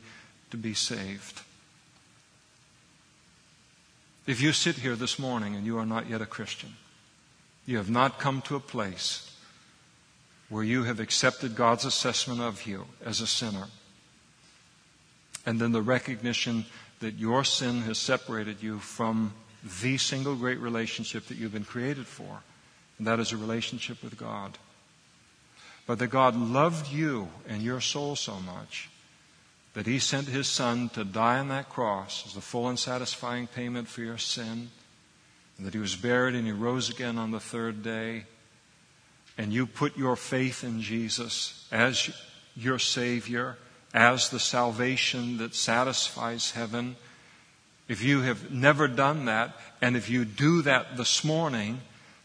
to 0.49 0.57
be 0.57 0.73
saved. 0.73 1.41
If 4.25 4.41
you 4.41 4.53
sit 4.53 4.77
here 4.77 4.95
this 4.95 5.19
morning 5.19 5.55
and 5.55 5.65
you 5.65 5.77
are 5.77 5.85
not 5.85 6.09
yet 6.09 6.21
a 6.21 6.25
Christian, 6.25 6.73
you 7.67 7.77
have 7.77 7.89
not 7.89 8.19
come 8.19 8.41
to 8.43 8.55
a 8.55 8.59
place 8.59 9.32
where 10.49 10.63
you 10.63 10.83
have 10.83 10.99
accepted 10.99 11.55
God's 11.55 11.85
assessment 11.85 12.41
of 12.41 12.65
you 12.67 12.85
as 13.03 13.21
a 13.21 13.27
sinner, 13.27 13.67
and 15.45 15.59
then 15.59 15.71
the 15.71 15.81
recognition 15.81 16.65
that 16.99 17.15
your 17.15 17.43
sin 17.43 17.81
has 17.81 17.97
separated 17.97 18.61
you 18.61 18.79
from 18.79 19.33
the 19.81 19.97
single 19.97 20.35
great 20.35 20.59
relationship 20.59 21.25
that 21.27 21.37
you've 21.37 21.53
been 21.53 21.65
created 21.65 22.05
for, 22.07 22.43
and 22.97 23.07
that 23.07 23.19
is 23.19 23.31
a 23.31 23.37
relationship 23.37 24.03
with 24.03 24.17
God. 24.17 24.57
but 25.85 25.99
that 25.99 26.07
God 26.07 26.35
loved 26.35 26.91
you 26.91 27.27
and 27.47 27.61
your 27.61 27.81
soul 27.81 28.15
so 28.15 28.39
much 28.39 28.89
that 29.73 29.87
he 29.87 29.99
sent 29.99 30.27
his 30.27 30.47
son 30.47 30.89
to 30.89 31.03
die 31.03 31.39
on 31.39 31.49
that 31.49 31.69
cross 31.69 32.25
as 32.27 32.33
the 32.33 32.41
full 32.41 32.69
and 32.69 32.77
satisfying 32.77 33.47
payment 33.47 33.87
for 33.87 34.01
your 34.01 34.19
sin, 34.19 34.69
and 35.57 35.65
that 35.65 35.73
he 35.73 35.79
was 35.79 35.95
buried 35.95 36.35
and 36.35 36.45
he 36.45 36.51
rose 36.51 36.89
again 36.89 37.17
on 37.17 37.31
the 37.31 37.39
third 37.39 37.81
day, 37.83 38.25
and 39.37 39.53
you 39.53 39.65
put 39.65 39.97
your 39.97 40.15
faith 40.15 40.63
in 40.63 40.81
Jesus 40.81 41.67
as 41.71 42.09
your 42.55 42.79
Savior, 42.79 43.57
as 43.93 44.29
the 44.29 44.39
salvation 44.39 45.37
that 45.37 45.55
satisfies 45.55 46.51
heaven. 46.51 46.95
If 47.87 48.03
you 48.03 48.21
have 48.21 48.51
never 48.51 48.87
done 48.87 49.25
that, 49.25 49.55
and 49.81 49.95
if 49.95 50.09
you 50.09 50.25
do 50.25 50.61
that 50.63 50.97
this 50.97 51.23
morning, 51.23 51.81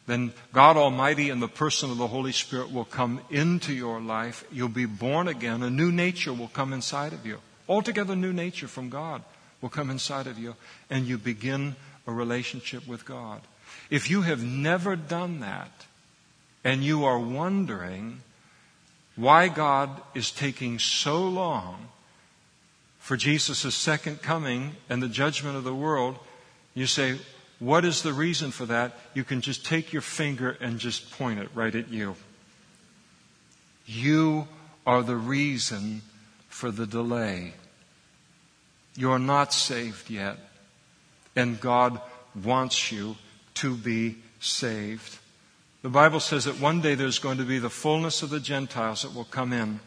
then 0.06 0.32
God 0.52 0.76
Almighty 0.76 1.28
in 1.28 1.40
the 1.40 1.48
person 1.48 1.90
of 1.90 1.98
the 1.98 2.06
Holy 2.06 2.32
Spirit 2.32 2.72
will 2.72 2.84
come 2.84 3.20
into 3.30 3.74
your 3.74 4.00
life. 4.00 4.44
You'll 4.50 4.68
be 4.68 4.86
born 4.86 5.28
again. 5.28 5.62
A 5.62 5.70
new 5.70 5.92
nature 5.92 6.32
will 6.32 6.48
come 6.48 6.72
inside 6.72 7.12
of 7.12 7.26
you. 7.26 7.38
Altogether 7.68 8.16
new 8.16 8.32
nature 8.32 8.68
from 8.68 8.88
God 8.88 9.22
will 9.60 9.68
come 9.68 9.90
inside 9.90 10.26
of 10.26 10.38
you, 10.38 10.54
and 10.88 11.06
you 11.06 11.18
begin 11.18 11.76
a 12.06 12.12
relationship 12.12 12.86
with 12.86 13.04
God. 13.04 13.42
If 13.90 14.10
you 14.10 14.22
have 14.22 14.42
never 14.42 14.96
done 14.96 15.40
that, 15.40 15.86
and 16.64 16.82
you 16.82 17.04
are 17.04 17.18
wondering 17.18 18.20
why 19.16 19.48
God 19.48 19.90
is 20.14 20.30
taking 20.30 20.78
so 20.78 21.22
long 21.26 21.88
for 22.98 23.16
Jesus' 23.16 23.74
second 23.74 24.20
coming 24.20 24.76
and 24.88 25.02
the 25.02 25.08
judgment 25.08 25.56
of 25.56 25.64
the 25.64 25.74
world, 25.74 26.18
you 26.74 26.86
say, 26.86 27.18
what 27.58 27.84
is 27.84 28.02
the 28.02 28.12
reason 28.12 28.50
for 28.50 28.66
that? 28.66 28.92
You 29.14 29.24
can 29.24 29.40
just 29.40 29.64
take 29.64 29.92
your 29.92 30.02
finger 30.02 30.56
and 30.60 30.78
just 30.78 31.10
point 31.12 31.40
it 31.40 31.48
right 31.54 31.74
at 31.74 31.88
you. 31.88 32.16
You 33.86 34.46
are 34.86 35.02
the 35.02 35.16
reason 35.16 36.02
for 36.48 36.70
the 36.70 36.86
delay. 36.86 37.54
You're 38.94 39.18
not 39.18 39.52
saved 39.52 40.10
yet, 40.10 40.36
and 41.34 41.60
God 41.60 42.00
wants 42.44 42.92
you 42.92 43.16
to 43.54 43.74
be 43.74 44.16
saved. 44.38 45.18
The 45.82 45.88
Bible 45.88 46.18
says 46.18 46.44
that 46.46 46.60
one 46.60 46.80
day 46.80 46.96
there's 46.96 47.20
going 47.20 47.38
to 47.38 47.44
be 47.44 47.60
the 47.60 47.70
fullness 47.70 48.22
of 48.22 48.30
the 48.30 48.40
Gentiles 48.40 49.02
that 49.02 49.14
will 49.14 49.24
come 49.24 49.52
in. 49.52 49.78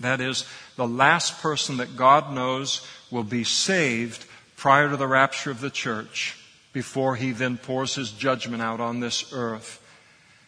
That 0.00 0.20
is, 0.20 0.44
the 0.76 0.86
last 0.86 1.40
person 1.40 1.78
that 1.78 1.96
God 1.96 2.32
knows 2.32 2.86
will 3.10 3.24
be 3.24 3.44
saved 3.44 4.26
prior 4.56 4.90
to 4.90 4.96
the 4.96 5.06
rapture 5.06 5.50
of 5.50 5.60
the 5.60 5.70
church 5.70 6.36
before 6.74 7.16
he 7.16 7.30
then 7.30 7.56
pours 7.56 7.94
his 7.94 8.10
judgment 8.10 8.62
out 8.62 8.80
on 8.80 9.00
this 9.00 9.32
earth. 9.32 9.80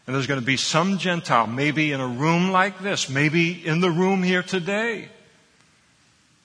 And 0.07 0.15
there's 0.15 0.27
going 0.27 0.41
to 0.41 0.47
be 0.47 0.59
some 0.59 0.99
Gentile, 0.99 1.47
maybe 1.47 1.93
in 1.93 2.01
a 2.01 2.07
room 2.07 2.51
like 2.51 2.81
this, 2.81 3.09
maybe 3.09 3.67
in 3.67 3.81
the 3.81 3.91
room 3.91 4.23
here 4.23 4.43
today, 4.43 5.09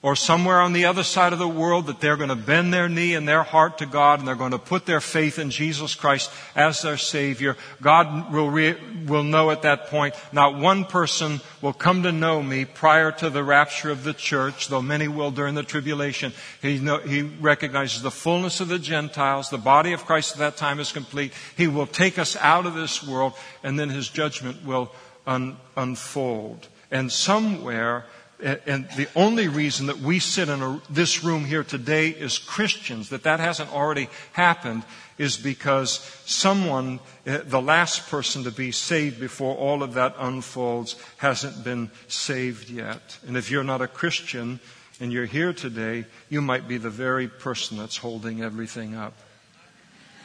or 0.02 0.16
somewhere 0.16 0.60
on 0.60 0.72
the 0.72 0.84
other 0.84 1.04
side 1.04 1.32
of 1.32 1.38
the 1.38 1.46
world 1.46 1.86
that 1.86 2.00
they're 2.00 2.16
going 2.16 2.28
to 2.28 2.34
bend 2.34 2.74
their 2.74 2.88
knee 2.88 3.14
and 3.14 3.26
their 3.26 3.44
heart 3.44 3.78
to 3.78 3.86
God 3.86 4.18
and 4.18 4.26
they're 4.26 4.34
going 4.34 4.50
to 4.50 4.58
put 4.58 4.84
their 4.84 5.00
faith 5.00 5.38
in 5.38 5.50
Jesus 5.50 5.94
Christ 5.94 6.28
as 6.56 6.82
their 6.82 6.96
Savior. 6.96 7.56
God 7.80 8.32
will, 8.32 8.50
re- 8.50 8.76
will 9.06 9.22
know 9.22 9.52
at 9.52 9.62
that 9.62 9.86
point, 9.86 10.16
not 10.32 10.58
one 10.58 10.84
person 10.84 11.40
will 11.60 11.72
come 11.72 12.02
to 12.02 12.10
know 12.10 12.42
me 12.42 12.64
prior 12.64 13.12
to 13.12 13.30
the 13.30 13.44
rapture 13.44 13.90
of 13.90 14.02
the 14.02 14.12
church, 14.12 14.66
though 14.66 14.82
many 14.82 15.06
will 15.06 15.30
during 15.30 15.54
the 15.54 15.62
tribulation. 15.62 16.32
He, 16.60 16.80
know, 16.80 16.98
he 16.98 17.22
recognizes 17.22 18.02
the 18.02 18.10
fullness 18.10 18.60
of 18.60 18.66
the 18.66 18.80
Gentiles. 18.80 19.50
The 19.50 19.58
body 19.58 19.92
of 19.92 20.04
Christ 20.04 20.32
at 20.32 20.38
that 20.38 20.56
time 20.56 20.80
is 20.80 20.90
complete. 20.90 21.32
He 21.56 21.68
will 21.68 21.86
take 21.86 22.18
us 22.18 22.36
out 22.36 22.66
of 22.66 22.74
this 22.74 23.06
world 23.06 23.34
and 23.62 23.78
then 23.78 23.88
His 23.88 24.08
judgment 24.08 24.64
will 24.64 24.92
un- 25.28 25.58
unfold. 25.76 26.66
And 26.90 27.10
somewhere, 27.10 28.04
and 28.42 28.88
the 28.96 29.08
only 29.14 29.46
reason 29.46 29.86
that 29.86 29.98
we 29.98 30.18
sit 30.18 30.48
in 30.48 30.62
a, 30.62 30.80
this 30.90 31.22
room 31.22 31.44
here 31.44 31.62
today 31.62 32.12
as 32.16 32.38
Christians, 32.38 33.10
that 33.10 33.22
that 33.22 33.38
hasn't 33.38 33.72
already 33.72 34.08
happened, 34.32 34.82
is 35.16 35.36
because 35.36 36.00
someone, 36.24 36.98
eh, 37.24 37.38
the 37.44 37.62
last 37.62 38.08
person 38.08 38.42
to 38.42 38.50
be 38.50 38.72
saved 38.72 39.20
before 39.20 39.54
all 39.56 39.84
of 39.84 39.94
that 39.94 40.16
unfolds, 40.18 40.96
hasn't 41.18 41.62
been 41.62 41.88
saved 42.08 42.68
yet. 42.68 43.18
And 43.26 43.36
if 43.36 43.48
you're 43.48 43.62
not 43.62 43.80
a 43.80 43.86
Christian 43.86 44.58
and 44.98 45.12
you're 45.12 45.24
here 45.26 45.52
today, 45.52 46.04
you 46.28 46.42
might 46.42 46.66
be 46.66 46.78
the 46.78 46.90
very 46.90 47.28
person 47.28 47.76
that's 47.78 47.96
holding 47.96 48.42
everything 48.42 48.96
up. 48.96 49.14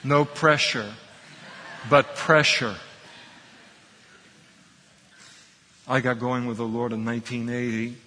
No 0.03 0.25
pressure, 0.25 0.91
but 1.87 2.15
pressure. 2.15 2.75
I 5.87 5.99
got 5.99 6.19
going 6.19 6.47
with 6.47 6.57
the 6.57 6.65
Lord 6.65 6.93
in 6.93 7.05
1980 7.05 8.06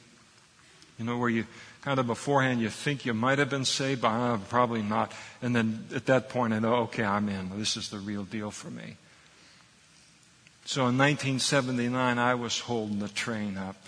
you 1.01 1.07
know, 1.07 1.17
where 1.17 1.31
you 1.31 1.47
kind 1.81 1.99
of 1.99 2.07
beforehand 2.07 2.61
you 2.61 2.69
think 2.69 3.07
you 3.07 3.15
might 3.15 3.39
have 3.39 3.49
been 3.49 3.65
saved, 3.65 4.03
but 4.03 4.09
uh, 4.09 4.37
probably 4.51 4.83
not. 4.83 5.13
And 5.41 5.57
then 5.57 5.87
at 5.95 6.05
that 6.07 6.29
point 6.29 6.53
I 6.53 6.59
know, 6.59 6.75
okay, 6.75 7.05
I'm 7.05 7.31
in. 7.31 7.59
This 7.59 7.79
is 7.79 7.89
the 7.89 7.99
real 7.99 8.25
deal 8.25 8.51
for 8.51 8.69
me. 8.71 8.97
So 10.67 10.83
in 10.83 10.99
1979, 10.99 12.19
I 12.19 12.35
was 12.35 12.61
holding 12.61 12.99
the 12.99 13.09
train 13.09 13.57
up. 13.57 13.83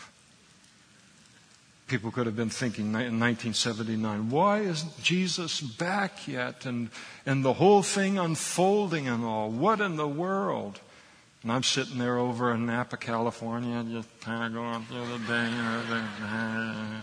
People 1.86 2.10
could 2.10 2.24
have 2.24 2.34
been 2.34 2.48
thinking 2.48 2.86
in 2.86 2.92
1979, 2.94 4.30
why 4.30 4.60
isn't 4.60 5.02
Jesus 5.02 5.60
back 5.60 6.26
yet? 6.26 6.64
And, 6.64 6.88
and 7.26 7.44
the 7.44 7.52
whole 7.52 7.82
thing 7.82 8.18
unfolding 8.18 9.06
and 9.06 9.22
all. 9.22 9.50
What 9.50 9.82
in 9.82 9.96
the 9.96 10.08
world? 10.08 10.80
And 11.42 11.50
I'm 11.50 11.64
sitting 11.64 11.98
there 11.98 12.18
over 12.18 12.52
in 12.52 12.66
Napa, 12.66 12.96
California, 12.96 13.84
just 13.90 14.20
kind 14.20 14.44
of 14.44 14.52
going 14.52 14.84
through 14.84 15.18
the 15.18 15.24
day, 15.26 15.50
you 15.50 15.56
know, 15.56 17.00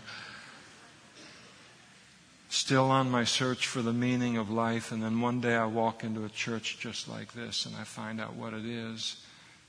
still 2.47 2.89
on 2.89 3.11
my 3.11 3.25
search 3.25 3.67
for 3.67 3.81
the 3.81 3.91
meaning 3.91 4.37
of 4.37 4.49
life. 4.49 4.93
And 4.93 5.03
then 5.03 5.19
one 5.19 5.41
day 5.41 5.55
I 5.55 5.65
walk 5.65 6.05
into 6.05 6.23
a 6.23 6.29
church 6.29 6.77
just 6.79 7.09
like 7.09 7.33
this 7.33 7.65
and 7.65 7.75
I 7.75 7.83
find 7.83 8.21
out 8.21 8.35
what 8.35 8.53
it 8.53 8.65
is. 8.65 9.17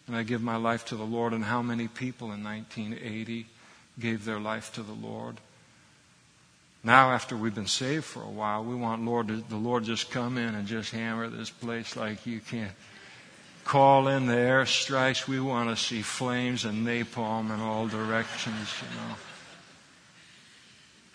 And 0.06 0.16
I 0.16 0.22
give 0.22 0.40
my 0.40 0.56
life 0.56 0.86
to 0.86 0.96
the 0.96 1.04
Lord. 1.04 1.32
And 1.32 1.44
how 1.44 1.62
many 1.62 1.88
people 1.88 2.32
in 2.32 2.44
1980 2.44 3.46
gave 3.98 4.24
their 4.24 4.40
life 4.40 4.72
to 4.74 4.82
the 4.82 4.92
Lord? 4.92 5.38
Now, 6.82 7.10
after 7.10 7.36
we've 7.36 7.54
been 7.54 7.66
saved 7.66 8.04
for 8.04 8.22
a 8.22 8.30
while, 8.30 8.64
we 8.64 8.74
want 8.74 9.04
Lord 9.04 9.48
the 9.48 9.56
Lord 9.56 9.84
just 9.84 10.10
come 10.10 10.38
in 10.38 10.54
and 10.54 10.66
just 10.66 10.92
hammer 10.92 11.28
this 11.28 11.50
place 11.50 11.96
like 11.96 12.24
you 12.24 12.40
can't 12.40 12.72
call 13.64 14.08
in 14.08 14.26
the 14.26 14.34
airstrikes. 14.34 15.26
We 15.26 15.40
want 15.40 15.70
to 15.70 15.76
see 15.82 16.02
flames 16.02 16.64
and 16.64 16.86
napalm 16.86 17.54
in 17.54 17.60
all 17.60 17.86
directions, 17.86 18.74
you 18.82 18.96
know. 18.96 19.14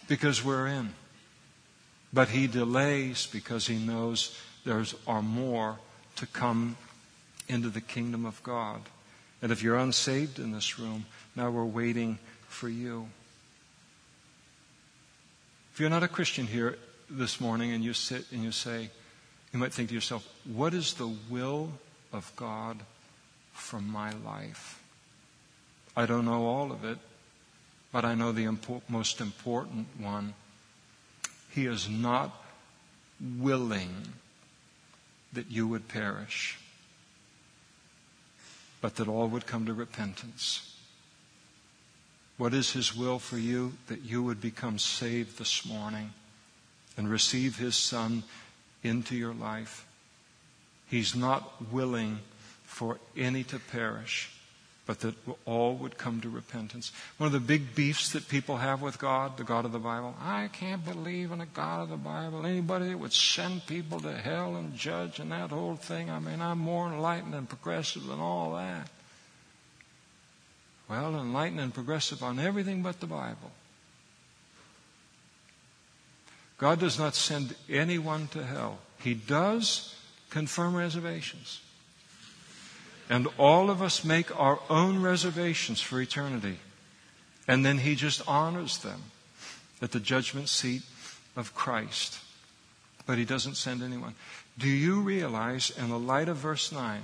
Because 0.07 0.43
we're 0.43 0.67
in. 0.67 0.93
But 2.13 2.29
he 2.29 2.47
delays 2.47 3.27
because 3.27 3.67
he 3.67 3.77
knows 3.77 4.37
there 4.63 4.83
are 5.05 5.21
more 5.21 5.79
to 6.15 6.25
come 6.27 6.77
into 7.47 7.69
the 7.69 7.81
kingdom 7.81 8.25
of 8.25 8.41
God. 8.43 8.81
And 9.41 9.51
if 9.51 9.61
you're 9.61 9.77
unsaved 9.77 10.39
in 10.39 10.51
this 10.51 10.79
room, 10.79 11.05
now 11.35 11.51
we're 11.51 11.65
waiting 11.65 12.17
for 12.47 12.69
you. 12.69 13.09
If 15.73 15.79
you're 15.79 15.89
not 15.89 16.03
a 16.03 16.07
Christian 16.07 16.47
here 16.47 16.77
this 17.09 17.41
morning 17.41 17.73
and 17.73 17.83
you 17.83 17.93
sit 17.93 18.25
and 18.31 18.43
you 18.43 18.51
say, 18.51 18.89
you 19.51 19.59
might 19.59 19.73
think 19.73 19.89
to 19.89 19.95
yourself, 19.95 20.27
what 20.45 20.73
is 20.73 20.93
the 20.93 21.11
will 21.29 21.69
of 22.15 22.35
God 22.35 22.79
from 23.53 23.87
my 23.87 24.11
life. 24.13 24.81
I 25.95 26.05
don't 26.05 26.25
know 26.25 26.45
all 26.45 26.71
of 26.71 26.83
it, 26.83 26.97
but 27.91 28.03
I 28.03 28.15
know 28.15 28.31
the 28.31 28.45
impo- 28.45 28.81
most 28.89 29.21
important 29.21 29.87
one. 29.97 30.33
He 31.51 31.65
is 31.65 31.89
not 31.89 32.43
willing 33.37 34.13
that 35.31 35.49
you 35.49 35.67
would 35.67 35.87
perish, 35.87 36.57
but 38.81 38.95
that 38.95 39.07
all 39.07 39.27
would 39.27 39.45
come 39.45 39.65
to 39.65 39.73
repentance. 39.73 40.75
What 42.37 42.53
is 42.53 42.73
His 42.73 42.95
will 42.95 43.19
for 43.19 43.37
you? 43.37 43.73
That 43.87 44.03
you 44.03 44.21
would 44.23 44.41
become 44.41 44.79
saved 44.79 45.37
this 45.39 45.65
morning 45.65 46.11
and 46.97 47.09
receive 47.09 47.57
His 47.57 47.75
Son 47.75 48.23
into 48.83 49.15
your 49.15 49.33
life. 49.33 49.84
He's 50.87 51.15
not 51.15 51.71
willing 51.71 52.19
for 52.63 52.99
any 53.17 53.43
to 53.45 53.59
perish, 53.59 54.29
but 54.85 54.99
that 54.99 55.15
all 55.45 55.75
would 55.75 55.97
come 55.97 56.21
to 56.21 56.29
repentance. 56.29 56.91
One 57.17 57.27
of 57.27 57.33
the 57.33 57.39
big 57.39 57.73
beefs 57.73 58.11
that 58.11 58.27
people 58.27 58.57
have 58.57 58.81
with 58.81 58.99
God, 58.99 59.37
the 59.37 59.43
God 59.43 59.65
of 59.65 59.71
the 59.71 59.79
Bible, 59.79 60.15
I 60.21 60.49
can't 60.49 60.85
believe 60.85 61.31
in 61.31 61.41
a 61.41 61.45
God 61.45 61.83
of 61.83 61.89
the 61.89 61.97
Bible. 61.97 62.45
Anybody 62.45 62.89
that 62.89 62.99
would 62.99 63.13
send 63.13 63.65
people 63.65 63.99
to 64.01 64.13
hell 64.13 64.55
and 64.55 64.75
judge 64.75 65.19
and 65.19 65.31
that 65.31 65.49
whole 65.49 65.75
thing, 65.75 66.09
I 66.09 66.19
mean, 66.19 66.41
I'm 66.41 66.59
more 66.59 66.87
enlightened 66.87 67.33
and 67.33 67.49
progressive 67.49 68.05
than 68.05 68.19
all 68.19 68.55
that. 68.55 68.89
Well, 70.87 71.15
enlightened 71.15 71.61
and 71.61 71.73
progressive 71.73 72.21
on 72.21 72.39
everything 72.39 72.83
but 72.83 72.99
the 72.99 73.07
Bible. 73.07 73.51
God 76.57 76.79
does 76.79 76.99
not 76.99 77.15
send 77.15 77.55
anyone 77.69 78.27
to 78.29 78.43
hell. 78.43 78.77
He 78.99 79.13
does 79.13 79.94
confirm 80.29 80.75
reservations. 80.75 81.61
And 83.09 83.27
all 83.37 83.69
of 83.69 83.81
us 83.81 84.03
make 84.03 84.37
our 84.39 84.59
own 84.69 85.01
reservations 85.01 85.79
for 85.79 86.01
eternity. 86.01 86.57
And 87.47 87.63
then 87.63 87.79
he 87.79 87.95
just 87.95 88.27
honors 88.27 88.79
them 88.79 89.03
at 89.81 89.91
the 89.91 89.99
judgment 89.99 90.49
seat 90.49 90.81
of 91.35 91.53
Christ. 91.53 92.19
But 93.05 93.17
he 93.19 93.25
doesn't 93.25 93.55
send 93.55 93.83
anyone. 93.83 94.15
Do 94.57 94.67
you 94.67 95.01
realize, 95.01 95.69
in 95.69 95.89
the 95.89 95.99
light 95.99 96.29
of 96.29 96.37
verse 96.37 96.71
9, 96.71 97.01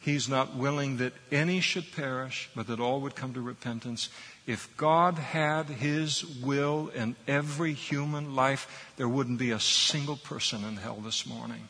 he's 0.00 0.28
not 0.28 0.56
willing 0.56 0.96
that 0.96 1.12
any 1.30 1.60
should 1.60 1.92
perish, 1.92 2.48
but 2.56 2.68
that 2.68 2.80
all 2.80 3.00
would 3.02 3.14
come 3.14 3.34
to 3.34 3.40
repentance? 3.42 4.08
If 4.46 4.74
God 4.76 5.18
had 5.18 5.66
his 5.66 6.24
will 6.24 6.88
in 6.94 7.16
every 7.28 7.74
human 7.74 8.34
life, 8.34 8.92
there 8.96 9.08
wouldn't 9.08 9.38
be 9.38 9.50
a 9.50 9.60
single 9.60 10.16
person 10.16 10.64
in 10.64 10.76
hell 10.76 11.00
this 11.04 11.26
morning. 11.26 11.68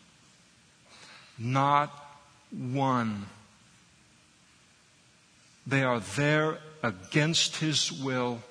Not 1.39 1.91
one. 2.51 3.27
They 5.67 5.83
are 5.83 6.01
there 6.01 6.59
against 6.83 7.57
his 7.57 7.93
will. 7.93 8.43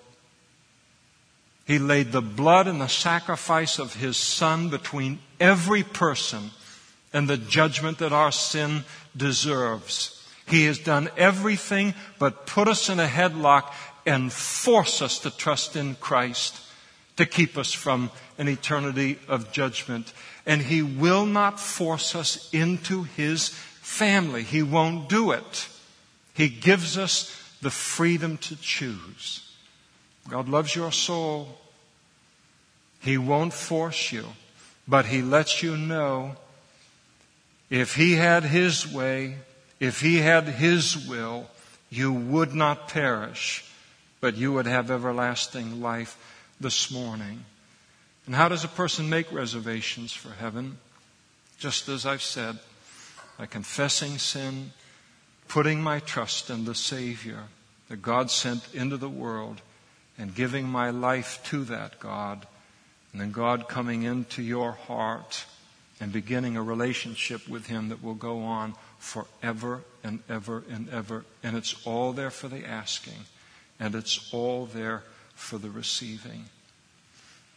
He 1.66 1.80
laid 1.80 2.12
the 2.12 2.22
blood 2.22 2.68
and 2.68 2.80
the 2.80 2.88
sacrifice 2.88 3.80
of 3.80 3.96
his 3.96 4.18
son 4.18 4.70
between 4.70 5.20
every 5.40 5.82
person 5.82 6.52
and 7.14 7.28
the 7.28 7.38
judgment 7.38 8.00
that 8.00 8.14
our 8.14 8.32
sin 8.32 8.84
deserves. 9.16 10.12
He 10.48 10.66
has 10.66 10.78
done 10.78 11.10
everything 11.18 11.96
but 12.20 12.46
put 12.46 12.68
us 12.68 12.90
in 12.90 13.00
a 13.00 13.08
headlock 13.08 13.74
and 14.06 14.32
force 14.32 15.02
us 15.02 15.20
to 15.20 15.36
trust 15.36 15.76
in 15.76 15.96
Christ 15.96 16.62
to 17.18 17.26
keep 17.26 17.58
us 17.58 17.72
from 17.72 18.12
an 18.38 18.48
eternity 18.48 19.18
of 19.28 19.52
judgment. 19.52 20.14
And 20.46 20.62
He 20.62 20.82
will 20.82 21.26
not 21.26 21.60
force 21.60 22.16
us 22.16 22.50
into 22.54 23.04
His 23.04 23.50
family. 23.50 24.43
He 24.43 24.62
won't 24.62 25.10
do 25.10 25.32
it. 25.32 25.68
He 26.34 26.50
gives 26.50 26.98
us 26.98 27.32
the 27.62 27.72
freedom 27.72 28.38
to 28.38 28.56
choose. 28.56 29.41
God 30.30 30.50
loves 30.50 30.76
your 30.76 30.91
soul. 30.91 31.58
He 33.00 33.18
won't 33.18 33.54
force 33.54 34.12
you, 34.12 34.26
but 34.88 35.06
He 35.06 35.22
lets 35.22 35.62
you 35.62 35.78
know 35.78 36.36
if 37.70 37.96
He 37.96 38.14
had 38.14 38.43
His 38.43 38.91
way, 38.91 39.38
if 39.80 40.02
He 40.02 40.18
had 40.18 40.46
His 40.46 41.08
will, 41.08 41.48
you 41.89 42.12
would 42.12 42.54
not 42.54 42.88
perish, 42.88 43.64
but 44.22 44.36
you 44.36 44.54
would 44.54 44.66
have 44.66 44.89
everlasting 44.91 45.82
life 45.82 46.18
this 46.60 46.91
morning. 46.91 47.46
And 48.26 48.36
how 48.36 48.50
does 48.50 48.64
a 48.64 48.70
person 48.70 49.10
make 49.10 49.32
reservations 49.32 50.12
for 50.12 50.30
heaven? 50.30 50.78
Just 51.60 51.88
as 51.90 52.06
I've 52.06 52.22
said, 52.22 52.58
by 53.38 53.46
confessing 53.46 54.18
sin, 54.18 54.72
putting 55.48 55.82
my 55.82 56.00
trust 56.00 56.50
in 56.50 56.66
the 56.66 56.76
Savior 56.76 57.44
that 57.90 58.02
God 58.02 58.32
sent 58.32 58.74
into 58.74 58.98
the 58.98 59.10
world 59.10 59.62
and 60.18 60.34
giving 60.34 60.68
my 60.68 60.90
life 60.90 61.42
to 61.46 61.64
that 61.66 62.00
God, 62.00 62.48
and 63.12 63.22
then 63.22 63.32
God 63.32 63.68
coming 63.68 64.04
into 64.04 64.42
your 64.42 64.72
heart 64.72 65.46
and 66.00 66.12
beginning 66.12 66.58
a 66.58 66.64
relationship 66.64 67.48
with 67.48 67.68
Him 67.68 67.90
that 67.90 68.04
will 68.04 68.16
go 68.16 68.42
on 68.44 68.74
forever 68.98 69.82
and 70.04 70.20
ever 70.28 70.64
and 70.70 70.90
ever. 70.90 71.26
And 71.44 71.56
it's 71.56 71.86
all 71.86 72.12
there 72.12 72.32
for 72.32 72.48
the 72.48 72.66
asking, 72.66 73.26
and 73.80 73.94
it's 73.94 74.34
all 74.34 74.66
there 74.66 75.04
for 75.36 75.58
the 75.58 75.70
receiving. 75.70 76.46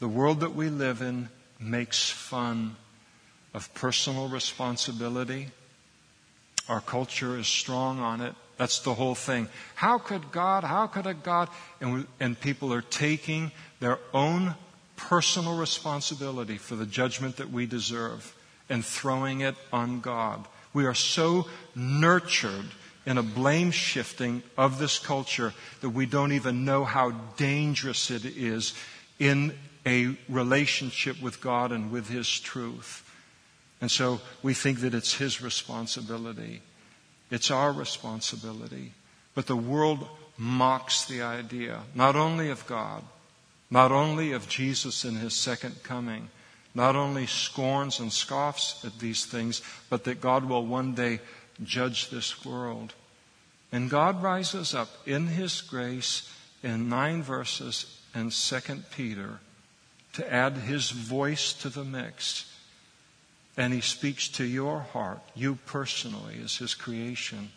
The 0.01 0.09
world 0.09 0.40
that 0.40 0.55
we 0.55 0.68
live 0.68 1.03
in 1.03 1.28
makes 1.59 2.09
fun 2.09 2.76
of 3.55 3.72
personal 3.74 4.28
responsibility 4.28 5.49
our 6.68 6.80
culture 6.80 7.36
is 7.38 7.46
strong 7.46 7.99
on 8.01 8.20
it. 8.20 8.34
That's 8.59 8.80
the 8.80 8.94
whole 8.94 9.14
thing. 9.14 9.49
How 9.74 9.99
could 9.99 10.30
God, 10.30 10.64
how 10.64 10.86
could 10.86 11.07
a 11.07 11.14
God? 11.14 11.49
And, 11.80 11.94
we, 11.94 12.07
and 12.20 12.38
people 12.38 12.72
are 12.74 12.82
taking 12.82 13.53
their 13.80 13.99
own 14.12 14.55
personal 14.96 15.57
responsibility 15.57 16.59
for 16.59 16.76
the 16.76 16.86
judgment 16.86 17.36
that 17.36 17.51
we 17.51 17.66
deserve 17.66 18.34
and 18.68 18.84
throwing 18.84 19.40
it 19.40 19.55
on 19.72 20.01
God. 20.01 20.46
We 20.74 20.84
are 20.84 20.94
so 20.94 21.46
nurtured 21.74 22.66
in 23.07 23.16
a 23.16 23.22
blame 23.22 23.70
shifting 23.70 24.42
of 24.59 24.78
this 24.78 24.99
culture 24.99 25.55
that 25.80 25.90
we 25.90 26.05
don't 26.05 26.32
even 26.32 26.66
know 26.66 26.84
how 26.84 27.12
dangerous 27.36 28.11
it 28.11 28.26
is 28.26 28.74
in 29.18 29.55
a 29.89 30.16
relationship 30.28 31.20
with 31.20 31.41
God 31.41 31.72
and 31.72 31.91
with 31.91 32.09
His 32.09 32.28
truth. 32.39 33.05
And 33.80 33.91
so 33.91 34.20
we 34.43 34.55
think 34.55 34.80
that 34.80 34.95
it's 34.95 35.14
his 35.14 35.41
responsibility. 35.41 36.62
It's 37.30 37.51
our 37.51 37.72
responsibility. 37.72 38.93
But 39.34 39.47
the 39.47 39.57
world 39.57 40.07
mocks 40.36 41.05
the 41.05 41.22
idea, 41.22 41.80
not 41.95 42.16
only 42.16 42.51
of 42.51 42.66
God, 42.66 43.05
not 43.70 43.93
only 43.93 44.32
of 44.32 44.49
Jesus 44.49 45.05
in 45.05 45.16
his 45.16 45.34
second 45.34 45.82
coming, 45.82 46.30
not 46.74 46.97
only 46.97 47.26
scorns 47.26 48.01
and 48.01 48.12
scoffs 48.12 48.84
at 48.84 48.99
these 48.99 49.24
things, 49.24 49.62
but 49.91 50.05
that 50.05 50.20
God 50.20 50.45
will 50.45 50.66
one 50.66 50.95
day 50.95 51.20
judge 51.62 52.11
this 52.11 52.45
world. 52.45 52.95
And 53.70 53.91
God 53.91 54.22
rises 54.22 54.74
up 54.74 54.89
in 55.07 55.26
his 55.26 55.61
grace 55.61 56.32
in 56.62 56.89
nine 56.89 57.22
verses 57.22 58.01
in 58.14 58.30
Second 58.30 58.84
Peter 58.91 59.41
to 60.14 60.32
add 60.32 60.54
his 60.54 60.90
voice 60.90 61.52
to 61.54 61.68
the 61.68 61.84
mix 61.84 62.54
and 63.59 63.72
he 63.72 63.80
speaks 63.80 64.28
to 64.28 64.44
your 64.44 64.78
heart, 64.78 65.18
you 65.34 65.59
personally, 65.66 66.40
as 66.44 66.56
his 66.56 66.74
creation, 66.74 67.50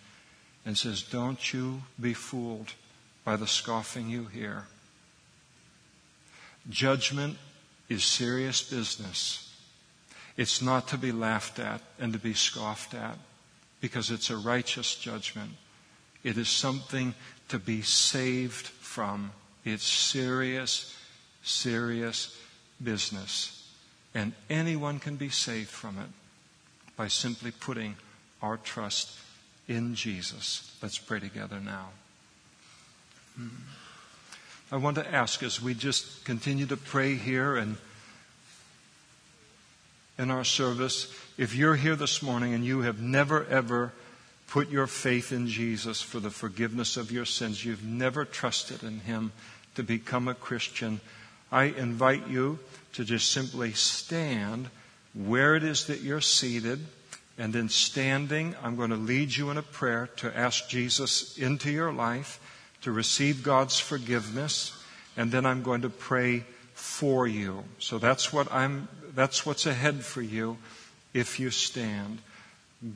and 0.66 0.76
says, 0.76 1.04
Don't 1.04 1.54
you 1.54 1.84
be 2.00 2.16
fooled 2.16 2.74
by 3.24 3.36
the 3.36 3.46
scoffing 3.46 4.10
you 4.10 4.26
hear. 4.26 4.66
Judgment 6.70 7.38
is 7.88 8.04
serious 8.04 8.64
business. 8.64 9.54
It's 10.38 10.62
not 10.62 10.88
to 10.88 10.98
be 10.98 11.12
laughed 11.12 11.60
at 11.60 11.82
and 12.00 12.14
to 12.14 12.20
be 12.20 12.34
scoffed 12.34 12.96
at 12.96 13.18
because 13.80 14.10
it's 14.10 14.32
a 14.32 14.38
righteous 14.38 14.96
judgment. 14.96 15.52
It 16.24 16.38
is 16.38 16.50
something 16.50 17.14
to 17.50 17.60
be 17.60 17.84
saved 17.84 18.68
from. 18.68 19.32
It's 19.66 19.84
serious, 19.84 20.96
serious 21.44 22.38
business. 22.84 23.70
And 24.14 24.34
anyone 24.50 25.00
can 25.00 25.16
be 25.16 25.30
saved 25.30 25.70
from 25.70 25.98
it 25.98 26.10
by 26.98 27.08
simply 27.08 27.52
putting 27.52 27.96
our 28.42 28.58
trust 28.58 29.18
in 29.68 29.96
Jesus. 29.96 30.78
Let's 30.82 30.98
pray 30.98 31.20
together 31.20 31.60
now. 31.60 31.90
I 34.72 34.78
want 34.78 34.96
to 34.96 35.14
ask 35.14 35.44
as 35.44 35.62
we 35.62 35.74
just 35.74 36.26
continue 36.26 36.66
to 36.68 36.78
pray 36.78 37.16
here 37.16 37.56
and 37.56 37.78
in 40.18 40.30
our 40.30 40.44
service, 40.44 41.12
if 41.38 41.56
you're 41.56 41.76
here 41.76 41.96
this 41.96 42.22
morning 42.22 42.54
and 42.54 42.64
you 42.64 42.82
have 42.82 43.02
never 43.02 43.46
ever 43.48 43.92
put 44.48 44.70
your 44.70 44.86
faith 44.86 45.32
in 45.32 45.48
Jesus 45.48 46.02
for 46.02 46.20
the 46.20 46.30
forgiveness 46.30 46.98
of 46.98 47.12
your 47.12 47.26
sins, 47.26 47.66
you've 47.66 47.84
never 47.84 48.24
trusted 48.26 48.84
in 48.84 49.00
Him 49.00 49.32
to 49.76 49.84
become 49.84 50.28
a 50.28 50.36
Christian, 50.36 51.02
I 51.52 51.66
invite 51.66 52.28
you 52.28 52.60
to 52.94 53.04
just 53.04 53.32
simply 53.32 53.74
stand 53.74 54.70
where 55.14 55.56
it 55.56 55.64
is 55.64 55.88
that 55.88 56.02
you're 56.02 56.22
seated. 56.22 56.80
And 57.38 57.54
then 57.54 57.70
standing, 57.70 58.56
I'm 58.62 58.76
going 58.76 58.92
to 58.92 58.98
lead 58.98 59.36
you 59.36 59.50
in 59.50 59.58
a 59.58 59.64
prayer 59.64 60.10
to 60.18 60.38
ask 60.38 60.70
Jesus 60.70 61.38
into 61.38 61.72
your 61.72 61.92
life, 61.92 62.40
to 62.82 62.92
receive 62.92 63.42
God's 63.42 63.80
forgiveness. 63.80 64.78
And 65.18 65.32
then 65.32 65.46
I'm 65.46 65.64
going 65.64 65.82
to 65.82 65.90
pray 65.90 66.44
for 66.74 67.26
you. 67.26 67.64
So 67.80 67.98
that's 67.98 68.32
what 68.32 68.52
I'm, 68.52 68.88
that's 69.16 69.46
what's 69.46 69.66
ahead 69.66 70.06
for 70.06 70.22
you 70.22 70.58
if 71.14 71.40
you 71.40 71.50
stand. 71.50 72.20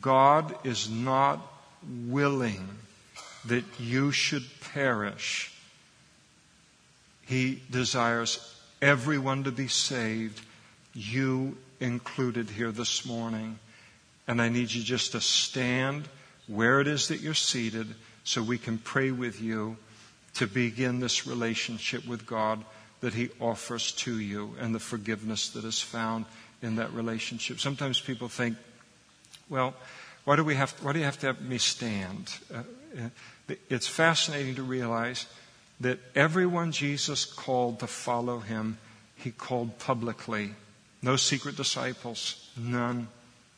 God 0.02 0.56
is 0.64 0.90
not 0.90 1.40
willing 2.08 2.68
that 3.46 3.64
you 3.80 4.12
should 4.12 4.44
perish. 4.74 5.55
He 7.26 7.62
desires 7.70 8.56
everyone 8.82 9.44
to 9.46 9.52
be 9.52 9.68
saved, 9.68 10.42
you 10.94 11.58
included 11.80 12.50
here 12.50 12.72
this 12.72 13.06
morning. 13.06 13.60
And 14.28 14.42
I 14.42 14.50
need 14.50 14.72
you 14.72 14.84
just 14.84 15.12
to 15.14 15.22
stand 15.22 16.08
where 16.48 16.80
it 16.80 16.88
is 16.88 17.08
that 17.08 17.22
you're 17.22 17.34
seated 17.34 17.88
so 18.24 18.42
we 18.42 18.58
can 18.58 18.78
pray 18.78 19.12
with 19.12 19.42
you 19.42 19.78
to 20.36 20.48
begin 20.48 21.00
this 21.00 21.26
relationship 21.26 22.06
with 22.08 22.26
God 22.26 22.64
that 23.02 23.14
He 23.14 23.30
offers 23.40 23.92
to 23.94 24.20
you 24.20 24.56
and 24.60 24.74
the 24.74 24.80
forgiveness 24.80 25.50
that 25.50 25.64
is 25.64 25.82
found 25.82 26.26
in 26.62 26.76
that 26.78 26.92
relationship. 26.94 27.60
Sometimes 27.60 28.00
people 28.00 28.28
think, 28.28 28.58
well, 29.50 29.74
why 30.26 30.36
do, 30.36 30.44
we 30.44 30.56
have, 30.56 30.72
why 30.82 30.94
do 30.94 31.00
you 31.00 31.06
have 31.06 31.20
to 31.20 31.28
have 31.28 31.42
me 31.42 31.58
stand? 31.58 32.34
Uh, 32.54 32.64
uh 33.00 33.56
it's 33.70 33.88
fascinating 33.88 34.56
to 34.56 34.64
realize 34.64 35.28
that 35.80 36.00
everyone 36.16 36.72
Jesus 36.72 37.26
called 37.26 37.80
to 37.80 37.88
follow 37.88 38.40
him, 38.40 38.78
he 39.16 39.32
called 39.32 39.80
publicly. 39.80 40.52
No 41.02 41.16
secret 41.16 41.56
disciples, 41.56 42.50
none. 42.58 43.08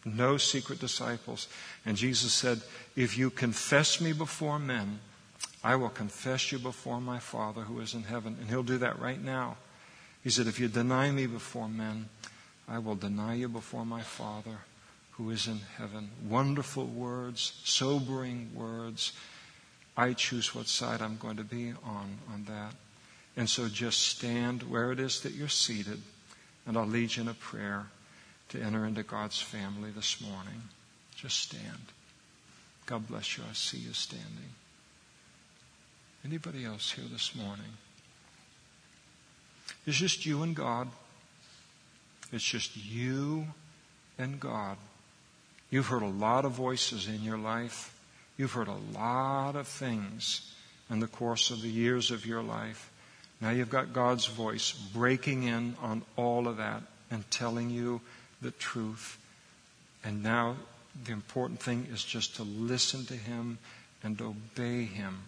No 0.05 0.37
secret 0.37 0.79
disciples. 0.79 1.47
And 1.85 1.97
Jesus 1.97 2.33
said, 2.33 2.61
If 2.95 3.17
you 3.17 3.29
confess 3.29 3.99
me 3.99 4.13
before 4.13 4.59
men, 4.59 4.99
I 5.63 5.75
will 5.75 5.89
confess 5.89 6.51
you 6.51 6.59
before 6.59 7.01
my 7.01 7.19
Father 7.19 7.61
who 7.61 7.79
is 7.81 7.93
in 7.93 8.03
heaven. 8.03 8.37
And 8.39 8.49
he'll 8.49 8.63
do 8.63 8.77
that 8.77 8.99
right 8.99 9.21
now. 9.21 9.57
He 10.23 10.29
said, 10.29 10.47
If 10.47 10.59
you 10.59 10.67
deny 10.67 11.11
me 11.11 11.27
before 11.27 11.67
men, 11.67 12.09
I 12.67 12.79
will 12.79 12.95
deny 12.95 13.35
you 13.35 13.49
before 13.49 13.85
my 13.85 14.01
Father 14.01 14.59
who 15.11 15.29
is 15.29 15.47
in 15.47 15.59
heaven. 15.77 16.11
Wonderful 16.27 16.85
words, 16.85 17.59
sobering 17.63 18.51
words. 18.53 19.13
I 19.97 20.13
choose 20.13 20.53
what 20.53 20.67
side 20.67 21.01
I'm 21.01 21.17
going 21.17 21.37
to 21.37 21.43
be 21.43 21.73
on 21.83 22.19
on 22.31 22.45
that. 22.45 22.75
And 23.35 23.49
so 23.49 23.67
just 23.67 23.99
stand 23.99 24.63
where 24.63 24.91
it 24.91 24.99
is 24.99 25.21
that 25.21 25.33
you're 25.33 25.47
seated, 25.47 26.01
and 26.65 26.77
I'll 26.77 26.85
lead 26.85 27.15
you 27.15 27.23
in 27.23 27.27
a 27.27 27.33
prayer 27.33 27.87
to 28.49 28.61
enter 28.61 28.85
into 28.85 29.03
God's 29.03 29.41
family 29.41 29.89
this 29.91 30.21
morning. 30.21 30.61
Just 31.15 31.39
stand. 31.39 31.91
God 32.85 33.07
bless 33.07 33.37
you. 33.37 33.43
I 33.49 33.53
see 33.53 33.79
you 33.79 33.93
standing. 33.93 34.53
Anybody 36.23 36.63
else 36.63 36.91
here 36.91 37.05
this 37.11 37.35
morning? 37.35 37.77
It's 39.85 39.97
just 39.97 40.25
you 40.25 40.43
and 40.43 40.55
God. 40.55 40.89
It's 42.31 42.43
just 42.43 42.75
you 42.75 43.47
and 44.17 44.39
God. 44.39 44.77
You've 45.69 45.87
heard 45.87 46.03
a 46.03 46.07
lot 46.07 46.45
of 46.45 46.51
voices 46.51 47.07
in 47.07 47.23
your 47.23 47.37
life. 47.37 47.96
You've 48.37 48.51
heard 48.53 48.67
a 48.67 48.77
lot 48.93 49.55
of 49.55 49.67
things 49.67 50.53
in 50.89 50.99
the 50.99 51.07
course 51.07 51.49
of 51.49 51.61
the 51.61 51.69
years 51.69 52.11
of 52.11 52.25
your 52.25 52.43
life. 52.43 52.91
Now 53.41 53.49
you've 53.49 53.69
got 53.69 53.93
God's 53.93 54.25
voice 54.25 54.71
breaking 54.71 55.43
in 55.43 55.75
on 55.81 56.03
all 56.15 56.47
of 56.47 56.57
that 56.57 56.83
and 57.11 57.29
telling 57.31 57.69
you 57.69 58.01
the 58.41 58.51
truth. 58.51 59.17
And 60.03 60.23
now 60.23 60.55
the 61.03 61.13
important 61.13 61.59
thing 61.59 61.87
is 61.91 62.03
just 62.03 62.35
to 62.37 62.43
listen 62.43 63.05
to 63.05 63.15
Him 63.15 63.57
and 64.03 64.21
obey 64.21 64.83
Him 64.85 65.19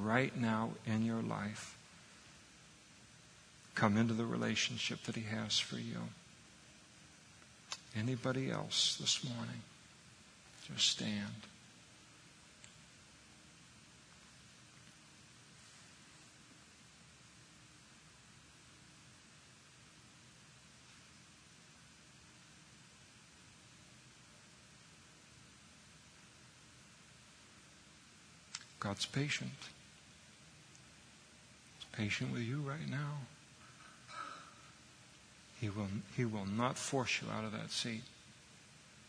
right 0.00 0.36
now 0.36 0.70
in 0.86 1.04
your 1.04 1.22
life. 1.22 1.76
Come 3.74 3.96
into 3.96 4.14
the 4.14 4.26
relationship 4.26 5.02
that 5.04 5.16
He 5.16 5.22
has 5.22 5.58
for 5.58 5.76
you. 5.76 6.08
Anybody 7.96 8.50
else 8.50 8.96
this 9.00 9.24
morning? 9.24 9.62
Just 10.68 10.88
stand. 10.88 11.51
God's 28.92 29.06
patient. 29.06 29.50
He's 31.78 31.86
patient 31.92 32.30
with 32.30 32.42
you 32.42 32.58
right 32.58 32.90
now. 32.90 33.20
He 35.58 35.70
will, 35.70 35.88
he 36.14 36.26
will 36.26 36.44
not 36.44 36.76
force 36.76 37.22
you 37.22 37.28
out 37.32 37.42
of 37.44 37.52
that 37.52 37.70
seat, 37.70 38.02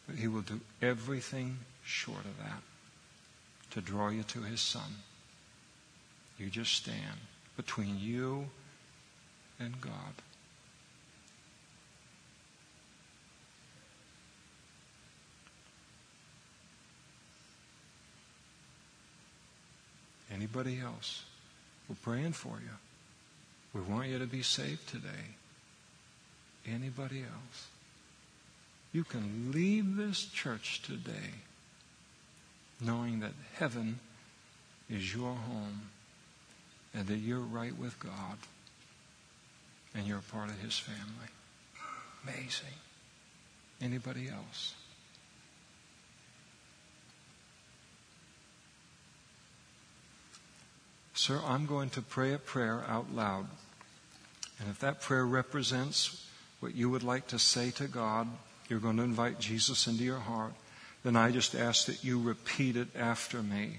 but 0.07 0.15
He 0.15 0.29
will 0.29 0.41
do 0.41 0.61
everything 0.81 1.57
short 1.84 2.23
of 2.23 2.38
that 2.38 2.61
to 3.71 3.81
draw 3.81 4.07
you 4.07 4.23
to 4.23 4.43
His 4.43 4.61
Son. 4.61 5.03
You 6.39 6.49
just 6.49 6.71
stand 6.71 7.19
between 7.57 7.99
you 7.99 8.45
and 9.59 9.81
God. 9.81 10.13
Anybody 20.34 20.79
else? 20.79 21.23
We're 21.88 21.95
praying 22.01 22.34
for 22.34 22.57
you. 22.59 22.77
We 23.73 23.81
want 23.81 24.07
you 24.09 24.19
to 24.19 24.27
be 24.27 24.41
saved 24.41 24.88
today. 24.88 25.36
Anybody 26.67 27.19
else? 27.19 27.67
You 28.93 29.03
can 29.03 29.51
leave 29.51 29.95
this 29.95 30.25
church 30.25 30.81
today 30.84 31.41
knowing 32.79 33.19
that 33.21 33.34
heaven 33.55 33.99
is 34.89 35.13
your 35.13 35.34
home 35.34 35.89
and 36.93 37.07
that 37.07 37.17
you're 37.17 37.39
right 37.39 37.77
with 37.77 37.99
God 37.99 38.38
and 39.95 40.05
you're 40.05 40.19
a 40.19 40.31
part 40.31 40.49
of 40.49 40.59
His 40.59 40.77
family. 40.77 41.29
Amazing. 42.23 42.67
Anybody 43.81 44.29
else? 44.29 44.75
Sir, 51.24 51.39
I'm 51.47 51.65
going 51.65 51.89
to 51.91 52.01
pray 52.01 52.34
a 52.34 52.38
prayer 52.38 52.84
out 52.86 53.15
loud. 53.15 53.45
And 54.59 54.69
if 54.69 54.80
that 54.80 54.99
prayer 54.99 55.26
represents 55.26 56.28
what 56.59 56.76
you 56.76 56.89
would 56.89 57.01
like 57.01 57.28
to 57.28 57.39
say 57.39 57.71
to 57.71 57.88
God, 57.88 58.28
you're 58.67 58.82
going 58.82 58.97
to 58.97 59.03
invite 59.03 59.39
Jesus 59.39 59.88
into 59.88 60.03
your 60.03 60.19
heart, 60.19 60.51
then 61.01 61.15
I 61.15 61.32
just 61.32 61.55
ask 61.55 61.86
that 61.86 62.03
you 62.03 62.19
repeat 62.19 62.76
it 62.76 62.89
after 62.93 63.41
me. 63.41 63.78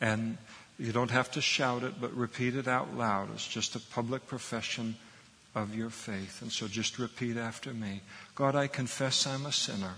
And 0.00 0.38
you 0.78 0.92
don't 0.92 1.10
have 1.10 1.30
to 1.32 1.42
shout 1.42 1.82
it, 1.82 2.00
but 2.00 2.16
repeat 2.16 2.56
it 2.56 2.66
out 2.66 2.96
loud. 2.96 3.28
It's 3.34 3.46
just 3.46 3.76
a 3.76 3.80
public 3.92 4.26
profession 4.26 4.96
of 5.54 5.74
your 5.74 5.90
faith. 5.90 6.40
And 6.40 6.50
so 6.50 6.68
just 6.68 6.98
repeat 6.98 7.36
after 7.36 7.74
me 7.74 8.00
God, 8.34 8.56
I 8.56 8.66
confess 8.66 9.26
I'm 9.26 9.44
a 9.44 9.52
sinner. 9.52 9.96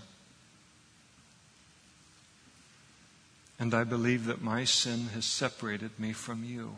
And 3.57 3.73
I 3.73 3.83
believe 3.83 4.25
that 4.25 4.41
my 4.41 4.65
sin 4.65 5.07
has 5.13 5.25
separated 5.25 5.97
me 5.99 6.11
from 6.11 6.43
you. 6.43 6.75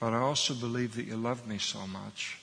But 0.00 0.12
I 0.12 0.18
also 0.18 0.54
believe 0.54 0.96
that 0.96 1.06
you 1.06 1.16
love 1.16 1.46
me 1.46 1.58
so 1.58 1.86
much 1.86 2.38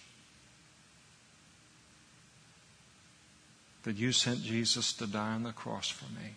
that 3.84 3.98
you 3.98 4.12
sent 4.12 4.42
Jesus 4.42 4.94
to 4.94 5.08
die 5.08 5.34
on 5.34 5.44
the 5.44 5.52
cross 5.52 5.90
for 5.90 6.06
me. 6.06 6.32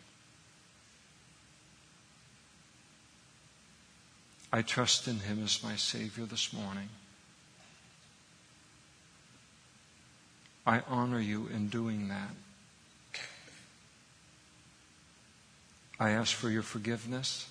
I 4.52 4.62
trust 4.62 5.06
in 5.06 5.20
him 5.20 5.42
as 5.44 5.62
my 5.62 5.76
Savior 5.76 6.24
this 6.24 6.52
morning. 6.52 6.88
I 10.66 10.82
honor 10.88 11.20
you 11.20 11.48
in 11.54 11.68
doing 11.68 12.08
that. 12.08 12.30
I 15.98 16.10
ask 16.10 16.34
for 16.34 16.50
your 16.50 16.62
forgiveness. 16.62 17.48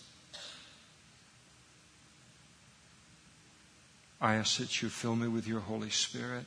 I 4.21 4.35
ask 4.35 4.57
that 4.57 4.81
you 4.81 4.89
fill 4.89 5.15
me 5.15 5.27
with 5.27 5.47
your 5.47 5.61
Holy 5.61 5.89
Spirit. 5.89 6.45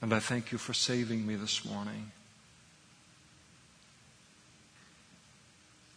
And 0.00 0.12
I 0.12 0.20
thank 0.20 0.52
you 0.52 0.58
for 0.58 0.74
saving 0.74 1.26
me 1.26 1.34
this 1.34 1.64
morning. 1.64 2.12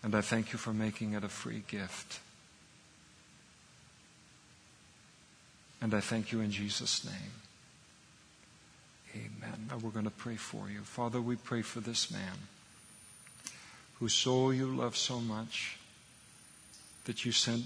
And 0.03 0.15
I 0.15 0.21
thank 0.21 0.53
you 0.53 0.59
for 0.59 0.73
making 0.73 1.13
it 1.13 1.23
a 1.23 1.29
free 1.29 1.63
gift. 1.67 2.19
And 5.81 5.93
I 5.93 5.99
thank 5.99 6.31
you 6.31 6.41
in 6.41 6.51
Jesus' 6.51 7.05
name. 7.05 7.31
Amen. 9.15 9.67
Now 9.69 9.77
we're 9.77 9.91
going 9.91 10.05
to 10.05 10.11
pray 10.11 10.35
for 10.35 10.69
you. 10.69 10.81
Father, 10.81 11.21
we 11.21 11.35
pray 11.35 11.61
for 11.61 11.79
this 11.79 12.11
man 12.11 12.33
whose 13.99 14.13
soul 14.13 14.53
you 14.53 14.67
love 14.67 14.95
so 14.95 15.19
much 15.19 15.77
that 17.05 17.25
you 17.25 17.31
sent 17.31 17.63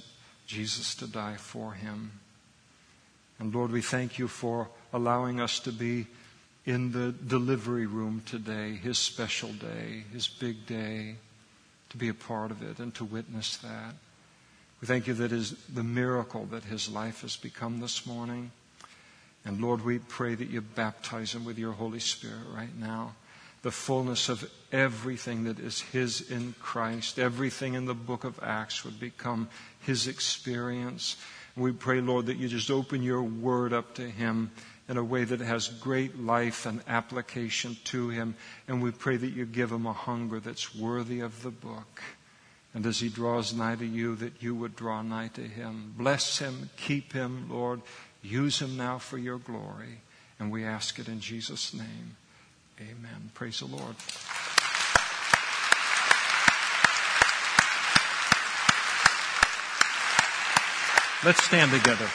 Jesus 0.47 0.95
to 0.95 1.07
die 1.07 1.35
for 1.35 1.73
him. 1.73 2.11
And 3.39 3.53
Lord, 3.53 3.71
we 3.71 3.81
thank 3.81 4.19
you 4.19 4.27
for 4.27 4.69
allowing 4.93 5.41
us 5.41 5.59
to 5.61 5.71
be 5.71 6.07
in 6.65 6.91
the 6.91 7.11
delivery 7.11 7.85
room 7.85 8.21
today, 8.25 8.73
his 8.75 8.99
special 8.99 9.51
day, 9.51 10.03
his 10.13 10.27
big 10.27 10.67
day, 10.67 11.15
to 11.89 11.97
be 11.97 12.07
a 12.07 12.13
part 12.13 12.51
of 12.51 12.61
it 12.61 12.79
and 12.79 12.93
to 12.95 13.03
witness 13.03 13.57
that. 13.57 13.95
We 14.81 14.87
thank 14.87 15.05
you 15.05 15.13
that 15.13 15.31
is 15.31 15.51
the 15.71 15.83
miracle 15.83 16.45
that 16.47 16.63
his 16.63 16.89
life 16.89 17.21
has 17.21 17.37
become 17.37 17.79
this 17.79 18.07
morning. 18.07 18.51
And 19.45 19.61
Lord, 19.61 19.85
we 19.85 19.99
pray 19.99 20.33
that 20.33 20.49
you 20.49 20.61
baptize 20.61 21.35
him 21.35 21.45
with 21.45 21.59
your 21.59 21.73
Holy 21.73 21.99
Spirit 21.99 22.47
right 22.51 22.75
now. 22.75 23.13
The 23.61 23.69
fullness 23.69 24.27
of 24.27 24.49
everything 24.71 25.43
that 25.43 25.59
is 25.59 25.81
his 25.81 26.31
in 26.31 26.55
Christ, 26.59 27.19
everything 27.19 27.75
in 27.75 27.85
the 27.85 27.93
book 27.93 28.23
of 28.23 28.39
Acts 28.41 28.83
would 28.83 28.99
become 28.99 29.49
his 29.81 30.07
experience. 30.07 31.15
And 31.55 31.63
we 31.63 31.73
pray, 31.73 32.01
Lord, 32.01 32.25
that 32.25 32.37
you 32.37 32.47
just 32.47 32.71
open 32.71 33.03
your 33.03 33.21
word 33.21 33.73
up 33.73 33.93
to 33.95 34.09
him 34.09 34.49
in 34.89 34.97
a 34.97 35.03
way 35.03 35.25
that 35.25 35.41
has 35.41 35.67
great 35.67 36.19
life 36.19 36.65
and 36.65 36.81
application 36.87 37.77
to 37.83 38.09
him. 38.09 38.33
And 38.67 38.81
we 38.81 38.89
pray 38.89 39.17
that 39.17 39.33
you 39.33 39.45
give 39.45 39.71
him 39.71 39.85
a 39.85 39.93
hunger 39.93 40.39
that's 40.39 40.73
worthy 40.73 41.19
of 41.19 41.43
the 41.43 41.51
book 41.51 42.01
And 42.73 42.85
as 42.85 42.99
he 42.99 43.09
draws 43.09 43.53
nigh 43.53 43.75
to 43.75 43.85
you, 43.85 44.15
that 44.17 44.41
you 44.41 44.55
would 44.55 44.75
draw 44.75 45.01
nigh 45.01 45.29
to 45.33 45.41
him. 45.41 45.93
Bless 45.97 46.39
him, 46.39 46.69
keep 46.77 47.11
him, 47.11 47.47
Lord. 47.49 47.81
Use 48.23 48.61
him 48.61 48.77
now 48.77 48.97
for 48.97 49.17
your 49.17 49.39
glory. 49.39 50.01
And 50.39 50.51
we 50.51 50.63
ask 50.63 50.97
it 50.97 51.07
in 51.07 51.19
Jesus' 51.19 51.73
name. 51.73 52.15
Amen. 52.79 53.31
Praise 53.33 53.59
the 53.59 53.65
Lord. 53.65 53.95
Let's 61.23 61.43
stand 61.43 61.71
together. 61.71 62.07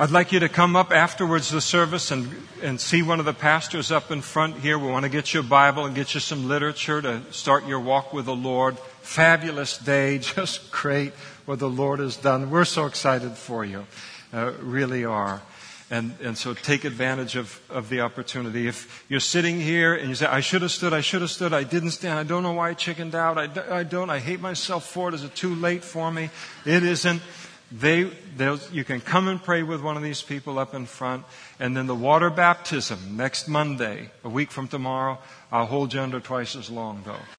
I'd 0.00 0.10
like 0.10 0.32
you 0.32 0.40
to 0.40 0.48
come 0.48 0.76
up 0.76 0.92
afterwards 0.92 1.50
the 1.50 1.60
service 1.60 2.10
and, 2.10 2.34
and 2.62 2.80
see 2.80 3.02
one 3.02 3.18
of 3.18 3.26
the 3.26 3.34
pastors 3.34 3.92
up 3.92 4.10
in 4.10 4.22
front 4.22 4.56
here. 4.56 4.78
We 4.78 4.88
want 4.88 5.02
to 5.02 5.10
get 5.10 5.34
you 5.34 5.40
a 5.40 5.42
Bible 5.42 5.84
and 5.84 5.94
get 5.94 6.14
you 6.14 6.20
some 6.20 6.48
literature 6.48 7.02
to 7.02 7.20
start 7.34 7.66
your 7.66 7.80
walk 7.80 8.14
with 8.14 8.24
the 8.24 8.34
Lord. 8.34 8.78
Fabulous 9.02 9.76
day, 9.76 10.16
just 10.36 10.70
great 10.70 11.12
what 11.44 11.58
the 11.58 11.68
Lord 11.68 11.98
has 11.98 12.16
done. 12.16 12.50
We're 12.50 12.64
so 12.64 12.86
excited 12.86 13.32
for 13.32 13.62
you, 13.62 13.86
uh, 14.32 14.52
really 14.62 15.04
are. 15.04 15.42
And, 15.90 16.14
and 16.22 16.38
so 16.38 16.54
take 16.54 16.84
advantage 16.84 17.36
of, 17.36 17.60
of 17.68 17.90
the 17.90 18.00
opportunity. 18.00 18.68
If 18.68 19.04
you're 19.10 19.20
sitting 19.20 19.60
here 19.60 19.92
and 19.92 20.08
you 20.08 20.14
say, 20.14 20.26
I 20.26 20.40
should 20.40 20.62
have 20.62 20.70
stood, 20.70 20.94
I 20.94 21.02
should 21.02 21.20
have 21.20 21.32
stood, 21.32 21.52
I 21.52 21.64
didn't 21.64 21.90
stand, 21.90 22.18
I 22.18 22.22
don't 22.22 22.42
know 22.42 22.52
why 22.52 22.70
I 22.70 22.74
chickened 22.74 23.14
out, 23.14 23.36
I, 23.36 23.78
I 23.80 23.82
don't, 23.82 24.08
I 24.08 24.20
hate 24.20 24.40
myself 24.40 24.88
for 24.88 25.08
it, 25.08 25.14
is 25.14 25.24
it 25.24 25.34
too 25.34 25.54
late 25.56 25.84
for 25.84 26.10
me? 26.10 26.30
It 26.64 26.84
isn't. 26.84 27.20
They, 27.72 28.10
you 28.72 28.84
can 28.84 29.00
come 29.00 29.28
and 29.28 29.42
pray 29.42 29.62
with 29.62 29.80
one 29.80 29.96
of 29.96 30.02
these 30.02 30.22
people 30.22 30.58
up 30.58 30.74
in 30.74 30.86
front. 30.86 31.24
And 31.60 31.76
then 31.76 31.86
the 31.86 31.94
water 31.94 32.28
baptism 32.28 33.16
next 33.16 33.46
Monday, 33.46 34.10
a 34.24 34.28
week 34.28 34.50
from 34.50 34.66
tomorrow, 34.66 35.18
I'll 35.52 35.66
hold 35.66 35.94
you 35.94 36.00
under 36.00 36.18
twice 36.18 36.56
as 36.56 36.68
long 36.68 37.02
though. 37.04 37.22